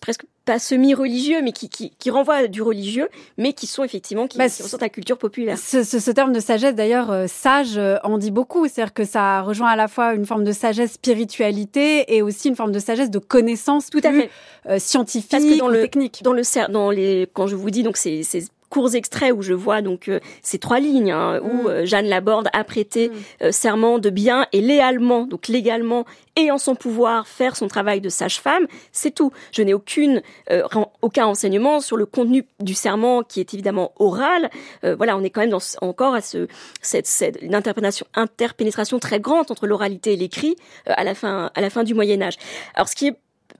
presque 0.01 0.25
pas 0.47 0.59
semi-religieux, 0.59 1.43
mais 1.43 1.53
qui, 1.53 1.69
qui, 1.69 1.93
qui 1.99 2.09
renvoient 2.11 2.37
à 2.37 2.47
du 2.47 2.63
religieux, 2.63 3.09
mais 3.37 3.53
qui 3.53 3.67
sont 3.67 3.85
effectivement, 3.85 4.27
qui, 4.27 4.39
Bah, 4.39 4.49
qui 4.49 4.63
à 4.63 4.79
la 4.81 4.89
culture 4.89 5.19
populaire. 5.19 5.59
Ce, 5.59 5.83
ce, 5.85 5.99
ce 5.99 6.11
terme 6.11 6.33
de 6.33 6.41
sagesse, 6.41 6.75
d'ailleurs, 6.75 7.11
euh, 7.11 7.27
sage, 7.27 7.77
euh, 7.77 7.97
en 8.05 8.17
dit 8.17 8.31
beaucoup. 8.31 8.67
C'est-à-dire 8.67 8.95
que 8.95 9.05
ça 9.05 9.43
rejoint 9.43 9.69
à 9.69 9.77
la 9.77 9.89
fois 9.89 10.15
une 10.15 10.25
forme 10.25 10.45
de 10.45 10.53
sagesse 10.53 10.93
spiritualité 10.93 12.15
et 12.17 12.23
aussi 12.23 12.49
une 12.49 12.57
forme 12.57 12.73
de 12.73 12.79
sagesse 12.79 13.11
de 13.11 13.19
connaissance 13.19 13.91
Tout 13.91 14.01
à 14.05 14.09
plus, 14.11 14.23
fait. 14.23 14.31
euh, 14.69 14.79
scientifique, 14.79 15.31
Parce 15.31 15.45
que 15.45 15.59
dans 15.59 15.69
le- 15.69 15.83
technique. 15.83 16.21
dans 16.23 16.33
le 16.33 16.43
dans 16.73 16.91
les 16.91 17.29
quand 17.35 17.47
je 17.47 17.57
vous 17.57 17.71
dis 17.71 17.83
donc 17.83 17.97
ces, 17.97 18.23
ces 18.23 18.45
courts 18.68 18.94
extraits 18.94 19.33
où 19.33 19.42
je 19.42 19.55
vois 19.55 19.83
donc 19.83 20.09
euh, 20.09 20.20
ces 20.42 20.59
trois 20.59 20.81
lignes 20.81 21.12
hein, 21.12 21.40
où 21.42 21.64
Mm. 21.64 21.66
euh, 21.68 21.87
Jeanne 21.87 22.07
Laborde 22.07 22.48
a 22.52 22.64
prêté 22.64 23.09
Mm. 23.09 23.12
euh, 23.42 23.52
serment 23.52 23.98
de 23.98 24.11
bien 24.11 24.46
et 24.52 24.61
légalement 24.61 25.24
donc 25.24 25.48
légalement 25.48 26.05
et 26.38 26.50
en 26.50 26.59
son 26.59 26.74
pouvoir 26.74 27.26
faire 27.26 27.57
son 27.57 27.66
travail 27.66 28.02
de 28.02 28.11
sage-femme, 28.11 28.66
c'est 28.92 29.11
tout. 29.14 29.33
Je 29.52 29.62
n'ai 29.62 29.72
aucune 29.72 30.20
euh, 30.50 30.62
aucun 31.00 31.24
enseignement 31.26 31.81
sur 31.81 31.96
le 31.96 32.05
contenu 32.05 32.44
du 32.61 32.74
serment 32.74 33.22
qui 33.22 33.40
est 33.40 33.55
évidemment 33.55 33.92
oral. 33.98 34.50
Euh, 34.85 34.94
voilà, 34.96 35.16
on 35.16 35.22
est 35.24 35.31
quand 35.31 35.40
même 35.40 35.48
dans, 35.50 35.62
encore 35.81 36.14
à 36.14 36.20
ce 36.20 36.46
cette, 36.83 37.07
cette 37.07 37.38
une 37.40 37.55
interprétation 37.55 38.07
interpénétration 38.14 38.98
très 38.98 39.18
grande 39.18 39.50
entre 39.50 39.66
l'oralité 39.66 40.12
et 40.12 40.16
l'écrit 40.16 40.57
euh, 40.88 40.92
à 40.96 41.05
la 41.05 41.14
fin 41.14 41.50
à 41.55 41.61
la 41.62 41.70
fin 41.70 41.85
du 41.85 41.94
Moyen 41.94 42.20
Âge. 42.20 42.37
Alors 42.74 42.88
ce 42.88 42.96
qui 42.96 43.07
est 43.09 43.16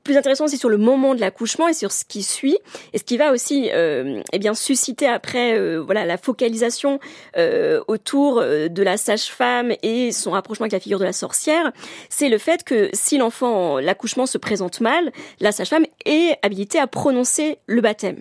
plus 0.07 0.17
intéressant, 0.17 0.47
c'est 0.47 0.57
sur 0.57 0.69
le 0.69 0.79
moment 0.79 1.15
de 1.15 1.21
l'accouchement 1.21 1.69
et 1.69 1.75
sur 1.75 1.91
ce 1.93 2.05
qui 2.05 2.23
suit, 2.23 2.57
et 2.93 2.99
ce 2.99 3.05
qui 3.05 3.17
va 3.17 3.33
aussi, 3.33 3.71
euh, 3.73 4.23
eh 4.33 4.39
bien, 4.39 4.55
susciter 4.55 5.07
après, 5.07 5.59
euh, 5.59 5.79
voilà, 5.79 6.07
la 6.07 6.17
focalisation 6.17 7.01
euh, 7.37 7.83
autour 7.89 8.39
euh, 8.39 8.69
de 8.69 8.83
la 8.83 8.97
sage-femme 8.97 9.73
et 9.83 10.13
son 10.13 10.31
rapprochement 10.31 10.65
avec 10.65 10.73
la 10.73 10.81
figure 10.81 11.01
de 11.01 11.05
la 11.05 11.13
sorcière, 11.13 11.73
c'est 12.09 12.29
le 12.29 12.39
fait 12.39 12.63
que 12.63 12.89
si 12.93 13.19
l'enfant, 13.19 13.79
l'accouchement 13.79 14.27
se 14.27 14.39
présente 14.39 14.81
mal, 14.81 15.13
la 15.41 15.51
sage-femme 15.51 15.87
est 16.05 16.39
habilitée 16.43 16.79
à 16.79 16.87
prononcer 16.87 17.59
le 17.67 17.81
baptême. 17.81 18.21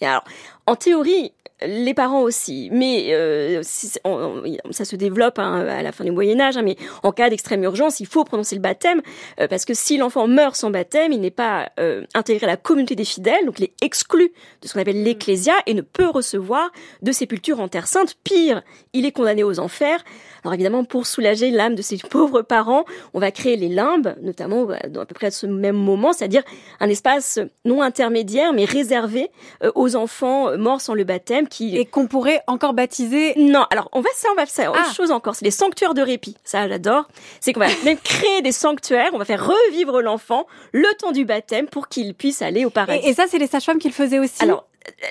Et 0.00 0.06
alors, 0.06 0.24
en 0.66 0.76
théorie, 0.76 1.32
les 1.64 1.94
parents 1.94 2.20
aussi, 2.22 2.68
mais 2.70 3.14
euh, 3.14 3.60
si 3.62 3.86
c'est- 3.88 4.00
on- 4.04 4.42
on- 4.44 4.72
ça 4.72 4.84
se 4.84 4.94
développe 4.96 5.38
hein, 5.38 5.66
à 5.66 5.82
la 5.82 5.92
fin 5.92 6.04
du 6.04 6.10
Moyen 6.10 6.38
Âge, 6.40 6.56
hein, 6.56 6.62
mais 6.62 6.76
en 7.02 7.12
cas 7.12 7.30
d'extrême 7.30 7.62
urgence, 7.64 7.98
il 8.00 8.06
faut 8.06 8.24
prononcer 8.24 8.54
le 8.54 8.60
baptême, 8.60 9.00
euh, 9.40 9.48
parce 9.48 9.64
que 9.64 9.72
si 9.72 9.96
l'enfant 9.96 10.26
meurt 10.28 10.54
sans 10.54 10.70
baptême, 10.70 11.12
il 11.12 11.20
n'est 11.20 11.30
pas 11.30 11.70
euh, 11.80 12.04
intégré 12.14 12.44
à 12.46 12.50
la 12.50 12.56
communauté 12.58 12.94
des 12.94 13.04
fidèles, 13.06 13.46
donc 13.46 13.58
il 13.58 13.64
est 13.64 13.72
exclu 13.82 14.32
de 14.62 14.68
ce 14.68 14.74
qu'on 14.74 14.80
appelle 14.80 15.02
l'ecclésia 15.02 15.54
et 15.66 15.72
ne 15.74 15.80
peut 15.82 16.08
recevoir 16.08 16.70
de 17.02 17.12
sépulture 17.12 17.60
en 17.60 17.68
terre 17.68 17.86
sainte. 17.88 18.14
Pire, 18.22 18.62
il 18.92 19.06
est 19.06 19.12
condamné 19.12 19.42
aux 19.42 19.58
enfers. 19.58 20.04
Alors 20.44 20.54
évidemment, 20.54 20.84
pour 20.84 21.06
soulager 21.06 21.50
l'âme 21.50 21.74
de 21.74 21.82
ces 21.82 21.96
pauvres 22.10 22.42
parents, 22.42 22.84
on 23.14 23.18
va 23.18 23.30
créer 23.30 23.56
les 23.56 23.68
limbes, 23.68 24.14
notamment 24.20 24.66
dans 24.90 25.00
à 25.00 25.06
peu 25.06 25.14
près 25.14 25.30
ce 25.30 25.46
même 25.46 25.76
moment, 25.76 26.12
c'est-à-dire 26.12 26.42
un 26.80 26.88
espace 26.88 27.38
non 27.64 27.80
intermédiaire, 27.82 28.52
mais 28.52 28.64
réservé 28.66 29.30
euh, 29.64 29.72
aux 29.74 29.96
enfants 29.96 30.56
morts 30.58 30.80
sans 30.80 30.94
le 30.94 31.04
baptême, 31.04 31.45
qui 31.46 31.76
Et 31.76 31.86
qu'on 31.86 32.06
pourrait 32.06 32.42
encore 32.46 32.74
baptiser. 32.74 33.34
non, 33.36 33.64
alors 33.70 33.88
on 33.92 34.00
va 34.00 34.10
ça, 34.14 34.28
on 34.32 34.34
va 34.34 34.46
faire 34.46 34.70
autre 34.72 34.80
Ah. 34.90 34.92
chose 34.94 35.10
encore. 35.10 35.34
C'est 35.34 35.44
les 35.44 35.50
sanctuaires 35.50 35.94
de 35.94 36.02
répit. 36.02 36.36
Ça, 36.44 36.68
j'adore. 36.68 37.06
C'est 37.40 37.52
qu'on 37.52 37.60
va 37.60 37.66
même 37.84 37.98
créer 37.98 38.42
des 38.42 38.52
sanctuaires. 38.52 39.10
On 39.14 39.18
va 39.18 39.24
faire 39.24 39.46
revivre 39.46 40.00
l'enfant 40.02 40.46
le 40.72 40.88
temps 40.98 41.12
du 41.12 41.24
baptême 41.24 41.66
pour 41.68 41.88
qu'il 41.88 42.14
puisse 42.14 42.42
aller 42.42 42.64
au 42.64 42.70
paradis. 42.70 43.06
Et, 43.06 43.10
et 43.10 43.14
ça, 43.14 43.24
c'est 43.28 43.38
les 43.38 43.46
sages-femmes 43.46 43.78
qui 43.78 43.88
le 43.88 43.94
faisaient 43.94 44.18
aussi? 44.18 44.42
Alors 44.42 44.66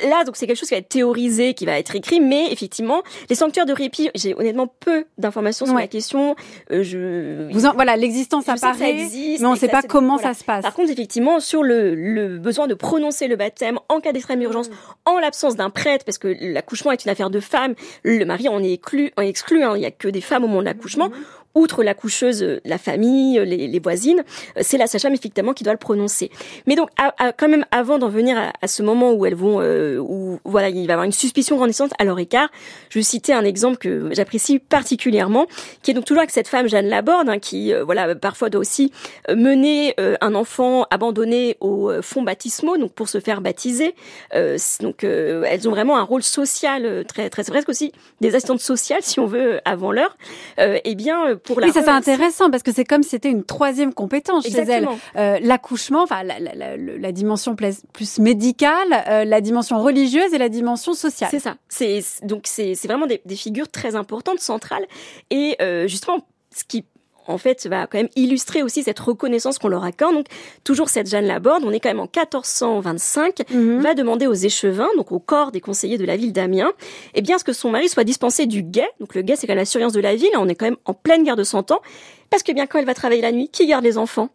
là, 0.08 0.24
donc 0.24 0.36
c'est 0.38 0.48
quelque 0.48 0.58
chose 0.58 0.68
qui 0.70 0.74
va 0.76 0.80
être 0.80 0.90
théorisé, 0.90 1.54
qui 1.54 1.66
va 1.66 1.78
être 1.80 1.96
écrit, 1.96 2.20
mais 2.20 2.52
effectivement, 2.52 3.02
les 3.30 3.36
sanctuaires 3.36 3.66
de 3.66 3.74
répit, 3.74 4.10
j'ai 4.16 4.34
honnêtement 4.36 4.68
peu 4.68 5.06
d'informations 5.18 5.66
sur 5.66 5.76
Ouais. 5.76 5.82
la 5.82 5.88
question. 5.88 6.36
Euh, 6.72 6.84
je 6.84 7.52
vous 7.52 7.66
en, 7.66 7.74
voilà, 7.74 7.96
l'existence 7.98 8.46
que 8.46 8.58
ça 8.58 8.68
apparaît, 8.70 8.92
existe, 8.92 9.42
mais 9.42 9.48
on 9.48 9.52
ne 9.54 9.58
sait 9.58 9.68
pas 9.68 9.82
comment 9.82 10.16
voilà. 10.18 10.34
ça 10.34 10.40
se 10.40 10.44
passe. 10.46 10.64
Par 10.64 10.74
contre, 10.74 10.92
effectivement, 10.92 11.40
sur 11.40 11.64
le, 11.64 11.96
le 11.96 12.38
besoin 12.38 12.68
de 12.68 12.74
prononcer 12.74 13.28
le 13.28 13.36
baptême 13.36 13.80
en 13.90 14.00
cas 14.00 14.12
d'extrême 14.14 14.42
urgence, 14.42 14.70
en 15.06 15.20
l'absence 15.20 15.56
d'un 15.56 15.70
prêtre, 15.70 16.06
parce 16.06 16.18
que 16.18 16.36
l'accouchement 16.40 16.92
est 16.92 17.04
une 17.06 17.12
affaire 17.12 17.30
de 17.30 17.40
femmes, 17.40 17.76
le 18.04 18.24
mari 18.26 18.48
en 18.50 18.64
est 18.64 18.74
exclu, 18.74 19.12
en 19.18 19.22
est 19.22 19.30
exclu 19.30 19.64
hein, 19.64 19.74
il 19.76 19.80
n'y 19.80 19.86
a 19.86 19.92
que 19.92 20.08
des 20.08 20.22
femmes 20.22 20.44
au 20.44 20.48
moment 20.48 20.62
de 20.62 20.66
l'accouchement. 20.66 21.10
Outre 21.56 21.84
l'accoucheuse, 21.84 22.44
euh, 22.44 22.60
la 22.66 22.78
famille, 22.78 23.40
euh, 23.40 23.46
les, 23.46 23.68
les 23.68 23.80
voisines, 23.80 24.24
euh, 24.58 24.62
c'est 24.62 24.78
la 24.78 24.88
sage-femme 24.88 25.14
effectivement 25.14 25.54
qui 25.54 25.64
doit 25.64 25.74
le 25.74 25.80
prononcer. 25.80 26.30
Mais 26.68 26.76
donc, 26.76 26.90
à- 26.98 27.14
à- 27.18 27.32
quand 27.32 27.48
même, 27.48 27.66
avant 27.72 27.98
d'en 27.98 28.10
venir 28.10 28.38
à, 28.38 28.52
à 28.62 28.68
ce 28.68 28.84
moment 28.84 29.14
où 29.14 29.26
elles 29.26 29.36
vont, 29.36 29.62
euh, 29.62 29.98
où 29.98 30.40
voilà, 30.44 30.68
il 30.70 30.76
va 30.76 30.82
y 30.82 30.92
avoir 30.92 31.06
une 31.06 31.12
suspicion 31.14 31.56
grandissante 31.56 31.92
à 31.98 32.04
leur 32.04 32.20
écart, 32.20 32.50
je 32.90 33.00
vais 33.00 33.04
citer 33.04 33.32
un 33.34 33.46
exemple 33.46 33.78
que 33.78 34.10
j'apprécie 34.14 34.60
particulièrement, 34.60 35.48
qui 35.82 35.92
est 35.92 35.94
donc 35.94 36.06
toujours 36.06 36.20
avec 36.22 36.32
cette 36.32 36.48
femme 36.50 36.68
Jeanne 36.68 36.88
Laborde, 36.88 37.30
hein, 37.30 37.40
qui 37.40 37.74
euh, 37.74 37.84
voilà 37.86 38.16
parfois 38.16 38.50
doit 38.50 38.62
aussi 38.62 38.92
mener 39.34 39.94
euh, 40.00 40.16
un 40.22 40.36
enfant 40.36 40.86
abandonné 40.92 41.56
au 41.62 41.90
fonds 42.02 42.22
baptismaux, 42.22 42.78
donc 42.78 42.92
pour 42.94 43.08
se 43.08 43.20
faire 43.20 43.40
baptiser. 43.42 43.96
Donc 44.82 45.04
elles 45.04 45.68
ont 45.68 45.72
vraiment 45.72 45.98
un 45.98 46.02
rôle 46.04 46.24
social 46.24 47.06
très 47.08 47.30
très 47.30 47.44
presque 47.44 47.70
aussi 47.70 47.92
des 48.22 48.36
assistantes 48.36 48.60
sociales 48.60 49.00
si 49.02 49.20
on 49.20 49.26
veut 49.26 49.60
avant 49.66 49.92
l'heure. 49.92 50.18
Eh 50.58 50.96
bien 50.96 51.36
pour 51.46 51.60
la 51.60 51.68
Oui, 51.68 51.74
ça 51.74 51.82
c'est 51.84 51.90
intéressant 51.90 52.50
parce 52.50 52.64
que 52.64 52.72
c'est 52.74 52.86
comme 52.86 53.04
si 53.04 53.10
c'était 53.10 53.30
une 53.30 53.44
troisième 53.44 53.94
compétence 53.94 54.46
chez 54.46 54.58
elle. 54.58 54.88
Euh, 55.16 55.38
L'accouchement, 55.42 56.04
enfin 56.04 56.24
la, 56.24 56.40
la- 56.40 56.54
la- 56.56 56.78
la 56.78 57.12
dimension 57.12 57.56
plus, 57.56 58.20
médicale, 58.20 59.04
euh, 59.08 59.26
la 59.26 59.42
dimension 59.42 59.80
religieuse 59.82 60.34
et 60.34 60.38
la 60.38 60.50
dimension 60.50 60.94
sociale. 60.94 61.30
C'est 61.32 61.40
ça. 61.40 61.56
C'est 61.70 62.02
donc 62.24 62.44
c'est 62.46 62.76
c'est 62.76 62.88
vraiment 62.88 63.06
des, 63.08 63.22
des 63.26 63.36
figures 63.36 63.70
très 63.70 63.96
importantes, 63.96 64.40
centrales, 64.40 64.86
et 65.30 65.56
euh, 65.62 65.88
justement 65.88 66.20
ce 66.56 66.64
qui 66.64 66.86
en 67.28 67.38
fait 67.38 67.66
va 67.68 67.88
quand 67.88 67.98
même 67.98 68.10
illustrer 68.16 68.64
aussi 68.64 68.84
cette 68.84 69.00
reconnaissance 69.00 69.58
qu'on 69.60 69.68
leur 69.68 69.84
accorde. 69.84 70.16
Donc 70.16 70.28
toujours 70.64 70.90
cette 70.90 71.10
Jeanne 71.10 71.26
Laborde, 71.26 71.64
on 71.66 71.72
est 71.72 71.80
quand 71.80 71.90
même 71.90 72.00
en 72.00 72.10
1425, 72.14 73.42
Mhm. 73.52 73.80
va 73.82 73.94
demander 73.94 74.28
aux 74.28 74.34
échevins, 74.34 74.90
donc 74.98 75.12
au 75.12 75.20
corps 75.20 75.52
des 75.52 75.62
conseillers 75.62 75.98
de 75.98 76.06
la 76.06 76.18
ville 76.18 76.34
d'Amiens, 76.34 76.72
eh 77.14 77.22
bien 77.22 77.38
ce 77.38 77.44
que 77.44 77.54
son 77.54 77.70
mari 77.70 77.90
soit 77.90 78.04
dispensé 78.04 78.46
du 78.46 78.64
guet. 78.64 78.90
Donc 79.00 79.16
le 79.16 79.22
guet 79.22 79.36
c'est 79.36 79.48
quand 79.48 79.52
même 79.54 79.60
la 79.60 79.66
surveillance 79.66 79.94
de 79.94 80.02
la 80.02 80.16
ville. 80.16 80.30
On 80.38 80.48
est 80.48 80.56
quand 80.56 80.66
même 80.66 80.78
en 80.86 80.94
pleine 80.94 81.24
guerre 81.24 81.36
de 81.36 81.44
Cent 81.44 81.72
Ans, 81.72 81.82
parce 82.30 82.44
que 82.44 82.52
bien 82.52 82.66
quand 82.68 82.80
elle 82.80 82.86
va 82.86 82.94
travailler 82.94 83.22
la 83.22 83.32
nuit, 83.32 83.50
qui 83.50 83.66
garde 83.68 83.84
les 83.84 83.98
enfants? 83.98 84.30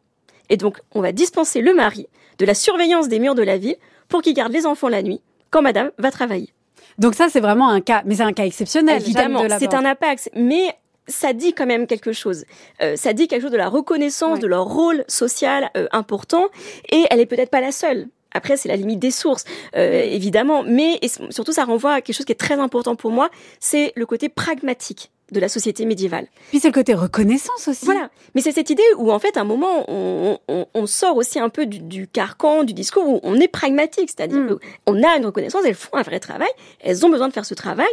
Et 0.48 0.57
donc 0.57 0.79
on 0.94 1.00
va 1.00 1.12
dispenser 1.12 1.61
le 1.61 1.74
mari 1.74 2.07
de 2.38 2.44
la 2.44 2.55
surveillance 2.55 3.09
des 3.09 3.18
murs 3.18 3.35
de 3.35 3.42
la 3.42 3.57
ville 3.59 3.76
pour 4.09 4.22
qu'il 4.22 4.35
garde 4.35 4.53
les 4.53 4.66
enfants 4.66 4.88
la 4.88 5.03
nuit 5.03 5.20
quand 5.50 5.62
Madame 5.62 5.90
va 5.98 6.11
travailler. 6.11 6.53
Donc 6.98 7.14
ça 7.14 7.29
c'est 7.31 7.40
vraiment 7.40 7.68
un 7.68 7.81
cas, 7.81 8.03
mais 8.05 8.16
c'est 8.16 8.22
un 8.22 8.33
cas 8.33 8.44
exceptionnel. 8.44 9.00
Évidemment, 9.00 9.44
c'est 9.59 9.74
un 9.74 9.85
impact, 9.85 10.31
mais 10.35 10.74
ça 11.09 11.33
dit 11.33 11.55
quand 11.55 11.67
même 11.67 11.87
quelque 11.87 12.13
chose. 12.13 12.45
Euh, 12.83 12.97
ça 12.97 13.13
dit 13.13 13.27
quelque 13.29 13.43
chose 13.43 13.51
de 13.51 13.57
la 13.57 13.69
reconnaissance 13.69 14.35
Ouais. 14.35 14.39
de 14.41 14.47
leur 14.47 14.65
rôle 14.67 15.05
social 15.09 15.71
euh, 15.77 15.87
important, 15.93 16.49
et 16.91 17.05
elle 17.11 17.21
est 17.21 17.27
peut-être 17.27 17.51
pas 17.51 17.61
la 17.61 17.73
seule. 17.73 18.09
Après, 18.33 18.57
c'est 18.57 18.69
la 18.69 18.77
limite 18.77 19.01
des 19.01 19.11
sources, 19.11 19.45
euh, 19.77 20.03
évidemment, 20.05 20.63
mais 20.65 20.99
et 21.03 21.09
surtout, 21.31 21.51
ça 21.53 21.65
renvoie 21.65 21.95
à 21.95 22.01
quelque 22.01 22.15
chose 22.15 22.27
qui 22.27 22.33
est 22.33 22.37
très 22.37 22.55
important 22.61 22.95
pour 22.95 23.11
moi, 23.11 23.29
c'est 23.59 23.93
le 23.97 24.07
côté 24.07 24.29
pragmatique 24.29 25.11
de 25.33 25.39
la 25.41 25.49
société 25.49 25.85
médiévale. 25.85 26.27
Puis 26.51 26.59
c'est 26.59 26.69
le 26.69 26.73
côté 26.75 26.93
reconnaissance 26.95 27.69
aussi. 27.69 27.85
Voilà. 27.85 28.11
Mais 28.35 28.41
c'est 28.41 28.51
cette 28.51 28.69
idée 28.71 28.83
où, 28.99 29.13
en 29.13 29.19
fait, 29.21 29.37
à 29.37 29.43
un 29.43 29.45
moment, 29.45 29.85
on, 29.89 30.39
on, 30.49 30.67
on 30.75 30.87
sort 30.87 31.17
aussi 31.17 31.39
un 31.39 31.49
peu 31.49 31.67
du, 31.67 31.79
du 31.79 32.09
carcan, 32.09 32.65
du 32.65 32.73
discours 32.73 33.07
où 33.09 33.21
on 33.23 33.37
est 33.39 33.47
pragmatique. 33.49 34.11
C'est-à-dire 34.17 34.39
Mm. 34.41 34.59
qu'on 34.87 35.03
a 35.05 35.17
une 35.17 35.27
reconnaissance, 35.27 35.63
elles 35.65 35.75
font 35.77 35.95
un 35.97 36.03
vrai 36.03 36.19
travail, 36.19 36.49
elles 36.81 37.07
ont 37.07 37.11
besoin 37.11 37.29
de 37.29 37.33
faire 37.33 37.45
ce 37.47 37.55
travail. 37.55 37.87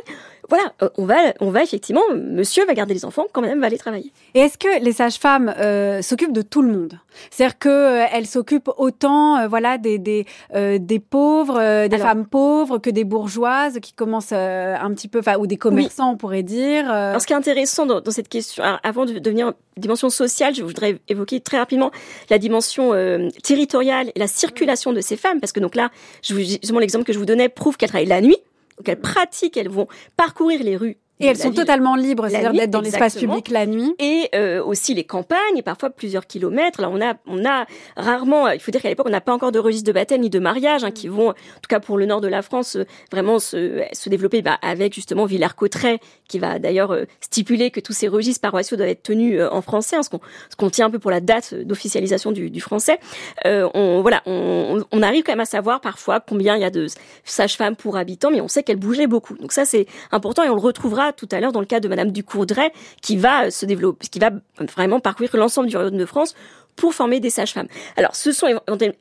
Voilà, 0.49 0.73
euh, 0.81 0.89
on 0.97 1.05
va, 1.05 1.15
on 1.41 1.49
va 1.49 1.63
effectivement, 1.63 2.01
monsieur 2.15 2.65
va 2.65 2.73
garder 2.73 2.93
les 2.93 3.05
enfants, 3.05 3.25
quand 3.33 3.41
même 3.41 3.59
va 3.59 3.67
aller 3.67 3.77
travailler. 3.77 4.11
Et 4.33 4.39
est-ce 4.39 4.57
que 4.57 4.81
les 4.83 4.93
sages-femmes 4.93 5.53
euh, 5.57 6.01
s'occupent 6.01 6.33
de 6.33 6.41
tout 6.41 6.61
le 6.61 6.71
monde? 6.71 6.99
C'est-à-dire 7.31 7.57
que 7.59 7.69
euh, 7.69 8.23
s'occupent 8.25 8.69
autant, 8.77 9.37
euh, 9.37 9.47
voilà, 9.47 9.77
des 9.77 9.97
des, 9.97 10.25
euh, 10.55 10.77
des 10.79 10.99
pauvres, 10.99 11.59
euh, 11.59 11.87
des 11.87 11.95
Alors- 11.95 12.07
femmes 12.07 12.25
pauvres 12.25 12.77
que 12.77 12.89
des 12.89 13.03
bourgeoises 13.03 13.79
qui 13.81 13.93
commencent 13.93 14.29
euh, 14.33 14.75
un 14.79 14.93
petit 14.93 15.07
peu, 15.07 15.19
enfin, 15.19 15.37
ou 15.37 15.47
des 15.47 15.57
commerçants, 15.57 16.11
on 16.11 16.17
pourrait 16.17 16.43
dire. 16.43 16.89
Alors, 16.89 17.21
ce 17.21 17.27
qui 17.27 17.33
est 17.33 17.37
intéressant 17.37 17.85
dans, 17.85 18.01
dans 18.01 18.11
cette 18.11 18.29
question, 18.29 18.63
avant 18.83 19.05
de 19.05 19.19
devenir 19.19 19.53
dimension 19.77 20.09
sociale, 20.09 20.53
je 20.55 20.63
voudrais 20.63 20.99
évoquer 21.07 21.39
très 21.39 21.57
rapidement 21.57 21.91
la 22.29 22.37
dimension 22.37 22.93
euh, 22.93 23.29
territoriale 23.43 24.11
et 24.15 24.19
la 24.19 24.27
circulation 24.27 24.93
de 24.93 25.01
ces 25.01 25.17
femmes, 25.17 25.39
parce 25.39 25.51
que 25.51 25.59
donc 25.59 25.75
là, 25.75 25.89
je 26.23 26.33
vous, 26.33 26.39
justement 26.39 26.79
l'exemple 26.79 27.05
que 27.05 27.13
je 27.13 27.19
vous 27.19 27.25
donnais 27.25 27.49
prouve 27.49 27.77
qu'elles 27.77 27.89
travaillent 27.89 28.07
la 28.07 28.21
nuit, 28.21 28.37
donc 28.77 28.89
elles 28.89 28.99
pratiquent, 28.99 29.57
elles 29.57 29.69
vont 29.69 29.87
parcourrir 30.15 30.63
les 30.63 30.77
rues. 30.77 30.97
Et 31.19 31.25
elles 31.25 31.37
sont 31.37 31.49
ville. 31.49 31.59
totalement 31.59 31.95
libres, 31.95 32.27
c'est-à-dire 32.29 32.53
d'être 32.53 32.69
dans 32.69 32.81
l'espace 32.81 33.15
public 33.15 33.49
la 33.49 33.65
nuit. 33.65 33.95
et 33.99 34.29
euh, 34.35 34.63
aussi 34.63 34.93
les 34.93 35.03
campagnes, 35.03 35.57
et 35.57 35.61
parfois 35.61 35.89
plusieurs 35.89 36.27
kilomètres. 36.27 36.81
Là, 36.81 36.89
on 36.91 37.01
a, 37.01 37.15
on 37.25 37.43
a 37.45 37.65
rarement, 37.95 38.49
il 38.49 38.59
faut 38.59 38.71
dire 38.71 38.81
qu'à 38.81 38.89
l'époque, 38.89 39.07
on 39.07 39.11
n'a 39.11 39.21
pas 39.21 39.33
encore 39.33 39.51
de 39.51 39.59
registre 39.59 39.87
de 39.87 39.93
baptême 39.93 40.21
ni 40.21 40.29
de 40.29 40.39
mariage, 40.39 40.83
hein, 40.83 40.91
qui 40.91 41.07
vont, 41.07 41.29
en 41.29 41.33
tout 41.33 41.69
cas 41.69 41.79
pour 41.79 41.97
le 41.97 42.05
nord 42.05 42.21
de 42.21 42.27
la 42.27 42.41
France, 42.41 42.75
euh, 42.75 42.85
vraiment 43.11 43.39
se, 43.39 43.83
se 43.93 44.09
développer 44.09 44.41
bah, 44.41 44.57
avec 44.61 44.93
justement 44.93 45.25
Villers-Cotterêts, 45.25 45.99
qui 46.27 46.39
va 46.39 46.59
d'ailleurs 46.59 46.91
euh, 46.91 47.05
stipuler 47.21 47.71
que 47.71 47.79
tous 47.79 47.93
ces 47.93 48.07
registres 48.07 48.41
paroissiaux 48.41 48.77
doivent 48.77 48.89
être 48.89 49.03
tenus 49.03 49.39
euh, 49.39 49.49
en 49.51 49.61
français, 49.61 49.95
hein, 49.95 50.03
ce 50.03 50.09
qu'on 50.09 50.19
qu'on 50.57 50.69
tient 50.69 50.87
un 50.87 50.89
peu 50.89 50.99
pour 50.99 51.11
la 51.11 51.21
date 51.21 51.53
d'officialisation 51.53 52.31
du, 52.31 52.49
du 52.49 52.61
français. 52.61 52.99
Euh, 53.45 53.69
on, 53.73 54.01
voilà, 54.01 54.21
on, 54.25 54.83
on 54.91 55.01
arrive 55.01 55.23
quand 55.23 55.31
même 55.31 55.39
à 55.39 55.45
savoir 55.45 55.81
parfois 55.81 56.19
combien 56.19 56.55
il 56.55 56.61
y 56.61 56.65
a 56.65 56.69
de 56.69 56.87
sages-femmes 57.23 57.75
pour 57.75 57.97
habitants, 57.97 58.31
mais 58.31 58.41
on 58.41 58.47
sait 58.47 58.63
qu'elles 58.63 58.77
bougeaient 58.77 59.07
beaucoup. 59.07 59.37
Donc 59.37 59.51
ça, 59.51 59.65
c'est 59.65 59.85
important 60.11 60.43
et 60.43 60.49
on 60.49 60.55
le 60.55 60.61
retrouvera 60.61 61.06
tout 61.13 61.27
à 61.31 61.39
l'heure 61.39 61.51
dans 61.51 61.59
le 61.59 61.65
cas 61.65 61.79
de 61.79 61.87
Madame 61.87 62.11
Ducourdray, 62.11 62.71
qui 63.01 63.17
va 63.17 63.45
euh, 63.45 63.49
se 63.49 63.65
développer, 63.65 64.07
qui 64.07 64.19
va 64.19 64.31
vraiment 64.59 64.99
parcourir 64.99 65.35
l'ensemble 65.35 65.69
du 65.69 65.75
royaume 65.75 65.97
de 65.97 66.05
France 66.05 66.35
pour 66.75 66.93
former 66.93 67.19
des 67.19 67.29
sages-femmes. 67.29 67.67
Alors, 67.95 68.15
ce 68.15 68.31
sont 68.31 68.47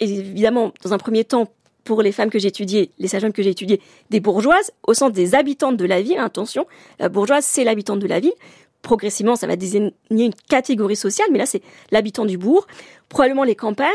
évidemment, 0.00 0.72
dans 0.82 0.94
un 0.94 0.98
premier 0.98 1.24
temps, 1.24 1.48
pour 1.84 2.02
les 2.02 2.10
femmes 2.10 2.30
que 2.30 2.38
j'ai 2.38 2.48
étudiées, 2.48 2.90
les 2.98 3.06
sages-femmes 3.06 3.32
que 3.32 3.42
j'ai 3.42 3.50
étudiées, 3.50 3.80
des 4.10 4.20
bourgeoises, 4.20 4.72
au 4.86 4.92
sens 4.92 5.12
des 5.12 5.34
habitantes 5.34 5.76
de 5.76 5.84
la 5.84 6.02
ville. 6.02 6.18
Attention, 6.18 6.66
la 6.98 7.08
bourgeoise, 7.08 7.44
c'est 7.44 7.64
l'habitante 7.64 8.00
de 8.00 8.08
la 8.08 8.18
ville. 8.18 8.32
Progressivement, 8.82 9.34
ça 9.36 9.46
va 9.48 9.56
désigner 9.56 9.92
une 10.10 10.32
catégorie 10.48 10.94
sociale, 10.96 11.26
mais 11.32 11.38
là, 11.38 11.46
c'est 11.46 11.62
l'habitant 11.90 12.24
du 12.24 12.38
bourg. 12.38 12.66
Probablement 13.08 13.44
les 13.44 13.56
campagnes. 13.56 13.88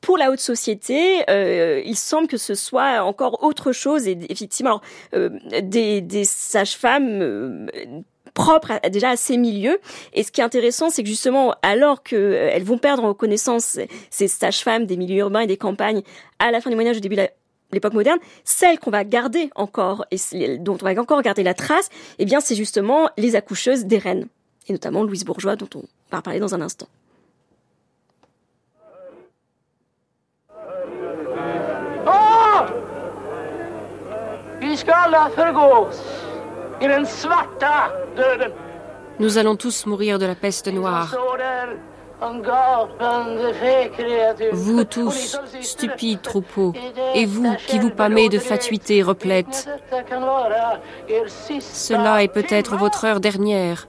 Pour 0.00 0.18
la 0.18 0.30
haute 0.30 0.40
société, 0.40 1.22
euh, 1.28 1.82
il 1.84 1.96
semble 1.96 2.28
que 2.28 2.36
ce 2.36 2.54
soit 2.54 3.02
encore 3.02 3.42
autre 3.42 3.72
chose. 3.72 4.06
Et 4.06 4.18
effectivement, 4.28 4.80
euh, 5.14 5.30
des, 5.62 6.00
des 6.00 6.24
sages-femmes 6.24 7.20
euh, 7.22 7.66
propres 8.34 8.72
à, 8.82 8.88
déjà 8.90 9.10
à 9.10 9.16
ces 9.16 9.36
milieux. 9.36 9.78
Et 10.12 10.22
ce 10.22 10.30
qui 10.30 10.40
est 10.40 10.44
intéressant, 10.44 10.90
c'est 10.90 11.02
que 11.02 11.08
justement, 11.08 11.54
alors 11.62 12.02
qu'elles 12.04 12.62
vont 12.62 12.78
perdre 12.78 13.04
en 13.04 13.14
connaissance 13.14 13.78
ces 14.10 14.28
sages-femmes 14.28 14.86
des 14.86 14.96
milieux 14.96 15.18
urbains 15.18 15.40
et 15.40 15.46
des 15.48 15.56
campagnes 15.56 16.02
à 16.38 16.50
la 16.52 16.60
fin 16.60 16.70
du 16.70 16.76
Moyen 16.76 16.90
Âge, 16.90 16.98
au 16.98 17.00
début 17.00 17.16
de 17.16 17.22
la- 17.22 17.30
l'époque 17.72 17.94
moderne, 17.94 18.18
celles 18.44 18.78
qu'on 18.78 18.90
va 18.90 19.04
garder 19.04 19.50
encore 19.54 20.04
et 20.10 20.58
dont 20.58 20.78
on 20.80 20.84
va 20.84 21.00
encore 21.00 21.22
garder 21.22 21.42
la 21.42 21.54
trace, 21.54 21.88
eh 22.18 22.24
bien, 22.24 22.40
c'est 22.40 22.54
justement 22.54 23.08
les 23.16 23.36
accoucheuses 23.36 23.86
des 23.86 23.98
reines, 23.98 24.26
et 24.68 24.72
notamment 24.72 25.02
Louise 25.02 25.24
Bourgeois, 25.24 25.56
dont 25.56 25.68
on 25.74 25.84
va 26.10 26.22
parler 26.22 26.40
dans 26.40 26.54
un 26.54 26.60
instant. 26.60 26.88
Döden. 38.16 38.52
Nous 39.18 39.38
allons 39.38 39.56
tous 39.56 39.86
mourir 39.86 40.18
de 40.18 40.26
la 40.26 40.34
peste 40.34 40.68
noire. 40.68 41.14
Vous 44.52 44.84
tous, 44.84 45.38
stupides 45.60 46.22
troupeaux, 46.22 46.72
et 47.14 47.26
vous 47.26 47.54
qui 47.66 47.78
vous 47.78 47.90
pâmez 47.90 48.28
de 48.28 48.38
fatuité 48.38 49.02
replète, 49.02 49.68
cela 51.60 52.22
est 52.22 52.28
peut-être 52.28 52.76
votre 52.76 53.04
heure 53.04 53.20
dernière. 53.20 53.86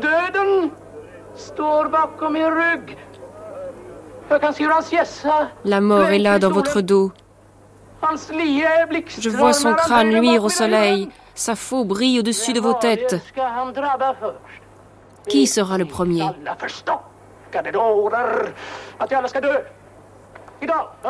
Er 0.00 0.30
La 5.64 5.80
mort 5.80 6.08
est 6.08 6.18
là 6.18 6.38
dans 6.38 6.50
votre 6.50 6.80
dos. 6.80 7.12
Je 9.18 9.30
vois 9.30 9.52
son 9.52 9.74
crâne 9.74 10.10
luire 10.10 10.44
au 10.44 10.48
soleil. 10.48 11.08
Sa 11.34 11.54
faux 11.56 11.84
brille 11.84 12.18
au-dessus 12.20 12.52
de 12.52 12.60
vos 12.60 12.74
têtes. 12.74 13.16
Qui 15.28 15.46
sera 15.46 15.78
le 15.78 15.84
premier. 15.84 16.24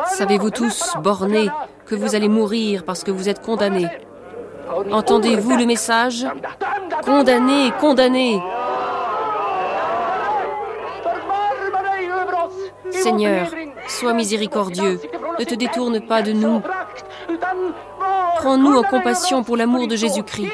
Savez-vous 0.07 0.49
tous, 0.49 0.93
bornés, 1.01 1.49
que 1.85 1.95
vous 1.95 2.15
allez 2.15 2.29
mourir 2.29 2.83
parce 2.83 3.03
que 3.03 3.11
vous 3.11 3.29
êtes 3.29 3.41
condamnés 3.41 3.87
Entendez-vous 4.91 5.55
le 5.55 5.65
message? 5.65 6.25
Condamnés, 7.03 7.71
condamnés 7.79 8.41
Seigneur, 12.91 13.47
sois 13.87 14.13
miséricordieux. 14.13 14.99
Ne 15.39 15.43
te 15.43 15.55
détourne 15.55 15.99
pas 16.01 16.21
de 16.21 16.31
nous. 16.31 16.61
Prends-nous 18.37 18.77
en 18.77 18.83
compassion 18.83 19.43
pour 19.43 19.57
l'amour 19.57 19.87
de 19.87 19.95
Jésus-Christ. 19.95 20.51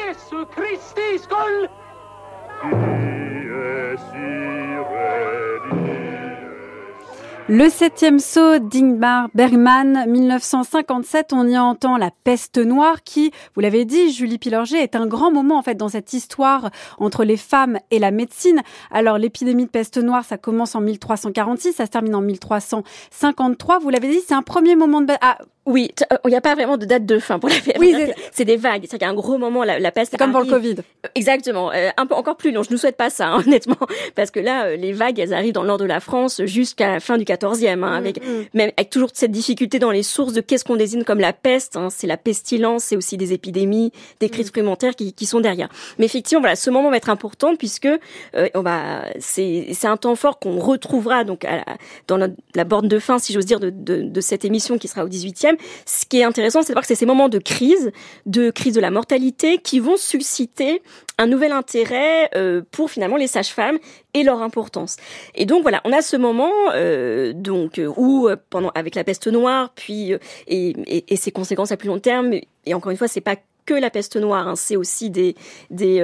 Le 7.51 7.67
septième 7.67 8.19
saut 8.19 8.59
d'Ingmar 8.59 9.29
Bergman, 9.33 10.05
1957, 10.07 11.33
on 11.33 11.47
y 11.47 11.57
entend 11.57 11.97
la 11.97 12.11
peste 12.23 12.59
noire 12.59 13.01
qui, 13.03 13.31
vous 13.55 13.61
l'avez 13.61 13.85
dit, 13.85 14.11
Julie 14.11 14.37
Pilorget, 14.37 14.83
est 14.83 14.95
un 14.95 15.07
grand 15.07 15.31
moment 15.31 15.57
en 15.57 15.63
fait 15.63 15.73
dans 15.73 15.89
cette 15.89 16.13
histoire 16.13 16.69
entre 16.99 17.23
les 17.23 17.37
femmes 17.37 17.79
et 17.89 17.97
la 17.97 18.11
médecine. 18.11 18.61
Alors 18.91 19.17
l'épidémie 19.17 19.65
de 19.65 19.71
peste 19.71 19.97
noire, 19.97 20.23
ça 20.25 20.37
commence 20.37 20.75
en 20.75 20.81
1346, 20.81 21.73
ça 21.73 21.87
se 21.87 21.89
termine 21.89 22.13
en 22.13 22.21
1353. 22.21 23.79
Vous 23.79 23.89
l'avez 23.89 24.09
dit, 24.09 24.19
c'est 24.27 24.35
un 24.35 24.43
premier 24.43 24.75
moment 24.75 25.01
de... 25.01 25.13
Ah, 25.19 25.39
Oui, 25.65 25.89
euh, 26.11 26.17
il 26.25 26.29
n'y 26.29 26.35
a 26.35 26.41
pas 26.41 26.53
vraiment 26.53 26.77
de 26.77 26.85
date 26.85 27.07
de 27.07 27.17
fin 27.17 27.39
pour 27.39 27.49
la 27.49 27.55
peste. 27.55 27.77
Oui, 27.79 27.95
c'est 28.31 28.45
des 28.45 28.57
vagues. 28.57 28.85
C'est-à-dire 28.87 28.99
qu'il 28.99 29.05
y 29.07 29.09
a 29.09 29.11
un 29.11 29.15
gros 29.15 29.39
moment, 29.39 29.63
la, 29.63 29.79
la 29.79 29.91
peste. 29.91 30.17
comme 30.17 30.31
pour 30.31 30.41
le. 30.41 30.47
Covid. 30.47 30.75
Exactement, 31.15 31.71
euh, 31.71 31.89
un 31.97 32.05
peu 32.05 32.15
encore 32.15 32.37
plus 32.37 32.51
long. 32.51 32.63
Je 32.63 32.71
ne 32.71 32.77
souhaite 32.77 32.97
pas 32.97 33.09
ça, 33.09 33.27
hein, 33.27 33.43
honnêtement, 33.45 33.77
parce 34.15 34.31
que 34.31 34.39
là, 34.39 34.65
euh, 34.65 34.75
les 34.75 34.93
vagues, 34.93 35.19
elles 35.19 35.33
arrivent 35.33 35.53
dans 35.53 35.61
le 35.61 35.67
nord 35.67 35.77
de 35.77 35.85
la 35.85 35.99
France 35.99 36.41
jusqu'à 36.45 36.91
la 36.91 36.99
fin 36.99 37.17
du 37.17 37.25
14e, 37.39 37.83
hein, 37.83 37.93
avec 37.93 38.21
même 38.53 38.71
avec 38.77 38.89
toujours 38.89 39.09
cette 39.13 39.31
difficulté 39.31 39.79
dans 39.79 39.91
les 39.91 40.03
sources 40.03 40.33
de 40.33 40.41
qu'est-ce 40.41 40.63
qu'on 40.65 40.75
désigne 40.75 41.03
comme 41.03 41.19
la 41.19 41.33
peste. 41.33 41.75
hein. 41.77 41.89
c'est 41.89 42.07
la 42.07 42.17
pestilence, 42.17 42.83
c'est 42.85 42.95
aussi 42.95 43.17
des 43.17 43.33
épidémies, 43.33 43.91
des 44.19 44.29
crises 44.29 44.47
supplémentaires 44.47 44.95
qui, 44.95 45.13
qui 45.13 45.25
sont 45.25 45.39
derrière. 45.39 45.69
Mais 45.97 46.05
effectivement, 46.05 46.41
voilà, 46.41 46.55
ce 46.55 46.69
moment 46.69 46.89
va 46.89 46.97
être 46.97 47.09
important 47.09 47.55
puisque 47.55 47.85
euh, 47.87 48.47
on 48.55 48.61
va, 48.61 49.03
c'est 49.19 49.67
c'est 49.73 49.87
un 49.87 49.97
temps 49.97 50.15
fort 50.15 50.39
qu'on 50.39 50.59
retrouvera 50.59 51.23
donc 51.23 51.45
à 51.45 51.57
la- 51.57 51.77
dans 52.07 52.17
la, 52.17 52.27
la 52.55 52.63
borne 52.63 52.87
de 52.87 52.99
fin, 52.99 53.19
si 53.19 53.33
j'ose 53.33 53.45
dire, 53.45 53.59
de, 53.59 53.69
de, 53.69 54.01
de 54.01 54.21
cette 54.21 54.45
émission 54.45 54.77
qui 54.77 54.87
sera 54.87 55.03
au 55.05 55.07
18e. 55.09 55.55
Ce 55.85 56.05
qui 56.05 56.19
est 56.19 56.23
intéressant, 56.23 56.61
c'est 56.61 56.69
de 56.69 56.73
voir 56.73 56.81
que 56.83 56.87
c'est 56.87 56.95
ces 56.95 57.05
moments 57.05 57.29
de 57.29 57.39
crise, 57.39 57.91
de 58.25 58.49
crise 58.51 58.73
de 58.73 58.81
la 58.81 58.91
mortalité, 58.91 59.57
qui 59.59 59.79
vont 59.79 59.97
susciter 59.97 60.81
un 61.19 61.27
nouvel 61.27 61.51
intérêt 61.51 62.29
euh, 62.35 62.61
pour 62.71 62.89
finalement 62.89 63.17
les 63.17 63.27
sages-femmes 63.27 63.77
et 64.13 64.23
leur 64.23 64.41
importance. 64.41 64.95
Et 65.35 65.45
donc 65.45 65.61
voilà, 65.61 65.81
on 65.83 65.91
a 65.91 66.01
ce 66.01 66.17
moment 66.17 66.51
euh, 66.73 67.33
donc 67.33 67.77
euh, 67.77 67.91
où 67.97 68.29
pendant 68.49 68.69
avec 68.69 68.95
la 68.95 69.03
peste 69.03 69.27
noire, 69.27 69.71
puis 69.75 70.13
et, 70.47 71.15
ses 71.17 71.31
conséquences 71.31 71.71
à 71.71 71.77
plus 71.77 71.89
long 71.89 71.99
terme. 71.99 72.33
Et 72.65 72.73
encore 72.73 72.91
une 72.91 72.97
fois, 72.97 73.09
c'est 73.09 73.21
pas 73.21 73.35
que 73.65 73.73
la 73.73 73.91
peste 73.91 74.15
noire, 74.15 74.47
hein, 74.47 74.55
c'est 74.55 74.77
aussi 74.77 75.09
des 75.09 75.35
des, 75.69 75.99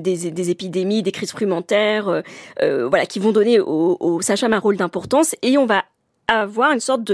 des 0.00 0.50
épidémies, 0.50 1.02
des 1.02 1.12
crises 1.12 1.32
frumentaires, 1.32 2.22
voilà, 2.60 3.06
qui 3.06 3.18
vont 3.18 3.32
donner 3.32 3.60
aux, 3.60 3.96
aux 3.98 4.22
sages-femmes 4.22 4.54
un 4.54 4.60
rôle 4.60 4.76
d'importance. 4.76 5.34
Et 5.42 5.58
on 5.58 5.66
va 5.66 5.84
avoir 6.28 6.70
une 6.70 6.80
sorte 6.80 7.12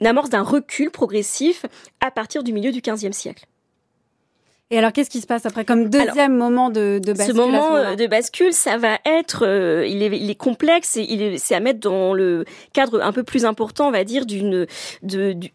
d'amorce 0.00 0.30
d'un 0.30 0.42
recul 0.42 0.90
progressif 0.90 1.66
à 2.00 2.12
partir 2.12 2.44
du 2.44 2.52
milieu 2.52 2.70
du 2.70 2.80
XVe 2.80 3.12
siècle. 3.12 3.46
Et 4.72 4.78
alors, 4.78 4.92
qu'est-ce 4.92 5.10
qui 5.10 5.20
se 5.20 5.26
passe 5.26 5.46
après 5.46 5.64
comme 5.64 5.88
deuxième 5.88 6.36
moment 6.36 6.70
de, 6.70 7.00
de 7.04 7.12
bascule 7.12 7.34
ce 7.34 7.40
moment 7.40 7.74
euh, 7.74 7.96
de 7.96 8.06
bascule, 8.06 8.52
ça 8.52 8.76
va 8.76 8.98
être, 9.04 9.44
euh, 9.44 9.84
il, 9.86 10.00
est, 10.02 10.16
il 10.16 10.30
est 10.30 10.34
complexe 10.36 10.96
et 10.96 11.02
il 11.08 11.22
est, 11.22 11.38
c'est 11.38 11.56
à 11.56 11.60
mettre 11.60 11.80
dans 11.80 12.14
le 12.14 12.44
cadre 12.72 13.02
un 13.02 13.12
peu 13.12 13.24
plus 13.24 13.44
important, 13.44 13.88
on 13.88 13.90
va 13.90 14.04
dire, 14.04 14.26
d'une, 14.26 14.66
de, 15.02 15.32
du- 15.32 15.52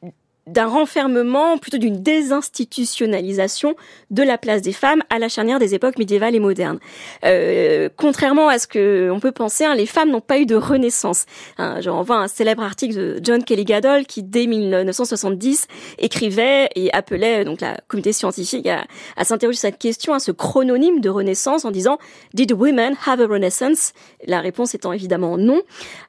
d'un 0.47 0.67
renfermement, 0.67 1.57
plutôt 1.57 1.77
d'une 1.77 2.03
désinstitutionnalisation 2.03 3.75
de 4.11 4.21
la 4.21 4.37
place 4.37 4.61
des 4.61 4.73
femmes 4.73 5.01
à 5.09 5.17
la 5.17 5.27
charnière 5.27 5.57
des 5.57 5.73
époques 5.73 5.97
médiévales 5.97 6.35
et 6.35 6.39
modernes. 6.39 6.79
Euh, 7.23 7.89
contrairement 7.97 8.47
à 8.47 8.59
ce 8.59 8.67
que 8.67 9.09
on 9.11 9.19
peut 9.19 9.31
penser, 9.31 9.65
hein, 9.65 9.73
les 9.73 9.87
femmes 9.87 10.11
n'ont 10.11 10.21
pas 10.21 10.37
eu 10.37 10.45
de 10.45 10.55
renaissance. 10.55 11.25
Hein, 11.57 11.81
je 11.81 11.89
renvoie 11.89 12.17
à 12.17 12.19
un 12.19 12.27
célèbre 12.27 12.61
article 12.61 12.95
de 12.95 13.19
John 13.23 13.43
Kelly 13.43 13.65
Gadol 13.65 14.05
qui, 14.05 14.21
dès 14.21 14.45
1970, 14.45 15.67
écrivait 15.97 16.69
et 16.75 16.93
appelait 16.93 17.43
donc 17.43 17.61
la 17.61 17.77
communauté 17.87 18.13
scientifique 18.13 18.67
à, 18.67 18.85
à 19.17 19.23
s'interroger 19.23 19.57
sur 19.57 19.67
cette 19.67 19.79
question, 19.79 20.13
à 20.13 20.19
ce 20.19 20.31
chrononyme 20.31 21.01
de 21.01 21.09
renaissance, 21.09 21.65
en 21.65 21.71
disant 21.71 21.97
Did 22.35 22.51
women 22.51 22.95
have 23.07 23.19
a 23.19 23.25
renaissance? 23.25 23.93
La 24.27 24.41
réponse 24.41 24.75
étant 24.75 24.93
évidemment 24.93 25.37
non. 25.37 25.61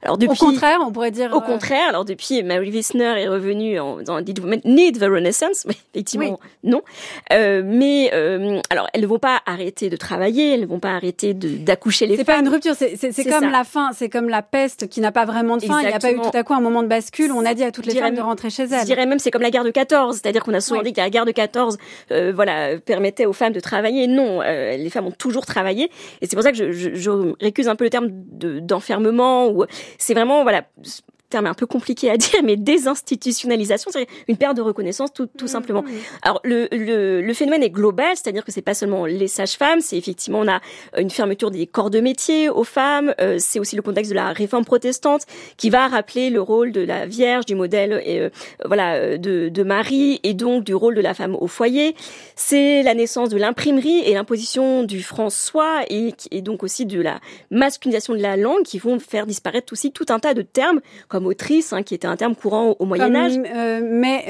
Alors 0.03 0.17
depuis, 0.19 0.37
Au 0.39 0.45
contraire, 0.45 0.77
on 0.85 0.91
pourrait 0.91 1.11
dire. 1.11 1.31
au 1.33 1.37
euh, 1.37 1.41
contraire, 1.41 1.89
alors 1.89 2.05
depuis, 2.05 2.43
Mary 2.43 2.69
Wissner 2.69 3.15
est 3.17 3.27
revenue 3.27 3.79
en 3.79 3.97
disant 3.97 4.21
Did 4.27 4.39
women 4.39 4.59
need 4.65 4.99
the 4.99 5.03
renaissance 5.09 5.65
Mais 5.67 5.75
effectivement, 5.93 6.37
non. 6.63 6.81
Euh, 7.31 7.61
mais 7.65 8.11
euh, 8.13 8.59
alors, 8.69 8.87
elles 8.93 9.01
ne 9.01 9.07
vont 9.07 9.19
pas 9.19 9.39
arrêter 9.45 9.89
de 9.89 9.95
travailler, 9.95 10.53
elles 10.53 10.61
ne 10.61 10.65
vont 10.65 10.79
pas 10.81 10.91
arrêter 10.91 11.33
de- 11.33 11.57
d'accoucher 11.57 12.07
les 12.07 12.17
C'est 12.17 12.25
femmes. 12.25 12.35
pas 12.35 12.41
une 12.41 12.49
rupture, 12.49 12.75
c'est 12.75 12.97
c'est- 12.97 13.13
c'est 13.13 13.23
C'est 13.23 13.29
comme 13.29 13.45
ça. 13.45 13.49
la 13.49 13.63
fin, 13.63 13.91
c'est 13.93 14.09
comme 14.09 14.27
la 14.27 14.41
peste 14.41 14.89
qui 14.89 14.99
n'a 14.99 15.13
pas 15.13 15.23
vraiment 15.25 15.55
de 15.55 15.63
fin. 15.63 15.79
Il 15.81 15.87
n'y 15.87 15.93
a 15.93 15.99
pas 15.99 16.11
eu 16.11 16.17
tout 16.19 16.29
à 16.37 16.43
coup 16.43 16.53
un 16.53 16.59
moment 16.59 16.83
de 16.83 16.87
bascule. 16.89 17.31
où 17.31 17.37
On 17.37 17.45
a 17.45 17.53
dit 17.53 17.63
à 17.63 17.71
toutes 17.71 17.85
Je 17.85 17.91
les 17.91 17.99
femmes 17.99 18.15
de 18.15 18.21
rentrer 18.21 18.49
chez 18.49 18.67
Je 18.67 18.73
elles. 18.73 18.83
dirais 18.85 19.05
même 19.05 19.19
c'est 19.19 19.31
comme 19.31 19.41
la 19.41 19.49
guerre 19.51 19.63
de 19.63 19.71
14, 19.71 20.15
c'est-à-dire 20.21 20.43
qu'on 20.43 20.53
a 20.53 20.59
souvent 20.59 20.79
Oui. 20.81 20.87
dit 20.87 20.93
que 20.93 20.99
la 20.99 21.09
guerre 21.09 21.25
de 21.25 21.31
14 21.31 21.77
euh, 22.11 22.33
voilà, 22.35 22.77
permettait 22.79 23.25
aux 23.25 23.33
femmes 23.33 23.53
de 23.53 23.59
travailler. 23.61 24.07
Non, 24.07 24.41
euh, 24.41 24.75
les 24.75 24.89
femmes 24.89 25.07
ont 25.07 25.11
toujours 25.11 25.45
travaillé. 25.45 25.85
Et 26.21 26.27
c'est 26.27 26.35
pour 26.35 26.43
ça 26.43 26.51
que 26.51 26.57
je, 26.57 26.71
je, 26.73 26.93
je 26.95 27.11
récuse 27.39 27.67
un 27.69 27.75
peu 27.75 27.85
le 27.85 27.89
terme 27.89 28.07
de- 28.11 28.59
d'enfermement. 28.59 29.47
ou 29.49 29.63
c'est 29.97 30.13
vraiment, 30.13 30.43
voilà, 30.43 30.63
terme 31.29 31.47
un 31.47 31.53
peu 31.53 31.65
compliqué 31.65 32.09
à 32.09 32.17
dire, 32.17 32.41
mais 32.43 32.55
désinstitutionnalisation, 32.55 33.91
c'est 33.91 34.07
une 34.27 34.37
perte 34.37 34.57
de 34.57 34.61
reconnaissance 34.61 35.13
tout, 35.13 35.27
tout 35.27 35.47
simplement. 35.47 35.83
Alors 36.21 36.39
le, 36.43 36.67
le, 36.71 37.21
le 37.21 37.33
phénomène 37.33 37.63
est 37.63 37.69
global, 37.69 38.15
c'est-à-dire 38.15 38.45
que 38.45 38.51
c'est 38.51 38.61
pas 38.61 38.73
seulement 38.73 39.05
les 39.05 39.27
sages-femmes, 39.27 39.81
c'est 39.81 39.97
effectivement 39.97 40.39
on 40.39 40.47
a 40.47 40.61
une 40.97 41.09
fermeture 41.09 41.51
des 41.51 41.67
corps 41.67 41.89
de 41.89 41.99
métier 41.99 42.49
aux 42.49 42.63
femmes, 42.63 43.13
euh, 43.19 43.37
c'est 43.39 43.59
aussi 43.59 43.75
le 43.75 43.81
contexte 43.81 44.11
de 44.11 44.15
la 44.15 44.31
réforme 44.31 44.65
protestante 44.65 45.23
qui 45.57 45.69
va 45.69 45.87
rappeler 45.87 46.29
le 46.29 46.41
rôle 46.41 46.71
de 46.71 46.81
la 46.81 47.05
Vierge, 47.05 47.45
du 47.45 47.55
modèle 47.55 48.01
euh, 48.07 48.29
voilà 48.65 48.95
euh, 48.95 49.17
de, 49.17 49.49
de 49.49 49.63
Marie 49.63 50.19
et 50.23 50.33
donc 50.33 50.63
du 50.63 50.75
rôle 50.75 50.95
de 50.95 51.01
la 51.01 51.13
femme 51.13 51.35
au 51.35 51.47
foyer. 51.47 51.95
C'est 52.35 52.83
la 52.83 52.93
naissance 52.93 53.29
de 53.29 53.37
l'imprimerie 53.37 53.99
et 54.05 54.13
l'imposition 54.13 54.83
du 54.83 55.01
François 55.03 55.81
et, 55.89 56.13
et 56.31 56.41
donc 56.41 56.63
aussi 56.63 56.85
de 56.85 57.01
la 57.01 57.19
masculinisation 57.51 58.13
de 58.13 58.21
la 58.21 58.37
langue 58.37 58.63
qui 58.63 58.79
vont 58.79 58.99
faire 58.99 59.25
disparaître 59.25 59.73
aussi 59.73 59.91
tout 59.91 60.05
un 60.09 60.19
tas 60.19 60.33
de 60.33 60.41
termes 60.41 60.81
comme 61.07 61.16
autrice, 61.25 61.73
hein, 61.73 61.83
qui 61.83 61.93
était 61.95 62.07
un 62.07 62.15
terme 62.15 62.35
courant 62.35 62.69
au, 62.69 62.75
au 62.79 62.85
Moyen 62.85 63.13
Âge. 63.15 63.33
Comme, 63.33 63.45
euh, 63.45 63.79
mais, 63.83 64.25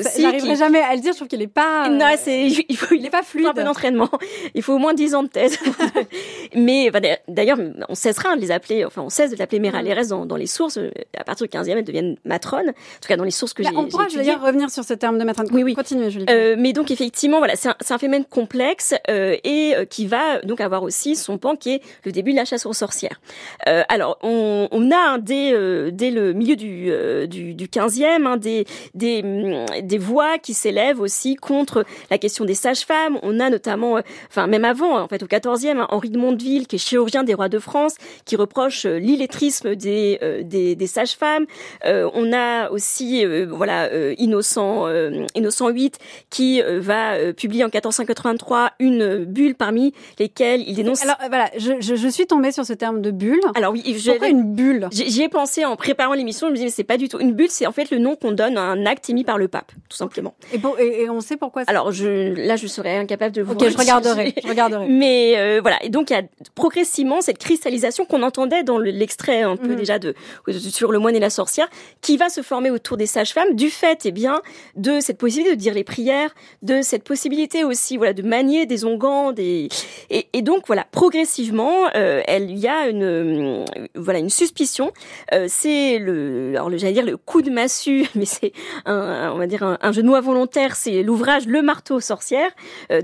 aussi, 0.00 0.22
J'arriverai 0.22 0.48
qui- 0.52 0.56
jamais 0.56 0.80
à 0.80 0.94
le 0.94 1.00
dire. 1.00 1.12
Je 1.12 1.16
trouve 1.18 1.28
qu'il 1.28 1.42
est 1.42 1.46
pas. 1.46 1.86
euh, 1.86 1.88
Non, 1.90 2.06
c'est 2.18 2.46
il 2.68 2.76
faut 2.76 2.94
il 2.94 3.04
est 3.06 3.10
pas 3.10 3.22
faut 3.22 3.38
un 3.38 3.42
peu 3.42 3.52
fluide. 3.52 3.64
d'entraînement. 3.66 4.08
Il 4.54 4.62
faut 4.62 4.74
au 4.74 4.78
moins 4.78 4.94
10 4.94 5.14
ans 5.14 5.22
de 5.22 5.28
thèse. 5.28 5.58
Mais 6.54 6.90
d'ailleurs, 7.28 7.58
on 7.88 7.94
cessera 7.94 8.36
de 8.36 8.40
les 8.40 8.50
appeler, 8.50 8.84
enfin, 8.84 9.02
on 9.02 9.08
cesse 9.08 9.30
de 9.30 9.36
l'appeler 9.36 9.52
Mm. 9.58 9.62
Méralérès 9.62 10.08
dans, 10.08 10.26
dans 10.26 10.36
les 10.36 10.46
sources. 10.46 10.78
À 11.16 11.24
partir 11.24 11.46
du 11.46 11.56
15e, 11.56 11.78
elles 11.78 11.84
deviennent 11.84 12.16
matrones. 12.24 12.70
En 12.70 13.00
tout 13.00 13.08
cas, 13.08 13.16
dans 13.16 13.24
les 13.24 13.30
sources 13.30 13.52
que 13.52 13.62
Mais 13.62 13.68
j'ai 13.70 13.76
on 13.76 13.86
pourra 13.86 14.06
d'ailleurs 14.06 14.42
revenir 14.42 14.70
sur 14.70 14.84
ce 14.84 14.94
terme 14.94 15.18
de 15.18 15.24
maître. 15.24 15.42
Oui, 15.52 15.62
oui. 15.62 15.74
Continuez, 15.74 16.10
Julie. 16.10 16.26
Euh, 16.28 16.56
mais 16.58 16.72
donc 16.72 16.90
effectivement, 16.90 17.38
voilà, 17.38 17.54
c'est 17.56 17.68
un, 17.68 17.98
phénomène 17.98 18.24
complexe 18.24 18.94
euh, 19.08 19.36
et 19.44 19.74
euh, 19.76 19.84
qui 19.84 20.06
va 20.06 20.40
donc 20.40 20.60
avoir 20.60 20.82
aussi 20.82 21.16
son 21.16 21.38
pan 21.38 21.56
qui 21.56 21.74
est 21.74 21.82
le 22.04 22.12
début 22.12 22.32
de 22.32 22.36
la 22.36 22.44
chasse 22.44 22.66
aux 22.66 22.72
sorcières. 22.72 23.20
Euh, 23.68 23.82
alors, 23.88 24.18
on, 24.22 24.68
on 24.70 24.90
a 24.90 24.96
hein, 24.96 25.18
dès, 25.18 25.52
euh, 25.52 25.90
dès 25.92 26.10
le 26.10 26.32
milieu 26.32 26.56
du, 26.56 26.90
euh, 26.90 27.26
du, 27.26 27.54
du 27.54 27.66
15e 27.66 28.26
hein, 28.26 28.36
des, 28.36 28.66
des, 28.94 29.22
hum, 29.22 29.66
des 29.82 29.98
voix 29.98 30.38
qui 30.38 30.54
s'élèvent 30.54 31.00
aussi 31.00 31.36
contre 31.36 31.84
la 32.10 32.18
question 32.18 32.44
des 32.44 32.54
sages-femmes. 32.54 33.18
On 33.22 33.40
a 33.40 33.50
notamment, 33.50 33.98
euh, 33.98 34.02
enfin 34.28 34.46
même 34.46 34.64
avant, 34.64 34.98
en 34.98 35.08
fait 35.08 35.22
au 35.22 35.26
14e, 35.26 35.76
hein, 35.76 35.86
Henri 35.90 36.10
de 36.10 36.18
Qui 36.42 36.76
est 36.76 36.78
chirurgien 36.78 37.22
des 37.22 37.34
rois 37.34 37.48
de 37.48 37.58
France, 37.58 37.94
qui 38.24 38.34
reproche 38.36 38.84
euh, 38.86 38.98
l'illettrisme 38.98 39.74
des, 39.76 40.18
euh, 40.22 40.42
des, 40.42 40.74
des 40.74 40.86
sages-femmes. 40.86 41.46
Euh, 41.84 42.10
on 42.14 42.32
a 42.32 42.68
aussi, 42.70 43.24
euh, 43.24 43.46
voilà, 43.48 43.88
Innocent, 44.18 44.86
Innocent 45.34 45.70
VIII, 45.72 45.92
qui 46.30 46.60
va 46.62 47.32
publier 47.32 47.62
en 47.64 47.66
1483 47.68 48.72
une 48.78 49.24
bulle 49.24 49.54
parmi 49.54 49.92
lesquelles 50.18 50.62
il 50.66 50.74
dénonce. 50.74 51.02
Alors 51.02 51.16
voilà, 51.28 51.50
je, 51.56 51.72
je, 51.80 51.94
je 51.94 52.08
suis 52.08 52.26
tombée 52.26 52.52
sur 52.52 52.64
ce 52.64 52.72
terme 52.72 53.00
de 53.02 53.10
bulle. 53.10 53.40
Alors 53.54 53.72
oui, 53.72 53.82
Pourquoi 54.06 54.28
une 54.28 54.54
bulle? 54.54 54.88
J'y 54.92 55.22
ai 55.22 55.28
pensé 55.28 55.64
en 55.64 55.76
préparant 55.76 56.14
l'émission. 56.14 56.48
Je 56.48 56.52
me 56.52 56.56
disais, 56.56 56.66
mais 56.66 56.70
c'est 56.70 56.84
pas 56.84 56.96
du 56.96 57.08
tout 57.08 57.18
une 57.20 57.32
bulle. 57.32 57.48
C'est 57.50 57.66
en 57.66 57.72
fait 57.72 57.90
le 57.90 57.98
nom 57.98 58.16
qu'on 58.16 58.32
donne 58.32 58.56
à 58.56 58.62
un 58.62 58.86
acte 58.86 59.08
émis 59.10 59.24
par 59.24 59.38
le 59.38 59.48
pape, 59.48 59.72
tout 59.88 59.96
simplement. 59.96 60.34
et, 60.52 60.58
pour- 60.58 60.78
et, 60.80 61.02
et 61.02 61.10
on 61.10 61.20
sait 61.20 61.36
pourquoi. 61.36 61.62
Alors 61.66 61.92
je, 61.92 62.34
là, 62.46 62.56
je 62.56 62.66
serais 62.66 62.96
incapable 62.96 63.34
de 63.34 63.42
vous. 63.42 63.52
ok, 63.52 63.68
je 63.68 63.76
regarderai. 63.78 64.34
Je 64.42 64.48
regarderai. 64.48 64.86
Mais 64.88 65.60
voilà, 65.60 65.82
et 65.84 65.88
donc 65.88 66.10
il 66.10 66.14
y 66.14 66.16
a 66.16 66.22
progressivement 66.54 67.20
cette 67.20 67.38
cristallisation 67.38 68.04
qu'on 68.04 68.22
entendait 68.22 68.62
dans 68.64 68.78
le- 68.78 68.90
l'extrait 68.90 69.42
un 69.42 69.56
peu 69.56 69.68
Mhm. 69.70 69.76
déjà 69.76 69.98
de 69.98 70.14
sur 70.48 70.90
le 70.92 70.98
moine 70.98 71.14
et 71.14 71.20
la 71.20 71.30
sorcière, 71.30 71.68
qui 72.00 72.16
va 72.16 72.28
se 72.28 72.42
former 72.42 72.70
autour 72.70 72.96
des 72.96 73.06
sages-femmes 73.06 73.54
du 73.54 73.70
fait, 73.70 74.00
eh 74.04 74.10
bien, 74.12 74.42
de 74.76 74.98
cette 75.00 75.18
possibilité 75.18 75.54
de 75.54 75.60
dire 75.60 75.74
les 75.74 75.84
prières, 75.84 76.34
de 76.62 76.82
cette 76.82 77.04
possibilité 77.04 77.64
aussi, 77.64 77.96
voilà, 77.96 78.12
de 78.12 78.22
manier 78.22 78.66
des 78.66 78.84
onguents, 78.84 79.32
des 79.32 79.68
et, 80.10 80.26
et 80.32 80.42
donc 80.42 80.64
voilà, 80.66 80.84
progressivement, 80.90 81.86
euh, 81.94 82.22
elle 82.26 82.50
il 82.50 82.58
y 82.58 82.68
a 82.68 82.88
une 82.88 83.02
euh, 83.04 83.64
voilà 83.94 84.18
une 84.18 84.30
suspicion. 84.30 84.90
Euh, 85.32 85.46
c'est 85.48 85.98
le 85.98 86.52
alors 86.54 86.70
le 86.70 86.76
j'allais 86.78 86.92
dire 86.92 87.04
le 87.06 87.16
coup 87.16 87.42
de 87.42 87.50
massue, 87.50 88.04
mais 88.16 88.24
c'est 88.26 88.52
un, 88.84 89.30
on 89.34 89.38
va 89.38 89.46
dire 89.46 89.62
un, 89.62 89.78
un 89.80 89.92
jeu 89.92 90.02
de 90.02 90.08
mots 90.08 90.20
volontaire. 90.20 90.74
C'est 90.76 91.02
l'ouvrage 91.02 91.46
Le 91.46 91.62
marteau 91.62 92.00
sorcière, 92.00 92.50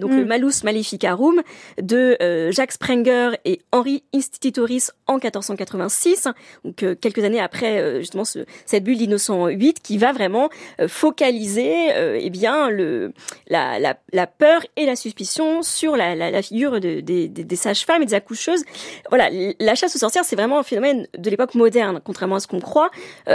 donc 0.01 0.11
Mm. 0.12 0.16
le 0.16 0.24
Malus 0.24 0.53
Maleficarum 0.64 1.43
de 1.81 2.16
Jacques 2.51 2.72
Sprenger 2.72 3.17
et 3.44 3.60
Henri 3.72 4.02
Institutoris 4.14 4.90
en 5.06 5.14
1486, 5.14 6.28
donc 6.64 6.82
euh, 6.82 6.94
quelques 6.94 7.24
années 7.24 7.40
après 7.40 7.80
euh, 7.80 7.98
justement 8.00 8.24
ce, 8.24 8.40
cette 8.66 8.84
bulle 8.84 8.98
d'innocent 8.98 9.46
8 9.48 9.80
qui 9.82 9.98
va 9.98 10.12
vraiment 10.12 10.48
euh, 10.80 10.88
focaliser 10.88 11.88
eh 12.20 12.30
bien 12.30 12.68
le 12.70 13.12
la, 13.48 13.78
la, 13.78 13.96
la 14.12 14.26
peur 14.26 14.60
et 14.76 14.86
la 14.86 14.96
suspicion 14.96 15.62
sur 15.62 15.96
la, 15.96 16.14
la, 16.14 16.42
figure 16.42 16.80
de- 16.80 17.00
des, 17.00 17.28
des, 17.28 17.56
sages-femmes 17.56 18.02
et 18.02 18.06
des 18.06 18.14
accoucheuses. 18.14 18.62
Voilà, 19.08 19.28
la 19.58 19.74
chasse 19.74 19.94
aux 19.96 19.98
sorcières, 19.98 20.24
c'est 20.24 20.36
vraiment 20.36 20.58
un 20.58 20.62
phénomène 20.62 21.06
de 21.16 21.30
l'époque 21.30 21.54
moderne, 21.54 22.00
contrairement 22.04 22.36
à 22.36 22.40
ce 22.40 22.46
qu'on 22.46 22.60
croit. 22.60 22.90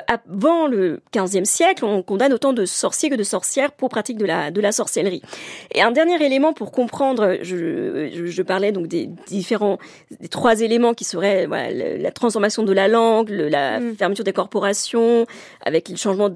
Avant 0.08 0.68
le 0.68 1.02
15e 1.14 1.46
siècle, 1.46 1.86
on 1.86 2.04
condamne 2.04 2.34
autant 2.34 2.54
de 2.54 2.66
sorciers 2.66 3.10
que 3.10 3.16
de 3.16 3.24
sorcières 3.24 3.72
pour 3.72 3.90
pratique 3.90 4.18
de 4.18 4.26
la, 4.26 4.52
de 4.52 4.62
la 4.62 4.72
sorcellerie. 4.72 5.22
Et 5.74 5.82
un 5.82 5.92
dernier 5.92 6.24
élément 6.24 6.54
pour 6.54 6.72
comprendre, 6.72 7.38
je, 7.42 8.10
je 8.26 8.42
parlais 8.42 8.72
donc 8.72 8.88
des 8.88 9.08
différents, 9.28 9.73
des 10.20 10.28
trois 10.28 10.62
éléments 10.62 10.94
qui 10.94 11.04
seraient 11.04 11.46
voilà, 11.46 11.72
le- 11.72 11.98
la 12.02 12.12
transformation 12.12 12.64
de 12.64 12.74
la 12.74 12.88
langue, 12.88 13.30
le- 13.30 13.50
la 13.50 13.80
Mm. 13.80 13.96
fermeture 13.96 14.24
des 14.24 14.34
corporations, 14.34 15.26
avec 15.66 15.90
le 15.90 15.96
changement 15.96 16.30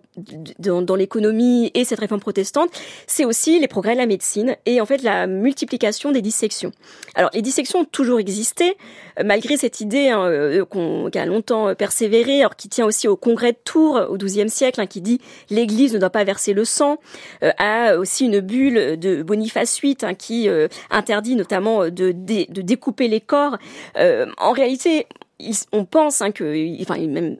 dans, 0.60 0.82
dans 0.82 0.96
l'économie 0.96 1.72
et 1.74 1.84
cette 1.86 2.00
réforme 2.00 2.22
protestante, 2.22 2.70
c'est 3.08 3.26
aussi 3.26 3.60
les 3.60 3.68
progrès 3.68 3.94
de 3.94 3.98
la 4.00 4.06
médecine 4.06 4.56
et 4.66 4.82
en 4.82 4.86
fait 4.86 5.02
la 5.04 5.28
multiplication 5.28 6.12
des 6.12 6.22
dissections. 6.22 6.72
Alors 7.16 7.30
les 7.34 7.42
dissections 7.42 7.80
ont 7.80 7.86
toujours 7.86 8.20
existé, 8.20 8.76
euh, 9.20 9.24
malgré 9.26 9.58
cette 9.58 9.82
idée 9.82 10.10
hein, 10.10 10.24
euh, 10.26 10.66
qu'on- 10.66 11.10
qui 11.12 11.20
a 11.20 11.26
longtemps 11.26 11.70
euh, 11.70 11.74
persévéré, 11.76 12.40
alors 12.42 12.56
qui 12.56 12.70
tient 12.70 12.86
aussi 12.86 13.08
au 13.08 13.16
congrès 13.16 13.52
de 13.54 13.58
Tours 13.64 14.00
au 14.10 14.18
XIIe 14.18 14.50
siècle, 14.50 14.82
hein, 14.82 14.88
qui 14.88 15.02
dit 15.02 15.20
l'Église 15.50 15.94
ne 15.94 16.00
doit 16.00 16.10
pas 16.10 16.24
verser 16.24 16.54
le 16.54 16.66
sang, 16.66 16.98
euh, 17.44 17.52
a 17.58 17.96
aussi 17.98 18.26
une 18.26 18.40
bulle 18.40 18.98
de 19.00 19.24
Boniface 19.24 19.80
VIII 19.82 19.98
hein, 20.04 20.14
qui 20.14 20.48
euh, 20.50 20.68
interdit 20.90 21.36
notamment 21.36 21.90
de, 21.90 22.12
dé- 22.12 22.48
de 22.50 22.62
découper 22.62 23.08
les 23.08 23.20
Euh, 23.98 24.26
en 24.38 24.52
réalité, 24.52 25.08
on 25.72 25.86
pense 25.86 26.22
hein, 26.22 26.32
que, 26.32 26.82
enfin, 26.82 26.98
même 26.98 27.38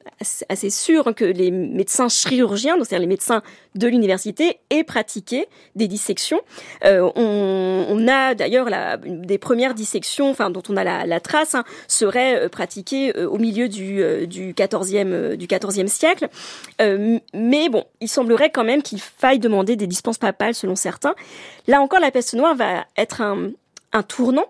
assez- 0.48 0.70
sûr 0.70 1.14
que 1.16 1.24
les 1.24 1.50
médecins 1.50 2.08
chirurgiens, 2.08 2.76
c'est-à-dire 2.76 3.00
les 3.00 3.06
médecins 3.06 3.42
de 3.74 3.88
l'université, 3.88 4.60
aient 4.70 4.84
pratiqué 4.84 5.48
des 5.74 5.88
dissections. 5.88 6.40
Euh, 6.84 7.10
on, 7.16 8.06
a 8.08 8.34
d'ailleurs 8.34 8.68
des 9.04 9.38
premières 9.38 9.74
dissections, 9.74 10.34
dont 10.50 10.62
on 10.68 10.76
a 10.76 11.06
la, 11.06 11.20
trace, 11.20 11.54
hein, 11.54 11.64
serait 11.88 12.44
euh, 12.44 12.48
pratiquée 12.48 13.16
euh, 13.16 13.28
au 13.28 13.38
milieu 13.38 13.68
du, 13.68 14.00
euh, 14.02 14.26
du 14.26 14.52
14e 14.54 15.12
euh, 15.12 15.36
du 15.36 15.46
14e 15.46 15.88
siècle. 15.88 16.28
Mais 17.34 17.68
bon, 17.68 17.84
il 18.00 18.08
semblerait 18.08 18.50
quand 18.50 18.64
même 18.64 18.82
qu'il 18.82 19.00
faille 19.00 19.38
demander 19.38 19.76
des 19.76 19.86
dispenses 19.86 20.18
papales 20.18 20.54
selon 20.54 20.76
certains. 20.76 21.14
Là 21.66 21.80
encore, 21.80 22.00
la 22.00 22.10
peste 22.10 22.34
noire 22.34 22.54
va 22.54 22.84
être 22.96 23.20
un 23.20 24.02
tournant. 24.02 24.46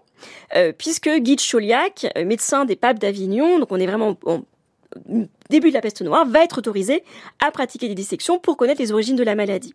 Euh, 0.56 0.72
puisque 0.76 1.08
Guy 1.08 1.36
de 1.36 1.40
Chauliac, 1.40 2.06
euh, 2.16 2.24
médecin 2.24 2.64
des 2.64 2.76
papes 2.76 2.98
d'Avignon, 2.98 3.58
donc 3.58 3.72
on 3.72 3.76
est 3.76 3.86
vraiment 3.86 4.16
en 4.24 4.42
début 5.50 5.68
de 5.68 5.74
la 5.74 5.80
peste 5.80 6.02
noire, 6.02 6.26
va 6.26 6.42
être 6.44 6.58
autorisé 6.58 7.02
à 7.40 7.50
pratiquer 7.50 7.88
des 7.88 7.94
dissections 7.94 8.38
pour 8.38 8.56
connaître 8.56 8.80
les 8.80 8.90
origines 8.92 9.16
de 9.16 9.22
la 9.22 9.34
maladie. 9.34 9.74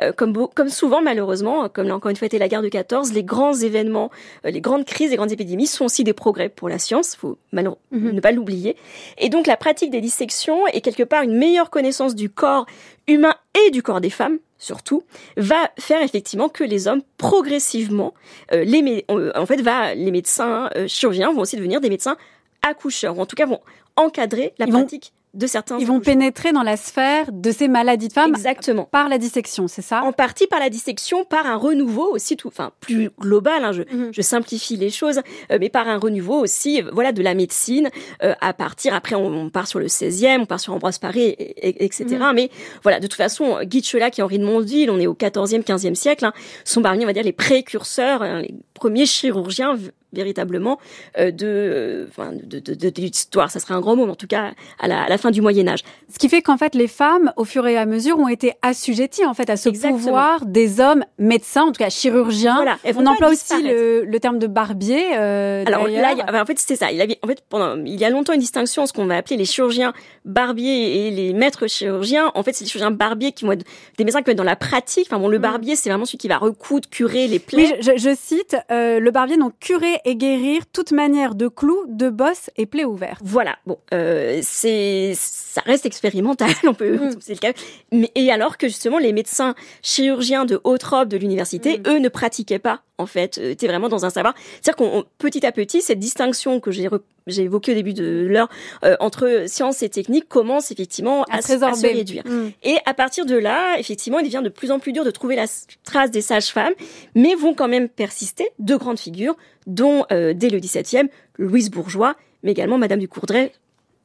Euh, 0.00 0.12
comme, 0.12 0.32
beau- 0.32 0.50
comme 0.54 0.68
souvent, 0.68 1.00
malheureusement, 1.02 1.68
comme 1.68 1.88
l'a 1.88 1.94
encore 1.96 2.10
une 2.10 2.16
fois 2.16 2.26
été 2.26 2.38
la 2.38 2.48
guerre 2.48 2.62
de 2.62 2.68
14, 2.68 3.12
les 3.12 3.24
grands 3.24 3.54
événements, 3.54 4.10
euh, 4.46 4.50
les 4.50 4.60
grandes 4.60 4.84
crises, 4.84 5.10
les 5.10 5.16
grandes 5.16 5.32
épidémies 5.32 5.66
sont 5.66 5.84
aussi 5.86 6.04
des 6.04 6.12
progrès 6.12 6.48
pour 6.48 6.68
la 6.68 6.78
science, 6.78 7.14
faut 7.16 7.38
malheure- 7.52 7.76
ne 7.92 8.20
pas 8.20 8.32
l'oublier. 8.32 8.76
Et 9.18 9.28
donc 9.28 9.46
la 9.46 9.56
pratique 9.56 9.90
des 9.90 10.00
dissections 10.00 10.66
est 10.68 10.80
quelque 10.80 11.02
part 11.02 11.22
une 11.22 11.36
meilleure 11.36 11.70
connaissance 11.70 12.14
du 12.14 12.28
corps 12.30 12.66
humain 13.08 13.34
et 13.66 13.70
du 13.70 13.82
corps 13.82 14.00
des 14.00 14.10
femmes, 14.10 14.38
surtout, 14.58 15.02
va 15.36 15.70
faire 15.78 16.02
effectivement 16.02 16.48
que 16.48 16.62
les 16.64 16.88
hommes 16.88 17.02
progressivement, 17.18 18.14
euh, 18.52 18.64
les 18.64 19.04
en 19.34 19.46
fait, 19.46 19.60
va, 19.60 19.94
les 19.94 20.10
médecins 20.10 20.70
chirurgiens 20.86 21.32
vont 21.32 21.40
aussi 21.40 21.56
devenir 21.56 21.80
des 21.80 21.88
médecins 21.90 22.16
accoucheurs, 22.62 23.18
ou 23.18 23.20
en 23.20 23.26
tout 23.26 23.34
cas 23.34 23.44
vont 23.46 23.60
encadrer 23.96 24.54
la 24.58 24.66
Ils 24.66 24.72
vont- 24.72 24.80
pratique 24.80 25.12
de 25.34 25.46
certains. 25.46 25.78
Ils 25.78 25.86
vont 25.86 25.98
pénétrer 26.00 26.52
dans 26.52 26.62
la 26.62 26.76
sphère 26.76 27.32
de 27.32 27.50
ces 27.52 27.66
maladies 27.66 28.08
de 28.08 28.12
femmes 28.12 28.34
Exactement. 28.34 28.84
par 28.84 29.08
la 29.08 29.16
dissection, 29.16 29.66
c'est 29.66 29.80
ça 29.80 30.02
En 30.02 30.12
partie 30.12 30.46
par 30.46 30.60
la 30.60 30.68
dissection, 30.68 31.24
par 31.24 31.46
un 31.46 31.56
renouveau 31.56 32.06
aussi, 32.14 32.36
tout, 32.36 32.48
enfin 32.48 32.70
plus 32.80 33.08
global. 33.18 33.64
hein, 33.64 33.72
je, 33.72 33.82
je 34.12 34.20
simplifie 34.20 34.76
les 34.76 34.90
choses, 34.90 35.22
euh, 35.50 35.56
mais 35.58 35.70
par 35.70 35.88
un 35.88 35.96
renouveau 35.96 36.38
aussi, 36.38 36.82
voilà, 36.92 37.12
de 37.12 37.22
la 37.22 37.32
médecine 37.32 37.88
euh, 38.22 38.34
à 38.42 38.52
partir. 38.52 38.92
Après, 38.94 39.14
on, 39.14 39.24
on 39.24 39.48
part 39.48 39.68
sur 39.68 39.78
le 39.78 39.86
16e, 39.88 40.42
on 40.42 40.44
part 40.44 40.60
sur 40.60 40.74
Ambroise 40.74 40.98
Paré, 40.98 41.28
et- 41.28 41.68
et- 41.70 41.84
etc. 41.86 42.04
Mhm. 42.10 42.32
Mais 42.34 42.50
voilà, 42.82 43.00
de 43.00 43.06
toute 43.06 43.14
façon, 43.16 43.58
Guy 43.62 43.82
Chelac 43.82 44.18
et 44.18 44.22
Henri 44.22 44.38
de 44.38 44.44
Mondeville, 44.44 44.90
on 44.90 45.00
est 45.00 45.06
au 45.06 45.14
14e, 45.14 45.62
15e 45.62 45.94
siècle, 45.94 46.26
hein, 46.26 46.34
sont 46.66 46.82
parmi, 46.82 47.04
on 47.04 47.06
va 47.06 47.14
dire, 47.14 47.24
les 47.24 47.32
précurseurs, 47.32 48.20
hein, 48.20 48.42
les 48.42 48.54
premiers 48.74 49.06
chirurgiens 49.06 49.78
véritablement 50.12 50.78
euh, 51.18 51.30
de, 51.30 52.08
de, 52.44 52.58
de, 52.58 52.74
de, 52.90 53.00
l'histoire. 53.00 53.50
Ça 53.50 53.60
serait 53.60 53.74
un 53.74 53.80
grand 53.80 53.96
mot, 53.96 54.06
mais 54.06 54.12
en 54.12 54.16
tout 54.16 54.26
cas 54.26 54.52
à 54.78 54.88
la, 54.88 55.02
à 55.02 55.08
la 55.08 55.18
fin 55.18 55.30
du 55.30 55.40
Moyen 55.40 55.66
Âge. 55.68 55.80
Ce 56.12 56.18
qui 56.18 56.28
fait 56.28 56.42
qu'en 56.42 56.56
fait, 56.58 56.74
les 56.74 56.88
femmes, 56.88 57.32
au 57.36 57.44
fur 57.44 57.66
et 57.66 57.76
à 57.76 57.86
mesure, 57.86 58.18
ont 58.18 58.28
été 58.28 58.52
assujetties 58.62 59.24
en 59.26 59.34
fait 59.34 59.48
à 59.50 59.56
ce 59.56 59.68
Exactement. 59.68 59.98
pouvoir 59.98 60.46
des 60.46 60.80
hommes 60.80 61.04
médecins, 61.18 61.62
en 61.62 61.72
tout 61.72 61.78
cas 61.82 61.90
chirurgiens. 61.90 62.56
Voilà, 62.56 62.78
On 62.96 63.06
emploie 63.06 63.30
aussi 63.30 63.62
le, 63.62 64.04
le 64.04 64.20
terme 64.20 64.38
de 64.38 64.46
barbier. 64.46 65.02
euh, 65.16 65.64
Alors 65.66 65.86
là, 65.88 66.14
a- 66.26 66.42
en 66.42 66.46
fait, 66.46 66.58
c'était 66.58 66.76
ça. 66.76 66.92
Il 66.92 67.00
avait, 67.00 67.18
en 67.22 67.26
fait, 67.26 67.42
pendant, 67.48 67.82
il 67.84 67.94
y 67.98 68.04
a 68.04 68.10
longtemps 68.10 68.32
une 68.34 68.40
distinction 68.40 68.82
entre 68.82 68.88
ce 68.90 68.92
qu'on 68.94 69.06
va 69.06 69.16
appeler 69.16 69.36
les 69.36 69.44
chirurgiens 69.44 69.92
barbiers 70.24 71.06
et 71.06 71.10
les 71.10 71.32
maîtres 71.32 71.66
chirurgiens. 71.68 72.30
En 72.34 72.42
fait, 72.42 72.52
c'est 72.52 72.64
les 72.64 72.70
chirurgiens 72.70 72.90
barbiers 72.90 73.32
qui 73.32 73.44
vont 73.44 73.52
être 73.52 73.64
des 73.98 74.04
médecins 74.04 74.20
qui 74.20 74.26
vont 74.26 74.32
être 74.32 74.38
dans 74.38 74.44
la 74.44 74.56
pratique. 74.56 75.06
Enfin 75.10 75.18
bon, 75.18 75.28
le 75.28 75.38
barbier, 75.38 75.76
c'est 75.76 75.88
vraiment 75.88 76.04
celui 76.04 76.18
qui 76.18 76.28
va 76.28 76.38
recoudre, 76.38 76.88
curer 76.88 77.26
les 77.28 77.38
plaies. 77.38 77.62
Mm. 77.68 77.72
Oui, 77.72 77.92
je, 77.96 78.10
je 78.10 78.14
cite 78.16 78.56
euh, 78.70 78.98
le 79.00 79.10
barbier 79.10 79.36
donc 79.36 79.52
curer 79.60 79.98
et 80.04 80.16
guérir 80.16 80.66
toute 80.72 80.92
manière 80.92 81.34
de 81.34 81.48
clous, 81.48 81.84
de 81.88 82.10
bosses 82.10 82.50
et 82.56 82.66
plaies 82.66 82.84
ouvertes. 82.84 83.22
Voilà. 83.24 83.58
Bon, 83.66 83.78
euh, 83.92 84.40
c'est, 84.42 85.14
ça 85.52 85.60
reste 85.66 85.84
expérimental. 85.84 86.48
On 86.66 86.72
peut, 86.74 86.96
Mm. 86.96 87.16
c'est 87.20 87.34
le 87.34 87.38
cas. 87.38 87.52
Mais, 87.92 88.10
et 88.14 88.30
alors 88.32 88.56
que 88.56 88.68
justement, 88.68 88.98
les 88.98 89.12
médecins 89.12 89.54
chirurgiens 89.82 90.44
de 90.46 90.60
haute 90.64 90.82
robe 90.82 91.08
de 91.08 91.16
l'université, 91.18 91.78
Mm. 91.78 91.82
eux, 91.88 91.98
ne 91.98 92.08
pratiquaient 92.08 92.58
pas. 92.58 92.80
En 92.98 93.06
fait, 93.06 93.38
euh, 93.38 93.50
étaient 93.50 93.66
vraiment 93.66 93.88
dans 93.88 94.04
un 94.06 94.10
savoir. 94.10 94.34
C'est-à-dire 94.60 94.76
qu'on, 94.76 94.98
on- 95.00 95.04
petit 95.18 95.44
à 95.44 95.52
petit, 95.52 95.82
cette 95.82 95.98
distinction 95.98 96.60
que 96.60 96.70
j'ai, 96.70 96.88
re- 96.88 97.00
j'ai 97.26 97.42
évoquée 97.42 97.72
au 97.72 97.74
début 97.74 97.92
de 97.94 98.26
l'heure 98.28 98.48
euh, 98.84 98.96
entre 99.00 99.44
science 99.46 99.82
et 99.82 99.88
technique 99.88 100.28
commence 100.28 100.70
effectivement 100.70 101.24
À 101.24 101.36
à, 101.38 101.42
se 101.42 101.52
à 101.62 101.74
se 101.74 101.82
réduire. 101.86 102.22
Mm. 102.26 102.50
Et 102.62 102.76
à 102.86 102.94
partir 102.94 103.26
de 103.26 103.36
là, 103.36 103.76
effectivement, 103.78 104.20
il 104.20 104.24
devient 104.24 104.42
de 104.42 104.48
plus 104.48 104.70
en 104.70 104.78
plus 104.78 104.92
dur 104.92 105.04
de 105.04 105.10
trouver 105.10 105.36
la 105.36 105.46
trace 105.84 106.10
des 106.10 106.22
sages-femmes, 106.22 106.74
mais 107.14 107.34
vont 107.34 107.54
quand 107.54 107.68
même 107.68 107.88
persister 107.88 108.48
deux 108.58 108.78
grandes 108.78 108.98
figures, 109.00 109.36
dont 109.66 110.04
euh, 110.12 110.32
dès 110.34 110.48
le 110.48 110.58
XVIIe, 110.60 111.08
Louise 111.38 111.70
Bourgeois, 111.70 112.14
mais 112.42 112.52
également 112.52 112.78
Madame 112.78 112.98
du 113.00 113.08
Courdray, 113.08 113.52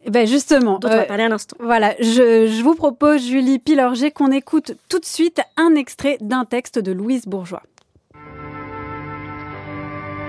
Ben 0.10 0.26
justement, 0.26 0.80
dont 0.80 0.88
on 0.88 0.92
va 0.92 1.02
euh, 1.02 1.06
parler 1.06 1.28
voilà, 1.60 1.94
je, 2.00 2.48
je 2.48 2.64
vous 2.64 2.76
propose, 2.76 3.28
Julie 3.28 3.60
Pilorger, 3.60 4.12
qu'on 4.12 4.32
écoute 4.32 4.72
tout 4.90 5.00
de 5.00 5.06
suite 5.06 5.42
un 5.58 5.76
extrait 5.76 6.18
d'un 6.22 6.46
texte 6.46 6.80
de 6.80 6.94
Louise 6.94 7.28
Bourgeois. 7.28 7.64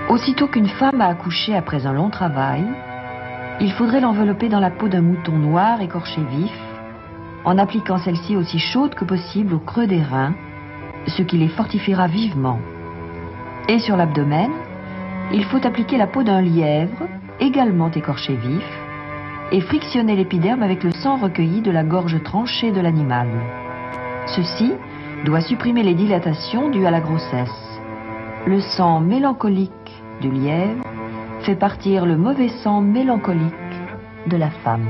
Aussitôt 0.09 0.49
qu'une 0.49 0.69
femme 0.69 1.01
a 1.01 1.07
accouché 1.07 1.55
après 1.55 1.87
un 1.87 1.93
long 1.93 2.11
travail, 2.11 2.65
il 3.61 3.71
faudrait 3.73 4.01
l'envelopper 4.01 4.49
dans 4.49 4.59
la 4.59 4.71
peau 4.71 4.89
d'un 4.89 5.03
mouton 5.03 5.33
noir 5.33 5.81
écorché 5.81 6.21
vif, 6.31 6.53
en 7.45 7.57
appliquant 7.59 7.99
celle-ci 7.99 8.37
aussi 8.37 8.59
chaude 8.59 8.95
que 8.95 9.05
possible 9.05 9.55
au 9.55 9.59
creux 9.59 9.87
des 9.87 10.03
reins, 10.03 10.35
ce 11.07 11.23
qui 11.23 11.39
les 11.39 11.49
fortifiera 11.49 12.09
vivement. 12.09 12.59
Et 13.69 13.79
sur 13.79 13.97
l'abdomen, 13.97 14.51
il 15.33 15.45
faut 15.45 15.65
appliquer 15.65 15.99
la 15.99 16.07
peau 16.07 16.23
d'un 16.23 16.41
lièvre, 16.41 17.07
également 17.39 17.91
écorché 17.91 18.35
vif, 18.35 18.65
et 19.51 19.61
frictionner 19.61 20.17
l'épiderme 20.17 20.63
avec 20.63 20.83
le 20.83 20.91
sang 20.91 21.17
recueilli 21.17 21.63
de 21.63 21.71
la 21.71 21.83
gorge 21.83 22.23
tranchée 22.23 22.71
de 22.71 22.81
l'animal. 22.81 23.29
Ceci 24.27 24.73
doit 25.25 25.41
supprimer 25.41 25.83
les 25.83 25.95
dilatations 25.95 26.69
dues 26.69 26.87
à 26.87 26.91
la 26.91 27.01
grossesse. 27.01 27.81
Le 28.47 28.61
sang 28.61 29.01
mélancolique 29.01 29.73
du 30.21 30.31
lièvre 30.31 30.85
fait 31.41 31.57
partir 31.57 32.05
le 32.07 32.17
mauvais 32.17 32.49
sang 32.63 32.81
mélancolique 32.81 33.55
de 34.27 34.37
la 34.37 34.51
femme. 34.51 34.87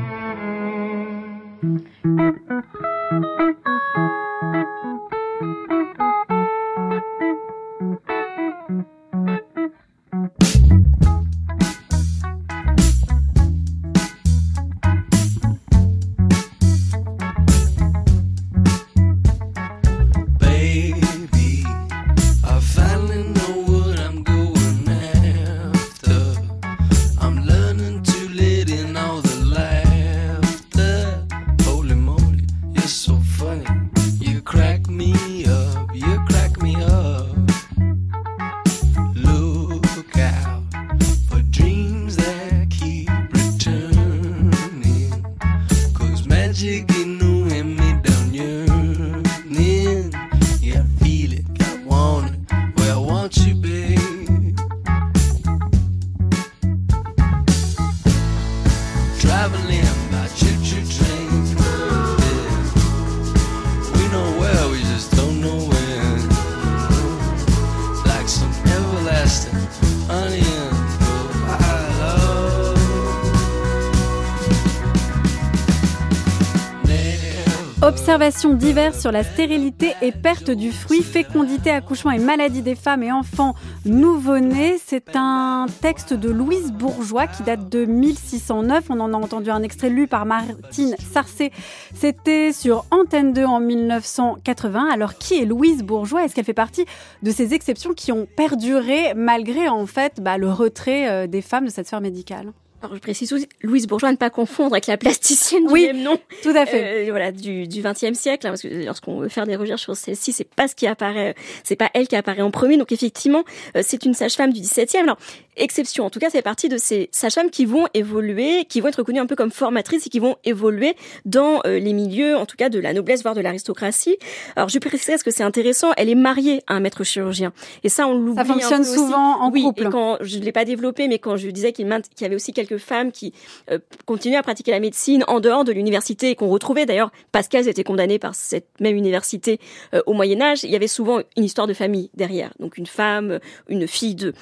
Observations 78.18 78.54
diverses 78.54 79.00
sur 79.00 79.12
la 79.12 79.22
stérilité 79.22 79.92
et 80.02 80.10
perte 80.10 80.50
du 80.50 80.72
fruit, 80.72 81.04
fécondité, 81.04 81.70
accouchement 81.70 82.10
et 82.10 82.18
maladie 82.18 82.62
des 82.62 82.74
femmes 82.74 83.04
et 83.04 83.12
enfants 83.12 83.54
nouveau-nés. 83.84 84.76
C'est 84.84 85.14
un 85.14 85.66
texte 85.80 86.14
de 86.14 86.28
Louise 86.28 86.72
Bourgeois 86.72 87.28
qui 87.28 87.44
date 87.44 87.68
de 87.68 87.84
1609. 87.84 88.86
On 88.90 88.98
en 88.98 89.14
a 89.14 89.16
entendu 89.16 89.50
un 89.50 89.62
extrait 89.62 89.88
lu 89.88 90.08
par 90.08 90.26
Martine 90.26 90.96
Sarcé. 90.98 91.52
C'était 91.94 92.52
sur 92.52 92.86
Antenne 92.90 93.32
2 93.32 93.44
en 93.44 93.60
1980. 93.60 94.88
Alors 94.92 95.16
qui 95.16 95.40
est 95.40 95.44
Louise 95.44 95.84
Bourgeois? 95.84 96.24
Est-ce 96.24 96.34
qu'elle 96.34 96.44
fait 96.44 96.52
partie 96.52 96.86
de 97.22 97.30
ces 97.30 97.54
exceptions 97.54 97.94
qui 97.94 98.10
ont 98.10 98.26
perduré 98.36 99.14
malgré 99.14 99.68
en 99.68 99.86
fait 99.86 100.20
bah, 100.20 100.38
le 100.38 100.50
retrait 100.50 101.08
euh, 101.08 101.26
des 101.28 101.40
femmes 101.40 101.66
de 101.66 101.70
cette 101.70 101.86
sphère 101.86 102.00
médicale? 102.00 102.52
Alors 102.80 102.94
je 102.94 103.00
précise 103.00 103.32
aussi, 103.32 103.48
Louise 103.62 103.88
Bourgeois, 103.88 104.10
à 104.10 104.12
ne 104.12 104.16
pas 104.16 104.30
confondre 104.30 104.74
avec 104.74 104.86
la 104.86 104.96
plasticienne 104.96 105.66
du 105.66 105.72
Oui, 105.72 105.86
même 105.86 106.02
nom. 106.02 106.16
Tout 106.42 106.54
à 106.54 106.64
fait. 106.64 107.08
Euh, 107.08 107.10
voilà, 107.10 107.32
du, 107.32 107.66
du 107.66 107.82
20e 107.82 108.14
siècle, 108.14 108.46
hein, 108.46 108.50
parce 108.50 108.62
que 108.62 108.68
lorsqu'on 108.68 109.18
veut 109.18 109.28
faire 109.28 109.46
des 109.46 109.56
recherches 109.56 109.82
sur 109.82 109.96
celle-ci, 109.96 110.32
c'est 110.32 110.48
pas 110.48 110.68
ce 110.68 110.76
qui 110.76 110.86
apparaît, 110.86 111.34
c'est 111.64 111.74
pas 111.74 111.90
elle 111.94 112.06
qui 112.06 112.14
apparaît 112.14 112.42
en 112.42 112.52
premier. 112.52 112.76
Donc 112.76 112.92
effectivement, 112.92 113.42
euh, 113.76 113.82
c'est 113.84 114.04
une 114.04 114.14
sage-femme 114.14 114.52
du 114.52 114.60
17e. 114.60 115.02
Alors, 115.02 115.18
exception. 115.58 116.04
En 116.04 116.10
tout 116.10 116.18
cas, 116.18 116.30
fait 116.30 116.42
partie 116.42 116.68
de 116.68 116.76
ces 116.76 117.08
sages-femmes 117.12 117.50
qui 117.50 117.64
vont 117.64 117.86
évoluer, 117.94 118.64
qui 118.68 118.80
vont 118.80 118.88
être 118.88 118.96
reconnues 118.96 119.20
un 119.20 119.26
peu 119.26 119.36
comme 119.36 119.50
formatrices 119.50 120.06
et 120.06 120.10
qui 120.10 120.18
vont 120.18 120.36
évoluer 120.44 120.96
dans 121.24 121.60
euh, 121.66 121.78
les 121.78 121.92
milieux, 121.92 122.36
en 122.36 122.46
tout 122.46 122.56
cas 122.56 122.68
de 122.68 122.78
la 122.78 122.92
noblesse, 122.92 123.22
voire 123.22 123.34
de 123.34 123.40
l'aristocratie. 123.40 124.16
Alors, 124.56 124.68
je 124.68 124.78
parce 124.78 125.22
que 125.22 125.30
c'est 125.30 125.42
intéressant, 125.42 125.92
elle 125.96 126.08
est 126.08 126.14
mariée 126.14 126.62
à 126.66 126.74
un 126.74 126.80
maître 126.80 127.04
chirurgien. 127.04 127.52
Et 127.84 127.88
ça, 127.88 128.06
on 128.06 128.14
l'oublie 128.14 128.36
Ça 128.36 128.40
un 128.40 128.44
peu 128.44 128.52
fonctionne 128.52 128.80
aussi. 128.82 128.94
souvent 128.94 129.40
en 129.40 129.50
oui, 129.50 129.62
couple. 129.62 129.86
Et 129.86 129.90
quand 129.90 130.18
je 130.20 130.38
ne 130.38 130.44
l'ai 130.44 130.52
pas 130.52 130.64
développé, 130.64 131.08
mais 131.08 131.18
quand 131.18 131.36
je 131.36 131.48
disais 131.50 131.72
qu'il 131.72 131.86
y 131.86 132.24
avait 132.24 132.34
aussi 132.34 132.52
quelques 132.52 132.78
femmes 132.78 133.12
qui 133.12 133.32
euh, 133.70 133.78
continuaient 134.06 134.36
à 134.36 134.42
pratiquer 134.42 134.70
la 134.70 134.80
médecine 134.80 135.24
en 135.28 135.40
dehors 135.40 135.64
de 135.64 135.72
l'université 135.72 136.30
et 136.30 136.34
qu'on 136.34 136.48
retrouvait 136.48 136.86
d'ailleurs 136.86 137.10
parce 137.32 137.48
qu'elles 137.48 137.68
étaient 137.68 137.84
condamnées 137.84 138.18
par 138.18 138.34
cette 138.34 138.68
même 138.80 138.96
université 138.96 139.58
euh, 139.94 140.02
au 140.06 140.12
Moyen 140.12 140.40
Âge, 140.40 140.64
il 140.64 140.70
y 140.70 140.76
avait 140.76 140.88
souvent 140.88 141.20
une 141.36 141.44
histoire 141.44 141.66
de 141.66 141.74
famille 141.74 142.10
derrière. 142.14 142.52
Donc 142.58 142.78
une 142.78 142.86
femme, 142.86 143.38
une 143.68 143.86
fille 143.86 144.14
de 144.14 144.32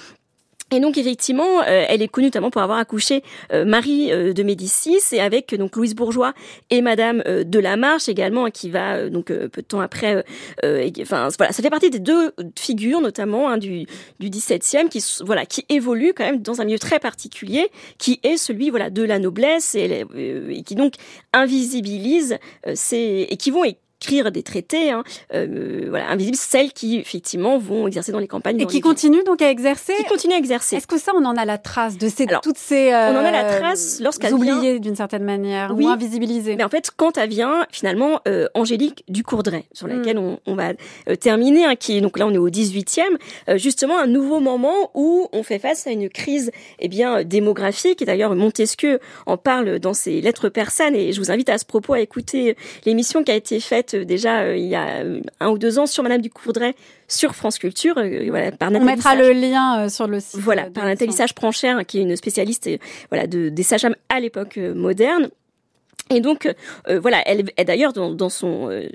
et 0.73 0.81
donc 0.81 0.99
effectivement, 0.99 1.61
euh, 1.62 1.85
elle 1.89 2.03
est 2.03 2.09
connue 2.09 2.27
notamment 2.27 2.51
pour 2.51 2.61
avoir 2.62 2.79
accouché 2.79 3.23
euh, 3.53 3.64
Marie 3.64 4.11
euh, 4.12 4.33
de 4.33 4.43
Médicis 4.43 4.99
et 5.12 5.21
avec 5.21 5.55
donc 5.55 5.77
Louise 5.77 5.95
Bourgeois 5.95 6.33
et 6.71 6.83
Madame 6.83 7.23
de 7.23 7.59
la 7.61 7.77
Marche 7.77 8.09
également, 8.09 8.47
hein, 8.47 8.51
qui 8.51 8.69
va 8.71 9.09
donc 9.09 9.27
peu 9.27 9.62
de 9.62 9.67
temps 9.67 9.81
après. 9.81 10.25
et- 10.64 10.93
enfin 11.03 11.29
voilà, 11.39 11.53
ça 11.53 11.62
fait 11.62 11.71
partie 11.71 11.91
des 11.91 12.01
deux 12.01 12.33
figures 12.59 13.01
notamment 13.01 13.49
hein, 13.49 13.59
du 13.59 13.87
du 14.21 14.29
17e 14.31 14.89
qui 14.89 15.05
voilà 15.25 15.47
qui 15.47 15.64
évoluent 15.69 16.12
quand 16.17 16.25
même 16.25 16.43
dans 16.43 16.61
un 16.61 16.64
milieu 16.64 16.79
très 16.79 16.99
particulier, 16.99 17.69
qui 17.99 18.19
est 18.23 18.37
celui 18.37 18.71
voilà 18.71 18.91
de 18.91 19.03
la 19.03 19.19
noblesse 19.19 19.75
et, 19.75 20.05
et 20.51 20.62
qui 20.62 20.75
donc 20.75 20.95
invisibilise 21.33 22.39
ces 22.75 23.27
et 23.31 23.37
qui 23.37 23.51
vont 23.51 23.64
écrire 24.01 24.30
des 24.30 24.42
traités, 24.42 24.90
hein, 24.90 25.03
euh, 25.34 25.86
voilà, 25.88 26.09
invisibles, 26.11 26.36
celles 26.36 26.72
qui 26.72 26.99
effectivement 26.99 27.59
vont 27.59 27.86
exercer 27.86 28.12
dans 28.12 28.18
les 28.18 28.28
campagnes. 28.28 28.61
Et 28.61 28.64
dans 28.64 28.68
qui 28.68 28.80
continuent 28.80 29.24
donc 29.24 29.42
à 29.42 29.51
exercer. 29.51 29.94
qui 29.97 30.05
continuent 30.05 30.34
à 30.34 30.38
exercer. 30.38 30.76
Est-ce 30.76 30.86
que 30.86 30.99
ça, 30.99 31.12
on 31.16 31.24
en 31.24 31.36
a 31.36 31.44
la 31.44 31.59
trace 31.59 31.97
de 31.99 32.09
ces, 32.09 32.26
Alors, 32.28 32.40
toutes 32.42 32.59
ces 32.59 32.88
on 32.88 33.16
en 33.16 33.24
a 33.24 33.30
la 33.30 33.44
euh, 33.47 33.59
trace 33.59 34.01
lorsqu'elle 34.03 34.34
oubliées 34.34 34.78
d'une 34.80 34.97
certaine 34.97 35.24
manière 35.24 35.72
Oui. 35.74 35.86
ou 35.86 35.88
invisibilisées 35.88 36.57
Mais 36.57 36.64
en 36.64 36.68
fait, 36.68 36.90
quand 36.97 37.16
elle 37.18 37.30
vient, 37.30 37.66
finalement, 37.70 38.20
euh, 38.28 38.47
Angélique 38.55 39.05
Ducourdray, 39.09 39.64
sur 39.72 39.86
Mm. 39.86 39.90
laquelle 39.99 40.18
on, 40.18 40.38
on 40.47 40.55
va 40.55 40.72
euh, 41.09 41.16
terminer, 41.16 41.64
hein, 41.64 41.76
qui 41.76 41.97
est 41.97 42.01
donc 42.01 42.18
là 42.18 42.26
on 42.26 42.32
est 42.34 42.38
au 42.38 42.51
18e, 42.51 43.03
euh, 43.49 43.57
justement 43.59 43.99
un 43.99 44.07
nouveau 44.07 44.40
moment 44.40 44.90
où 44.94 45.28
on 45.32 45.42
fait 45.42 45.59
face 45.59 45.86
à 45.86 45.90
une 45.90 46.09
crise 46.09 46.51
eh 46.80 46.88
bien 46.88 47.18
euh, 47.20 47.24
démographique. 47.24 48.03
Et 48.03 48.05
d'ailleurs 48.05 48.34
Montesquieu 48.34 49.01
en 49.26 49.36
parle 49.36 49.78
dans 49.78 49.94
ses 49.94 50.20
lettres 50.20 50.49
persanes. 50.49 50.94
Et 50.94 51.12
je 51.12 51.20
vous 51.20 51.30
invite 51.30 51.49
à 51.49 51.59
ce 51.59 51.64
propos 51.64 51.94
à 51.94 52.01
écouter 52.01 52.51
euh, 52.51 52.55
l'émission 52.84 53.22
qui 53.24 53.30
a 53.32 53.34
été 53.36 53.59
faite 53.61 53.86
euh, 53.95 54.05
déjà 54.05 54.41
euh, 54.41 54.57
il 54.57 54.66
y 54.66 54.74
a 54.74 55.03
euh, 55.03 55.20
un 55.41 55.49
ou 55.51 55.59
deux 55.59 55.78
ans 55.78 55.87
sur 55.87 56.03
Madame 56.03 56.20
Ducourdray 56.20 56.74
sur 57.09 57.34
France 57.34 57.59
Culture. 57.59 57.95
voilà, 58.28 58.53
par 58.53 58.70
On 58.72 58.84
mettra 58.84 59.11
Sage. 59.11 59.20
le 59.20 59.32
lien 59.32 59.89
sur 59.89 60.07
le 60.07 60.20
site. 60.20 60.41
Voilà, 60.41 60.70
par 60.70 60.84
Nathalie. 60.84 61.12
Sage-Pranchère, 61.12 61.87
qui 61.87 61.99
est 61.99 62.03
une 62.03 62.16
spécialiste 62.16 62.68
voilà, 63.11 63.26
de, 63.26 63.49
des 63.49 63.62
sages-femmes 63.62 63.97
à 64.09 64.20
l'époque 64.20 64.57
moderne. 64.57 65.28
Et 66.11 66.20
donc, 66.20 66.53
euh, 66.89 67.01
voilà, 67.01 67.22
elle, 67.26 67.45
elle 67.57 67.66
d'ailleurs, 67.66 67.93
dans, 67.93 68.11
dans 68.12 68.28
son... 68.28 68.70
euh, 68.70 68.89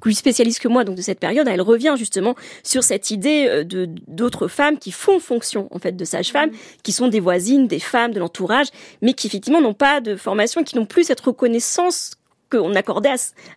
plus 0.00 0.14
spécialiste 0.14 0.58
que 0.58 0.66
moi 0.66 0.82
donc 0.82 0.96
de 0.96 1.02
cette 1.02 1.20
période, 1.20 1.46
elle 1.46 1.60
revient 1.60 1.94
justement 1.96 2.34
sur 2.64 2.82
cette 2.82 3.12
idée 3.12 3.62
de 3.64 3.88
d'autres 4.08 4.48
femmes 4.48 4.76
qui 4.76 4.90
font 4.90 5.20
fonction 5.20 5.68
en 5.70 5.78
fait 5.78 5.92
de 5.92 6.04
sages-femmes, 6.04 6.50
qui 6.82 6.90
sont 6.90 7.06
des 7.06 7.20
voisines, 7.20 7.68
des 7.68 7.78
femmes 7.78 8.12
de 8.12 8.18
l'entourage, 8.18 8.66
mais 9.02 9.12
qui 9.12 9.28
effectivement 9.28 9.60
n'ont 9.60 9.74
pas 9.74 10.00
de 10.00 10.16
formation, 10.16 10.64
qui 10.64 10.74
n'ont 10.74 10.84
plus 10.84 11.04
cette 11.04 11.20
reconnaissance 11.20 12.17
qu'on 12.50 12.74
accordait 12.74 13.10
à, 13.10 13.16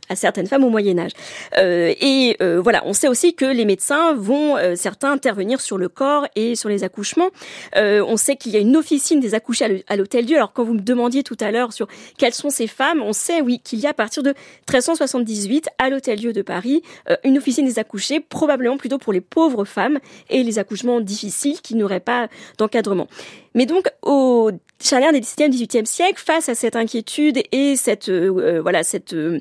à, 0.10 0.16
certaines 0.16 0.48
femmes 0.48 0.64
au 0.64 0.70
Moyen 0.70 0.98
Âge. 1.00 1.12
Euh, 1.58 1.94
et 2.00 2.38
euh, 2.42 2.62
voilà, 2.62 2.82
on 2.86 2.94
sait 2.94 3.08
aussi 3.08 3.34
que 3.34 3.46
les 3.46 3.66
médecins 3.66 4.14
vont 4.14 4.58
euh, 4.58 4.76
certains 4.76 5.12
intervenir 5.12 5.62
sur 5.62 5.78
le 5.78 5.90
corps 5.90 6.28
et 6.36 6.56
sur 6.56 6.70
les 6.70 6.84
accouchements. 6.84 7.30
Euh, 7.76 8.04
on 8.08 8.18
sait 8.18 8.36
qu'il 8.36 8.52
y 8.52 8.58
a 8.58 8.60
une 8.60 8.76
officine 8.76 9.20
des 9.20 9.36
accouchés 9.36 9.84
à 9.88 9.96
l'Hôtel 9.96 10.26
Dieu. 10.26 10.38
Alors 10.38 10.54
quand 10.54 10.64
vous 10.64 10.74
me 10.74 10.82
demandiez 10.82 11.24
tout 11.24 11.38
à 11.40 11.52
l'heure 11.52 11.74
sur 11.74 11.88
quelles 12.18 12.34
sont 12.34 12.50
ces 12.50 12.68
femmes, 12.68 13.02
on 13.02 13.14
sait 13.14 13.42
oui 13.42 13.60
qu'il 13.60 13.80
y 13.80 13.88
a 13.88 13.92
à 13.92 13.94
partir 13.94 14.24
de 14.24 14.30
1378 14.70 15.70
à 15.78 15.90
l'Hôtel 15.90 16.20
Dieu 16.20 16.34
de 16.34 16.42
Paris 16.42 16.82
euh, 17.10 17.16
une 17.24 17.38
officine 17.38 17.66
des 17.66 17.80
accouchés, 17.80 18.20
probablement 18.20 18.78
plutôt 18.78 18.98
pour 18.98 19.14
les 19.14 19.22
pauvres 19.22 19.66
femmes 19.66 20.00
et 20.30 20.44
les 20.44 20.60
accouchements 20.60 21.02
difficiles 21.02 21.62
qui 21.62 21.76
n'auraient 21.76 22.00
pas 22.00 22.28
d'encadrement. 22.58 23.08
Mais 23.54 23.66
donc, 23.66 23.90
au 24.02 24.52
charnière 24.84 25.12
des 25.12 25.22
17e, 25.22 25.50
18e 25.50 25.86
siècle, 25.86 26.22
face 26.24 26.50
à 26.50 26.56
cette 26.56 26.76
inquiétude 26.76 27.42
et 27.52 27.76
cette, 27.76 28.10
euh, 28.10 28.60
voilà, 28.62 28.84
cette, 28.84 29.14
euh, 29.14 29.40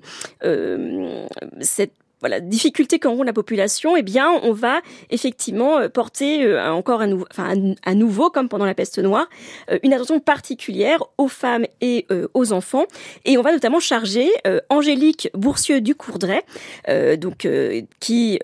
cette 1.61 1.93
voilà, 2.20 2.41
difficulté 2.41 2.99
qu'enroule 2.99 3.26
la 3.26 3.32
population, 3.32 3.97
eh 3.97 4.03
bien, 4.03 4.28
on 4.43 4.53
va 4.53 4.80
effectivement 5.11 5.88
porter 5.88 6.45
euh, 6.45 6.70
encore 6.70 7.03
à 7.03 7.95
nouveau, 7.95 8.30
comme 8.30 8.49
pendant 8.49 8.66
la 8.66 8.74
peste 8.74 8.99
noire, 8.99 9.28
euh, 9.70 9.78
une 9.82 9.93
attention 9.93 10.20
particulière 10.20 11.03
aux 11.18 11.28
femmes 11.28 11.64
et 11.80 12.07
euh, 12.11 12.28
aux 12.34 12.53
enfants. 12.53 12.84
Et 13.24 13.38
on 13.38 13.43
va 13.43 13.53
notamment 13.53 13.80
charger 13.80 14.30
euh, 14.47 14.61
Angélique 14.68 15.30
Boursieux 15.34 15.80
du 15.80 15.95
Courdray, 15.95 16.43
euh, 16.88 17.16
donc, 17.16 17.49
qui, 18.01 18.38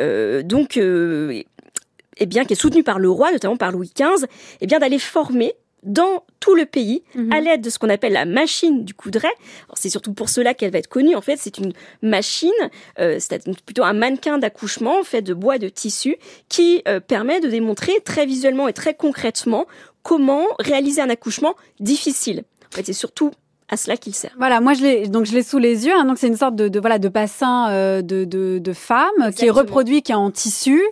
donc, 0.45 0.79
eh 0.79 2.27
bien, 2.27 2.45
qui 2.45 2.53
est 2.55 2.57
soutenue 2.57 2.83
par 2.83 2.99
le 2.99 3.11
roi, 3.11 3.31
notamment 3.31 3.57
par 3.57 3.73
Louis 3.73 3.93
XV, 3.95 4.27
eh 4.61 4.67
bien, 4.67 4.79
d'aller 4.79 4.99
former 4.99 5.55
dans 5.83 6.25
tout 6.41 6.55
le 6.55 6.67
pays 6.67 7.03
mmh. 7.15 7.33
à 7.33 7.41
l'aide 7.41 7.61
de 7.61 7.71
ce 7.71 7.79
qu'on 7.79 7.89
appelle 7.89 8.13
la 8.13 8.25
machine 8.25 8.85
du 8.85 8.95
coudray. 8.95 9.31
C'est 9.75 9.91
surtout 9.91 10.13
pour 10.13 10.29
cela 10.29 10.55
qu'elle 10.55 10.73
va 10.73 10.79
être 10.79 10.89
connue. 10.89 11.15
En 11.15 11.21
fait, 11.21 11.37
c'est 11.37 11.59
une 11.59 11.73
machine, 12.03 12.51
euh, 12.99 13.19
c'est 13.21 13.45
plutôt 13.65 13.85
un 13.85 13.93
mannequin 13.93 14.39
d'accouchement 14.39 15.03
fait 15.05 15.23
de 15.23 15.35
bois 15.35 15.57
et 15.57 15.59
de 15.61 15.69
tissu 15.69 16.17
qui 16.49 16.83
euh, 16.89 17.01
permet 17.01 17.41
de 17.41 17.49
démontrer 17.49 17.93
très 18.05 18.27
visuellement 18.27 18.69
et 18.69 18.73
très 18.73 18.95
concrètement 18.95 19.67
comment 20.03 20.47
réaliser 20.59 21.01
un 21.01 21.11
accouchement 21.11 21.57
difficile. 21.81 22.45
En 22.73 22.77
fait, 22.77 22.87
c'est 22.87 22.93
surtout 22.93 23.33
à 23.69 23.77
cela 23.77 23.97
qu'il 23.97 24.15
sert. 24.15 24.31
Voilà, 24.39 24.61
moi 24.61 24.75
je 24.75 24.83
l'ai 24.83 25.09
donc 25.09 25.25
je 25.27 25.33
l'ai 25.33 25.43
sous 25.43 25.59
les 25.59 25.87
yeux. 25.87 25.93
Hein, 25.97 26.05
donc 26.05 26.19
c'est 26.19 26.29
une 26.29 26.37
sorte 26.37 26.55
de, 26.55 26.69
de 26.69 26.79
voilà 26.81 26.99
de 26.99 27.09
bassin 27.09 27.69
euh, 27.71 28.03
de, 28.03 28.25
de, 28.25 28.59
de 28.59 28.73
femme 28.73 29.07
Exactement. 29.17 29.33
qui 29.33 29.47
est 29.47 29.51
reproduit, 29.51 30.03
qui 30.03 30.13
est 30.13 30.17
en 30.17 30.31
tissu 30.31 30.83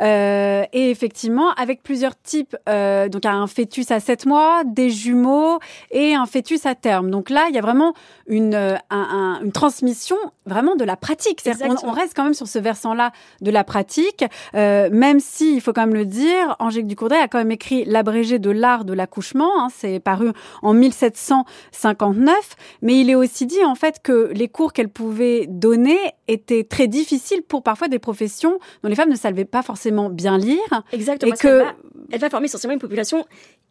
euh, 0.00 0.64
et 0.72 0.90
effectivement 0.90 1.50
avec 1.54 1.82
plusieurs 1.82 2.20
types. 2.20 2.56
Euh, 2.68 3.08
donc 3.08 3.26
un 3.26 3.46
fœtus 3.46 3.90
à 3.90 4.00
7 4.00 4.26
mois, 4.26 4.62
des 4.64 4.90
jumeaux 4.90 5.58
et 5.90 6.14
un 6.14 6.26
fœtus 6.26 6.64
à 6.64 6.74
terme. 6.74 7.10
Donc 7.10 7.28
là 7.28 7.46
il 7.48 7.54
y 7.54 7.58
a 7.58 7.62
vraiment 7.62 7.92
une 8.26 8.54
un, 8.54 8.78
un, 8.90 9.40
une 9.42 9.52
transmission 9.52 10.16
vraiment 10.46 10.74
de 10.76 10.84
la 10.84 10.96
pratique. 10.96 11.42
On, 11.62 11.88
on, 11.88 11.92
reste 11.92 12.14
quand 12.14 12.24
même 12.24 12.34
sur 12.34 12.48
ce 12.48 12.58
versant-là 12.58 13.12
de 13.40 13.50
la 13.50 13.64
pratique, 13.64 14.24
euh, 14.54 14.88
même 14.90 15.20
si 15.20 15.54
il 15.54 15.60
faut 15.60 15.72
quand 15.72 15.86
même 15.86 15.94
le 15.94 16.06
dire, 16.06 16.56
Angélique 16.58 16.88
Ducourdray 16.88 17.20
a 17.20 17.28
quand 17.28 17.38
même 17.38 17.52
écrit 17.52 17.84
l'abrégé 17.84 18.38
de 18.38 18.50
l'art 18.50 18.84
de 18.84 18.92
l'accouchement. 18.92 19.50
Hein, 19.60 19.68
c'est 19.74 20.00
paru 20.00 20.32
en 20.62 20.74
1759, 20.74 22.21
mais 22.82 22.98
il 22.98 23.10
est 23.10 23.14
aussi 23.14 23.46
dit 23.46 23.64
en 23.64 23.74
fait 23.74 24.00
que 24.02 24.30
les 24.34 24.48
cours 24.48 24.72
qu'elle 24.72 24.88
pouvait 24.88 25.46
donner 25.48 25.98
étaient 26.28 26.64
très 26.64 26.88
difficiles 26.88 27.42
pour 27.42 27.62
parfois 27.62 27.88
des 27.88 27.98
professions 27.98 28.58
dont 28.82 28.88
les 28.88 28.94
femmes 28.94 29.10
ne 29.10 29.16
savaient 29.16 29.44
pas 29.44 29.62
forcément 29.62 30.10
bien 30.10 30.38
lire. 30.38 30.82
Exactement. 30.92 31.34
Et 31.34 31.36
que 31.36 31.48
elle 31.48 31.64
va, 31.64 31.74
elle 32.12 32.20
va 32.20 32.30
former 32.30 32.46
essentiellement 32.46 32.74
une 32.74 32.80
population 32.80 33.24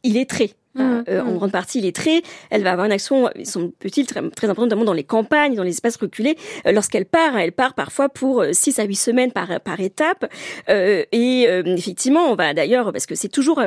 illettrée. 0.04 0.54
Mmh, 0.74 1.04
euh, 1.10 1.24
mmh. 1.24 1.28
En 1.28 1.34
grande 1.34 1.52
partie 1.52 1.80
illettrée, 1.80 2.22
elle 2.50 2.64
va 2.64 2.72
avoir 2.72 2.86
une 2.86 2.94
action, 2.94 3.30
son 3.44 3.72
petit 3.72 4.06
très, 4.06 4.22
très 4.30 4.48
importante, 4.48 4.70
notamment 4.70 4.86
dans 4.86 4.94
les 4.94 5.04
campagnes, 5.04 5.56
dans 5.56 5.64
les 5.64 5.72
espaces 5.72 5.98
reculés. 5.98 6.38
Euh, 6.66 6.72
Lorsqu'elle 6.72 7.06
part, 7.06 7.38
elle 7.38 7.52
part 7.52 7.74
parfois 7.74 8.08
pour 8.08 8.46
6 8.52 8.80
à 8.80 8.84
8 8.86 8.96
semaines 8.96 9.32
par, 9.34 9.60
par 9.60 9.80
étape. 9.82 10.32
Euh, 10.70 11.04
et 11.12 11.44
effectivement, 11.66 12.32
on 12.32 12.36
va 12.36 12.54
d'ailleurs, 12.54 12.94
parce 12.94 13.06
que 13.06 13.16
c'est 13.16 13.30
toujours 13.30 13.62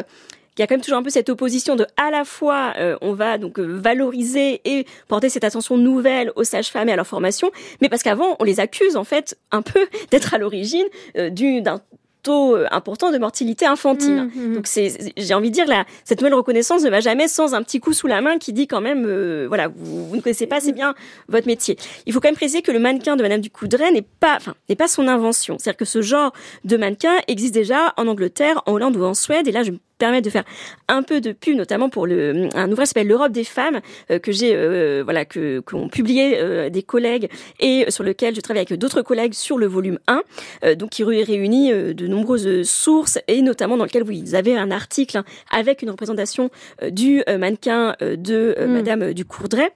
il 0.56 0.60
y 0.60 0.62
a 0.62 0.66
quand 0.66 0.74
même 0.74 0.82
toujours 0.82 0.98
un 0.98 1.02
peu 1.02 1.10
cette 1.10 1.28
opposition 1.28 1.76
de 1.76 1.86
à 1.96 2.10
la 2.10 2.24
fois 2.24 2.74
euh, 2.78 2.96
on 3.00 3.12
va 3.12 3.38
donc 3.38 3.58
euh, 3.58 3.64
valoriser 3.64 4.60
et 4.64 4.86
porter 5.08 5.28
cette 5.28 5.44
attention 5.44 5.76
nouvelle 5.76 6.32
aux 6.36 6.44
sages-femmes 6.44 6.88
et 6.88 6.92
à 6.92 6.96
leur 6.96 7.06
formation, 7.06 7.50
mais 7.80 7.88
parce 7.88 8.02
qu'avant 8.02 8.36
on 8.38 8.44
les 8.44 8.60
accuse 8.60 8.96
en 8.96 9.04
fait 9.04 9.36
un 9.50 9.62
peu 9.62 9.86
d'être 10.10 10.34
à 10.34 10.38
l'origine 10.38 10.86
euh, 11.16 11.30
d'un 11.60 11.80
taux 12.24 12.56
important 12.70 13.12
de 13.12 13.18
mortalité 13.18 13.66
infantile. 13.66 14.30
Mmh, 14.34 14.54
Donc 14.54 14.66
c'est, 14.66 15.12
j'ai 15.16 15.34
envie 15.34 15.50
de 15.50 15.54
dire 15.54 15.66
là, 15.66 15.84
cette 16.04 16.20
nouvelle 16.20 16.34
reconnaissance 16.34 16.82
ne 16.82 16.90
va 16.90 17.00
jamais 17.00 17.28
sans 17.28 17.54
un 17.54 17.62
petit 17.62 17.78
coup 17.78 17.92
sous 17.92 18.06
la 18.08 18.20
main 18.20 18.38
qui 18.38 18.52
dit 18.52 18.66
quand 18.66 18.80
même, 18.80 19.04
euh, 19.06 19.44
voilà, 19.46 19.68
vous, 19.68 20.08
vous, 20.08 20.16
ne 20.16 20.22
connaissez 20.22 20.46
pas 20.46 20.56
assez 20.56 20.72
bien 20.72 20.94
votre 21.28 21.46
métier. 21.46 21.76
Il 22.06 22.12
faut 22.12 22.20
quand 22.20 22.28
même 22.28 22.34
préciser 22.34 22.62
que 22.62 22.72
le 22.72 22.78
mannequin 22.78 23.14
de 23.16 23.22
Madame 23.22 23.42
du 23.42 23.50
Coudray 23.50 23.92
n'est 23.92 24.02
pas, 24.02 24.36
enfin, 24.36 24.54
n'est 24.68 24.74
pas 24.74 24.88
son 24.88 25.06
invention. 25.06 25.58
C'est-à-dire 25.58 25.76
que 25.76 25.84
ce 25.84 26.00
genre 26.00 26.32
de 26.64 26.76
mannequin 26.78 27.12
existe 27.28 27.52
déjà 27.52 27.92
en 27.98 28.08
Angleterre, 28.08 28.62
en 28.64 28.72
Hollande 28.72 28.96
ou 28.96 29.04
en 29.04 29.14
Suède. 29.14 29.46
Et 29.46 29.52
là, 29.52 29.62
je 29.62 29.72
me 29.94 29.98
permets 29.98 30.22
de 30.22 30.30
faire 30.30 30.44
un 30.88 31.02
peu 31.02 31.20
de 31.20 31.32
pub, 31.32 31.56
notamment 31.56 31.88
pour 31.88 32.06
le, 32.06 32.48
un 32.54 32.70
ouvrage 32.70 32.86
qui 32.86 32.90
s'appelle 32.90 33.08
L'Europe 33.08 33.32
des 33.32 33.44
femmes, 33.44 33.80
euh, 34.10 34.18
que 34.18 34.32
j'ai, 34.32 34.54
euh, 34.54 35.02
voilà, 35.04 35.24
que, 35.24 35.60
qu'ont 35.60 35.88
publié 35.88 36.38
euh, 36.38 36.70
des 36.70 36.82
collègues 36.82 37.28
et 37.60 37.86
sur 37.90 38.02
lequel 38.04 38.34
je 38.34 38.40
travaille 38.40 38.64
avec 38.68 38.78
d'autres 38.78 39.02
collègues 39.02 39.34
sur 39.34 39.58
le 39.58 39.66
volume 39.66 39.98
1, 40.06 40.22
euh, 40.64 40.74
donc 40.74 40.90
qui 40.90 41.04
réunit 41.04 41.72
de 41.72 42.06
nombreuses 42.06 42.62
sources 42.68 43.18
et 43.28 43.42
notamment 43.42 43.76
dans 43.76 43.84
lequel 43.84 44.04
vous 44.04 44.34
avez 44.34 44.56
un 44.56 44.70
article 44.70 45.18
hein, 45.18 45.24
avec 45.50 45.82
une 45.82 45.90
représentation 45.90 46.50
du 46.90 47.22
mannequin 47.26 47.96
de 48.00 48.54
mmh. 48.58 48.66
Madame 48.66 49.12
du 49.12 49.24
Courdray. 49.24 49.70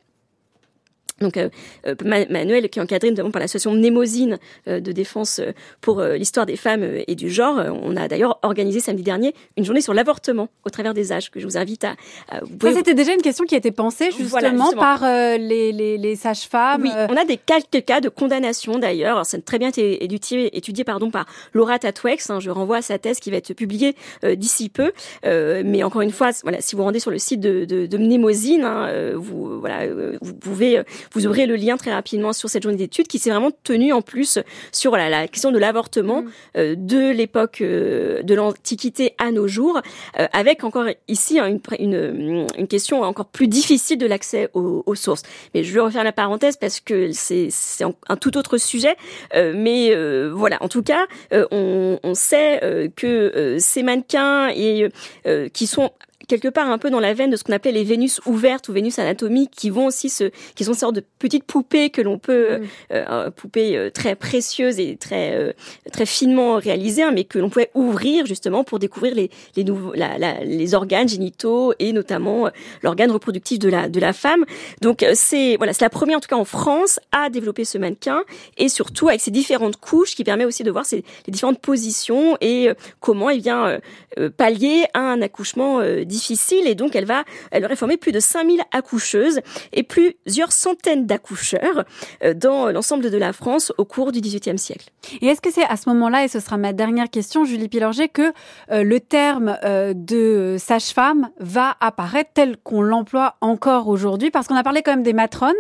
Donc 1.21 1.37
euh, 1.37 1.49
euh, 1.87 1.95
Ma- 2.05 2.27
Manuel, 2.27 2.69
qui 2.69 2.79
est 2.79 2.83
encadré 2.83 3.11
notamment 3.11 3.31
par 3.31 3.41
l'association 3.41 3.73
Mnémosine 3.73 4.39
euh, 4.69 4.81
de 4.81 4.93
défense 4.93 5.41
euh, 5.41 5.53
pour 5.81 6.01
euh, 6.01 6.17
l'histoire 6.17 6.47
des 6.47 6.57
femmes 6.57 6.83
euh, 6.83 7.03
et 7.07 7.15
du 7.15 7.31
genre, 7.31 7.61
on 7.83 7.97
a 7.97 8.09
d'ailleurs 8.09 8.39
organisé 8.43 8.81
samedi 8.81 9.03
dernier 9.03 9.35
une 9.57 9.65
journée 9.65 9.81
sur 9.81 9.95
l'avortement 9.95 10.49
au 10.65 10.71
travers 10.71 10.95
des 10.95 11.13
âges 11.13 11.31
que 11.31 11.41
je 11.41 11.47
vous 11.47 11.57
invite 11.57 11.85
à. 11.85 11.97
à- 12.29 12.41
vous 12.41 12.47
Ça, 12.47 12.57
pouvez- 12.59 12.75
c'était 12.75 12.95
déjà 12.95 13.13
une 13.15 13.23
question 13.23 13.45
qui 13.45 13.55
a 13.55 13.59
été 13.59 13.71
pensée 13.73 14.07
justement, 14.07 14.29
Voilà, 14.29 14.51
justement. 14.51 14.73
par 14.73 15.05
euh, 15.05 15.37
les, 15.39 15.73
les, 15.73 15.99
les 15.99 16.17
sages-femmes. 16.17 16.83
Oui, 16.83 16.91
on 17.09 17.17
a 17.17 17.25
des 17.25 17.37
quelques 17.37 17.85
cas 17.85 18.01
de 18.01 18.09
condamnation 18.09 18.79
d'ailleurs. 18.79 19.25
Ça 19.27 19.37
a 19.37 19.41
très 19.41 19.59
bien 19.59 19.69
été 19.69 20.05
étudié, 20.05 20.57
étudié 20.57 20.85
pardon, 20.85 21.11
par 21.11 21.27
Laura 21.53 21.79
Tatwex. 21.79 22.31
hein. 22.31 22.41
je 22.41 22.51
renvoie 22.51 22.77
à 22.79 22.83
sa 22.83 22.99
thèse 22.99 23.19
qui 23.19 23.31
va 23.31 23.39
être 23.39 23.53
publiée 23.55 23.95
euh, 24.25 24.35
d'ici 24.35 24.69
peu. 24.69 24.93
Euh, 25.25 25.63
mais 25.65 25.83
encore 25.83 26.03
une 26.03 26.11
fois, 26.13 26.31
voilà, 26.43 26.61
si 26.61 26.77
vous 26.77 26.83
rendez 26.85 27.01
sur 27.01 27.11
le 27.11 27.19
site 27.19 27.41
de, 27.41 27.65
de, 27.65 27.87
de 27.87 27.99
Mnémosine, 27.99 28.63
hein, 28.65 29.13
vous, 29.17 29.59
voilà, 29.61 29.87
vous 30.21 30.35
pouvez, 30.35 30.79
euh, 30.79 30.83
vous 31.13 31.27
aurez 31.27 31.47
le 31.47 31.57
lien 31.57 31.77
très 31.77 31.93
rapidement 31.93 32.33
sur 32.33 32.49
cette 32.49 32.63
journée 32.63 32.79
d'études 32.79 33.09
qui 33.09 33.19
s'est 33.19 33.31
vraiment 33.31 33.51
tenue 33.65 33.93
en 33.93 34.03
plus 34.03 34.39
sur 34.73 34.91
voilà, 34.91 35.09
la 35.09 35.29
question 35.29 35.51
de 35.53 35.59
l'avortement 35.59 36.25
euh, 36.57 36.75
de 36.77 37.11
l'époque 37.11 37.61
euh, 37.61 38.23
de 38.23 38.35
l'Antiquité 38.35 39.15
à 39.19 39.31
nos 39.33 39.49
jours, 39.49 39.81
euh, 40.19 40.27
avec 40.33 40.65
encore 40.65 40.87
ici 41.09 41.39
hein, 41.39 41.47
une, 41.47 41.61
une, 41.79 42.47
une 42.57 42.69
question 42.69 43.03
encore 43.03 43.27
plus 43.27 43.49
difficile 43.49 43.99
de 43.99 44.07
l'accès 44.07 44.49
aux, 44.55 44.83
aux 44.87 44.95
sources. 44.95 45.23
Mais 45.55 45.65
je 45.65 45.73
vais 45.73 45.81
refaire 45.81 46.05
la 46.05 46.13
parenthèse 46.13 46.57
parce 46.57 46.81
que 46.81 47.11
c'est 47.13 47.51
un, 47.83 47.95
un 48.09 48.17
tout 48.17 48.37
autre 48.37 48.59
sujet. 48.59 48.97
Euh, 49.35 49.53
mais 49.57 49.91
euh, 49.95 50.33
voilà, 50.35 50.59
en 50.63 50.69
tout 50.69 50.83
cas, 50.83 51.07
euh, 51.33 51.47
on, 51.51 51.99
on 52.03 52.15
sait 52.15 52.63
euh, 52.63 52.89
que 52.95 53.07
euh, 53.07 53.57
ces 53.59 53.83
mannequins 53.83 54.49
et 54.55 54.89
euh, 55.27 55.49
qui 55.49 55.67
sont 55.67 55.91
quelque 56.29 56.49
part 56.49 56.71
un 56.71 56.79
peu 56.79 56.91
dans 56.91 57.01
la 57.01 57.15
veine 57.15 57.31
de 57.31 57.37
ce 57.37 57.43
qu'on 57.43 57.53
appelait 57.55 57.73
les 57.73 57.85
Vénus 57.85 58.21
ouvertes 58.27 58.69
ou 58.69 58.73
Vénus 58.73 58.99
anatomiques, 58.99 59.51
qui 59.51 59.71
vont 59.71 59.87
aussi 59.87 60.09
se, 60.11 60.31
qui 60.55 60.65
sont 60.65 60.73
une 60.73 60.79
sorte 60.79 60.95
de 60.95 61.03
petites 61.19 61.45
poupées 61.45 61.91
que 61.91 62.01
l'on 62.03 62.19
peut, 62.19 62.49
euh, 62.51 62.59
euh, 62.93 63.31
poupées 63.31 63.77
euh, 63.77 63.91
très 63.91 64.15
précieuses 64.15 64.79
et 64.79 64.97
très 64.97 65.33
euh, 65.35 65.53
très 65.93 66.07
finement 66.07 66.55
réalisées, 66.57 67.03
hein, 67.03 67.11
mais 67.13 67.25
que 67.25 67.39
l'on 67.39 67.49
pouvait 67.51 67.71
ouvrir 67.75 68.27
justement 68.27 68.63
pour 68.63 68.79
découvrir 68.79 69.15
les 69.15 69.31
les 69.57 69.65
nouveaux, 69.65 69.95
la, 69.95 70.19
la- 70.19 70.45
les 70.45 70.75
organes 70.75 71.09
génitaux 71.09 71.73
et 71.79 71.93
notamment 71.93 72.49
l'organe 72.83 73.11
reproductif 73.11 73.59
de 73.59 73.69
la 73.69 73.89
de 73.89 73.99
la 74.01 74.13
femme. 74.13 74.45
Donc 74.83 75.05
c'est 75.15 75.57
voilà, 75.57 75.73
c'est 75.73 75.85
la 75.85 75.91
première 75.91 76.19
en 76.19 76.21
tout 76.21 76.29
cas 76.29 76.37
en 76.37 76.45
France 76.45 77.01
à 77.11 77.31
développer 77.31 77.65
ce 77.65 77.79
mannequin 77.79 78.23
et 78.59 78.69
surtout 78.69 79.09
avec 79.09 79.21
ces 79.23 79.31
différentes 79.31 79.79
couches 79.79 80.15
qui 80.15 80.25
permet 80.25 80.45
aussi 80.45 80.63
de 80.63 80.71
voir 80.71 80.85
ces, 80.85 81.05
les 81.27 81.31
différentes 81.33 81.61
positions 81.61 82.37
et 82.41 82.69
comment 83.01 83.31
eh 83.31 83.39
bien 83.39 83.67
euh, 83.67 83.79
euh, 84.19 84.31
pallier 84.31 84.85
à 84.93 85.01
un 85.01 85.23
accouchement 85.23 85.81
euh, 85.81 86.05
difficile 86.19 86.67
et 86.67 86.75
donc 86.75 86.97
elle 86.97 87.07
va 87.07 87.25
elle 87.51 87.65
aurait 87.65 87.77
formé 87.77 87.97
plus 87.97 88.13
de 88.13 88.21
5000 88.21 88.63
accoucheuses 88.73 89.41
et 89.73 89.83
plusieurs 89.83 90.53
centaines 90.53 91.07
d'accoucheurs 91.07 91.85
euh, 92.25 92.35
dans 92.35 92.71
l'ensemble 92.71 93.11
de 93.11 93.19
la 93.19 93.33
France 93.33 93.73
au 93.79 93.85
cours 93.85 94.13
du 94.13 94.21
XVIIIe 94.21 94.59
siècle. 94.59 94.89
Et 95.21 95.27
est-ce 95.27 95.41
que 95.41 95.51
c'est 95.51 95.65
à 95.65 95.77
ce 95.77 95.89
moment-là, 95.91 96.25
et 96.25 96.29
ce 96.29 96.41
sera 96.41 96.57
ma 96.57 96.73
dernière 96.73 97.11
question, 97.11 97.45
Julie 97.45 97.69
Pilorget, 97.69 98.09
que 98.09 98.33
euh, 98.71 98.83
le 98.83 99.01
terme 99.01 99.57
euh, 99.65 99.93
de 99.95 100.57
sage-femme 100.59 101.31
va 101.39 101.77
apparaître 101.81 102.31
tel 102.35 102.57
qu'on 102.57 102.83
l'emploie 102.83 103.37
encore 103.41 103.89
aujourd'hui? 103.89 104.31
Parce 104.31 104.47
qu'on 104.47 104.57
a 104.57 104.63
parlé 104.63 104.83
quand 104.83 104.93
même 104.93 105.03
des 105.03 105.13
matrones. 105.13 105.53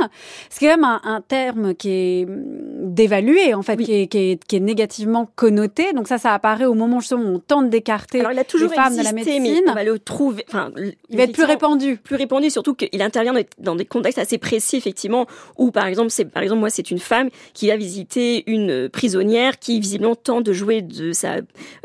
C'est 0.50 0.66
quand 0.66 0.76
même 0.76 0.84
un, 0.84 1.00
un 1.04 1.20
terme 1.20 1.74
qui 1.74 1.90
est 1.90 2.24
hum, 2.24 2.94
dévalué, 2.94 3.54
en 3.54 3.62
fait, 3.62 3.76
qui, 3.76 4.02
est, 4.02 4.06
qui, 4.08 4.18
est, 4.18 4.44
qui 4.44 4.56
est 4.56 4.60
négativement 4.60 5.28
connoté. 5.36 5.92
Donc 5.92 6.08
ça, 6.08 6.18
ça 6.18 6.34
apparaît 6.34 6.66
au 6.66 6.74
moment 6.74 6.98
où 6.98 7.14
on 7.14 7.38
tente 7.38 7.70
d'écarter 7.70 8.18
les 8.18 8.68
femmes 8.68 8.96
de 8.96 9.02
la 9.02 9.12
médecine. 9.12 9.42
mais 9.42 9.70
on 9.70 9.74
va 9.74 9.84
le 9.84 9.98
trouver. 9.98 10.44
Enfin, 10.48 10.72
Il 11.10 11.16
va 11.16 11.24
être 11.24 11.32
plus 11.32 11.44
répandu. 11.44 11.96
Plus 11.98 12.16
répandu, 12.16 12.50
surtout 12.50 12.74
qu'il 12.74 13.02
intervient 13.02 13.34
dans 13.58 13.74
des- 13.76 13.84
contextes 13.84 14.18
assez 14.18 14.38
précis, 14.38 14.76
effectivement, 14.76 15.26
où 15.56 15.70
par 15.70 15.86
exemple, 15.86 16.10
c'est 16.10 16.24
par 16.24 16.42
exemple 16.42 16.60
moi, 16.60 16.70
c'est 16.70 16.90
une 16.90 16.98
femme 16.98 17.28
qui 17.54 17.70
a 17.70 17.76
visité 17.76 18.44
une 18.50 18.70
euh, 18.70 18.88
prisonnière 18.88 19.58
qui 19.58 19.78
visiblement 19.80 20.14
tente 20.14 20.44
de 20.44 20.52
jouer 20.52 20.82
de 20.82 21.12
sa 21.12 21.36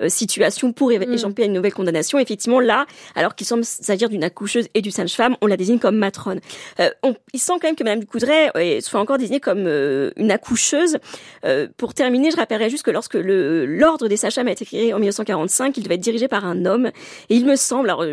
euh, 0.02 0.10
situation 0.10 0.72
pour 0.72 0.90
Mm. 0.94 1.14
échapper 1.14 1.44
à 1.44 1.46
une 1.46 1.54
nouvelle 1.54 1.74
condamnation. 1.74 2.20
Effectivement, 2.20 2.60
là, 2.60 2.86
alors 3.16 3.36
qu'il 3.36 3.48
semble 3.48 3.64
s'agir 3.66 4.10
d'une 4.10 4.24
accoucheuse 4.24 4.68
et 4.74 4.82
d'une 4.82 4.92
sage-femme, 4.92 5.36
on 5.42 5.48
la 5.48 5.58
désigne 5.58 5.80
comme 5.80 5.98
matrone. 5.98 6.40
Euh, 6.80 6.90
on, 7.04 7.16
il 7.34 7.40
semble 7.40 7.60
quand 7.62 7.68
même 7.68 7.76
que 7.76 7.84
Madame 7.84 8.00
Ducoudray 8.02 8.52
euh, 8.56 8.80
soit 8.82 9.00
encore 9.00 9.18
désignée 9.18 9.40
comme 9.40 9.66
euh, 9.68 10.12
une 10.18 10.32
accoucheuse. 10.32 10.98
Euh, 11.46 11.68
pour 11.78 11.94
terminer, 11.94 12.32
je 12.32 12.38
rappellerai 12.38 12.70
juste 12.70 12.84
que 12.84 12.92
lorsque 12.92 13.16
le 13.16 13.66
l'ordre 13.66 14.08
des 14.08 14.18
sages-femmes 14.18 14.48
a 14.48 14.52
été 14.52 14.66
créé 14.66 14.94
en 14.94 14.98
1945, 15.00 15.78
il 15.78 15.84
devait 15.84 15.96
être 15.96 16.02
dirigé 16.02 16.28
par 16.28 16.46
un 16.46 16.66
homme. 16.66 16.88
Et 17.30 17.36
il 17.36 17.46
me 17.46 17.56
semble, 17.56 17.90
alors 17.90 18.04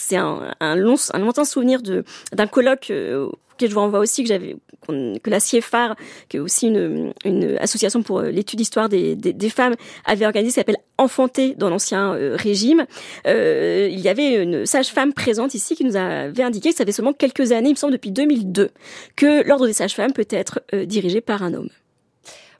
c'est 0.00 0.16
un, 0.16 0.54
un 0.60 0.76
long, 0.76 0.96
un 1.12 1.18
lointain 1.18 1.44
souvenir 1.44 1.80
d'un 1.82 2.46
colloque 2.46 2.90
euh, 2.90 3.28
auquel 3.54 3.68
je 3.68 3.74
vous 3.74 3.80
renvoie 3.80 4.00
aussi 4.00 4.22
que 4.22 4.28
j'avais 4.28 4.56
que 4.88 5.30
la 5.30 5.40
CIEFAR, 5.40 5.96
qui 6.28 6.38
est 6.38 6.40
aussi 6.40 6.66
une, 6.66 7.12
une 7.24 7.56
association 7.58 8.02
pour 8.02 8.20
euh, 8.20 8.30
l'étude 8.30 8.58
d'histoire 8.58 8.88
des, 8.88 9.14
des, 9.14 9.50
femmes, 9.50 9.74
avait 10.04 10.26
organisé, 10.26 10.54
s'appelle 10.54 10.78
Enfanté 10.98 11.54
dans 11.54 11.70
l'ancien 11.70 12.14
euh, 12.14 12.36
régime. 12.36 12.86
Euh, 13.26 13.88
il 13.90 14.00
y 14.00 14.08
avait 14.08 14.42
une 14.42 14.66
sage-femme 14.66 15.12
présente 15.12 15.54
ici 15.54 15.76
qui 15.76 15.84
nous 15.84 15.96
avait 15.96 16.42
indiqué 16.42 16.70
que 16.70 16.76
ça 16.76 16.84
fait 16.84 16.92
seulement 16.92 17.12
quelques 17.12 17.52
années, 17.52 17.68
il 17.68 17.74
me 17.74 17.78
semble 17.78 17.92
depuis 17.92 18.10
2002, 18.10 18.70
que 19.16 19.46
l'ordre 19.46 19.66
des 19.66 19.72
sages-femmes 19.72 20.12
peut 20.12 20.26
être 20.30 20.60
dirigé 20.86 21.20
par 21.20 21.42
un 21.42 21.54
homme. 21.54 21.70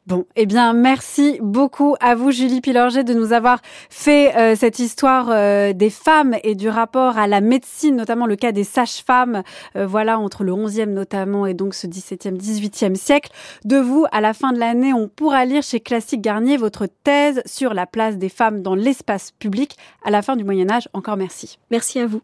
Bon, 0.07 0.24
eh 0.34 0.46
bien, 0.46 0.72
merci 0.72 1.38
beaucoup 1.42 1.94
à 2.01 2.14
vous, 2.14 2.30
Julie 2.30 2.61
Pilorget, 2.61 3.05
de 3.05 3.12
nous 3.12 3.32
avoir 3.32 3.61
fait 3.90 4.34
euh, 4.36 4.57
cette 4.57 4.78
histoire 4.78 5.28
euh, 5.30 5.72
des 5.72 5.90
femmes 5.90 6.36
et 6.42 6.55
du 6.55 6.68
rapport 6.68 7.18
à 7.18 7.26
la 7.26 7.40
médecine, 7.40 7.96
notamment 7.96 8.26
le 8.26 8.36
cas 8.36 8.51
des 8.51 8.64
sages-femmes, 8.64 9.42
euh, 9.76 9.86
voilà, 9.86 10.18
entre 10.18 10.42
le 10.42 10.53
11e 10.53 10.86
notamment 10.86 11.46
et 11.46 11.55
donc 11.55 11.74
ce 11.74 11.86
17e, 11.86 12.36
18e 12.36 12.94
siècle. 12.94 13.30
De 13.64 13.76
vous, 13.76 14.07
à 14.11 14.20
la 14.20 14.32
fin 14.32 14.53
de 14.53 14.59
l'année, 14.59 14.94
on 14.94 15.07
pourra 15.07 15.44
lire 15.44 15.62
chez 15.62 15.80
Classique 15.80 16.22
Garnier 16.22 16.57
votre 16.57 16.86
thèse 17.05 17.42
sur 17.44 17.74
la 17.74 17.86
place 17.86 18.16
des 18.16 18.30
femmes 18.30 18.62
dans 18.62 18.74
l'espace 18.74 19.32
public 19.32 19.76
à 20.05 20.11
la 20.11 20.22
fin 20.22 20.34
du 20.36 20.44
Moyen-Âge. 20.44 20.88
Encore 20.94 21.18
merci. 21.18 21.59
Merci 21.70 22.01
à 22.01 22.07
vous. 22.07 22.22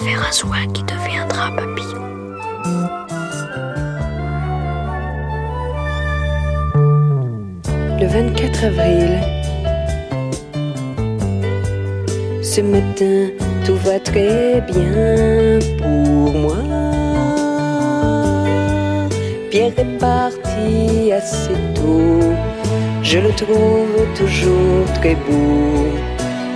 Comme 0.00 0.08
un 0.08 0.32
soie 0.32 0.66
qui 0.72 0.82
deviendra 0.84 1.50
papillon. 1.50 2.04
Le 8.00 8.06
24 8.06 8.64
avril. 8.64 9.20
Ce 12.42 12.60
matin, 12.62 13.28
tout 13.64 13.76
va 13.76 14.00
très 14.00 14.62
bien 14.62 15.58
pour 15.78 16.32
moi. 16.34 16.56
Pierre 19.50 19.72
est 19.76 19.98
parti 19.98 21.12
assez 21.12 21.56
tôt. 21.74 22.32
Je 23.02 23.18
le 23.18 23.32
trouve 23.32 24.06
toujours 24.16 24.84
très 24.94 25.14
beau 25.14 25.88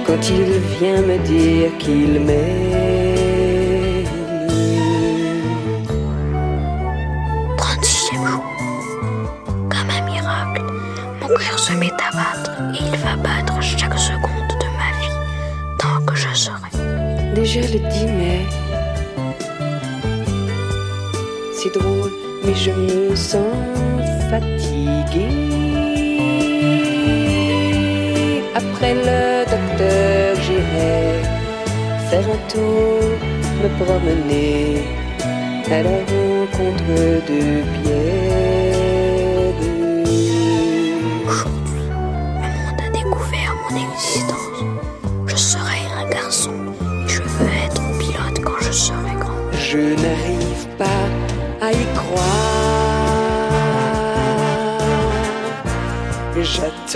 quand 0.07 0.31
il 0.31 0.51
vient 0.79 1.03
me 1.03 1.19
dire 1.19 1.71
qu'il 1.79 2.21
m'aime. 2.21 3.14
Et 11.83 12.79
il 12.81 12.97
va 12.99 13.17
battre 13.17 13.61
chaque 13.61 13.99
seconde 13.99 14.53
de 14.61 14.69
ma 14.79 14.91
vie 15.01 15.17
tant 15.79 16.05
que 16.07 16.15
je 16.15 16.33
serai. 16.33 16.71
Déjà 17.35 17.61
le 17.63 17.79
10 17.91 18.07
mai. 18.07 18.47
C'est 21.53 21.75
drôle, 21.79 22.13
mais 22.45 22.55
je 22.55 22.71
me 22.71 23.17
sens 23.17 23.57
fatiguée. 24.31 25.65
Après 28.55 28.95
le 28.95 29.45
docteur, 29.45 30.37
j'irai 30.45 31.23
faire 32.09 32.27
un 32.37 32.41
tour, 32.53 33.01
me 33.63 33.69
promener 33.85 34.85
à 35.73 35.83
la 35.83 35.91
rencontre 35.91 36.95
de 37.29 37.63
Pierre. 37.83 38.24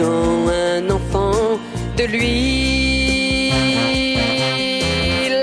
un 0.01 0.91
enfant 0.91 1.59
de 1.97 2.05
lui. 2.05 3.51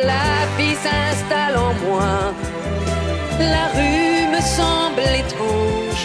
La 0.03 0.45
vie 0.57 0.75
s'installe 0.75 1.57
en 1.57 1.73
moi, 1.85 2.33
la 3.39 3.67
rue 3.75 4.27
me 4.33 4.41
semble 4.41 5.01
étrange, 5.23 6.03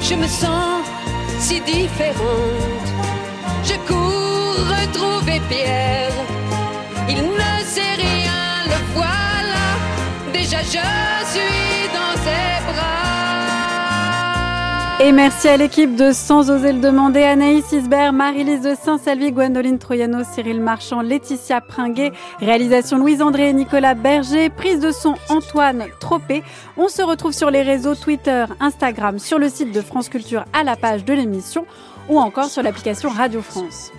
je 0.00 0.14
me 0.14 0.26
sens 0.26 0.84
si 1.38 1.60
différente. 1.60 2.88
Je 3.64 3.74
cours 3.88 4.58
retrouver 4.76 5.40
Pierre, 5.48 6.12
il 7.08 7.22
ne 7.22 7.64
sait 7.64 7.96
rien, 7.96 8.64
le 8.70 8.78
voilà, 8.94 9.66
déjà 10.32 10.60
je 10.62 10.84
suis 11.32 11.88
dans 11.92 12.16
ses 12.24 12.72
bras. 12.72 13.15
Et 14.98 15.12
merci 15.12 15.46
à 15.46 15.58
l'équipe 15.58 15.94
de 15.94 16.10
Sans 16.12 16.50
oser 16.50 16.72
le 16.72 16.80
demander, 16.80 17.22
Anaïs 17.22 17.70
Isbert, 17.70 18.14
Marie-Lise 18.14 18.62
de 18.62 18.74
Saint-Salvi, 18.74 19.30
Gwendoline 19.30 19.78
Troyano, 19.78 20.24
Cyril 20.24 20.62
Marchand, 20.62 21.02
Laetitia 21.02 21.60
Pringuet, 21.60 22.12
réalisation 22.40 22.96
Louise-André 22.96 23.50
et 23.50 23.52
Nicolas 23.52 23.94
Berger, 23.94 24.48
prise 24.48 24.80
de 24.80 24.92
son 24.92 25.14
Antoine 25.28 25.84
Tropé. 26.00 26.42
On 26.78 26.88
se 26.88 27.02
retrouve 27.02 27.32
sur 27.32 27.50
les 27.50 27.60
réseaux 27.60 27.94
Twitter, 27.94 28.46
Instagram, 28.58 29.18
sur 29.18 29.38
le 29.38 29.50
site 29.50 29.70
de 29.70 29.82
France 29.82 30.08
Culture 30.08 30.46
à 30.54 30.64
la 30.64 30.76
page 30.76 31.04
de 31.04 31.12
l'émission 31.12 31.66
ou 32.08 32.18
encore 32.18 32.46
sur 32.46 32.62
l'application 32.62 33.10
Radio 33.10 33.42
France. 33.42 33.92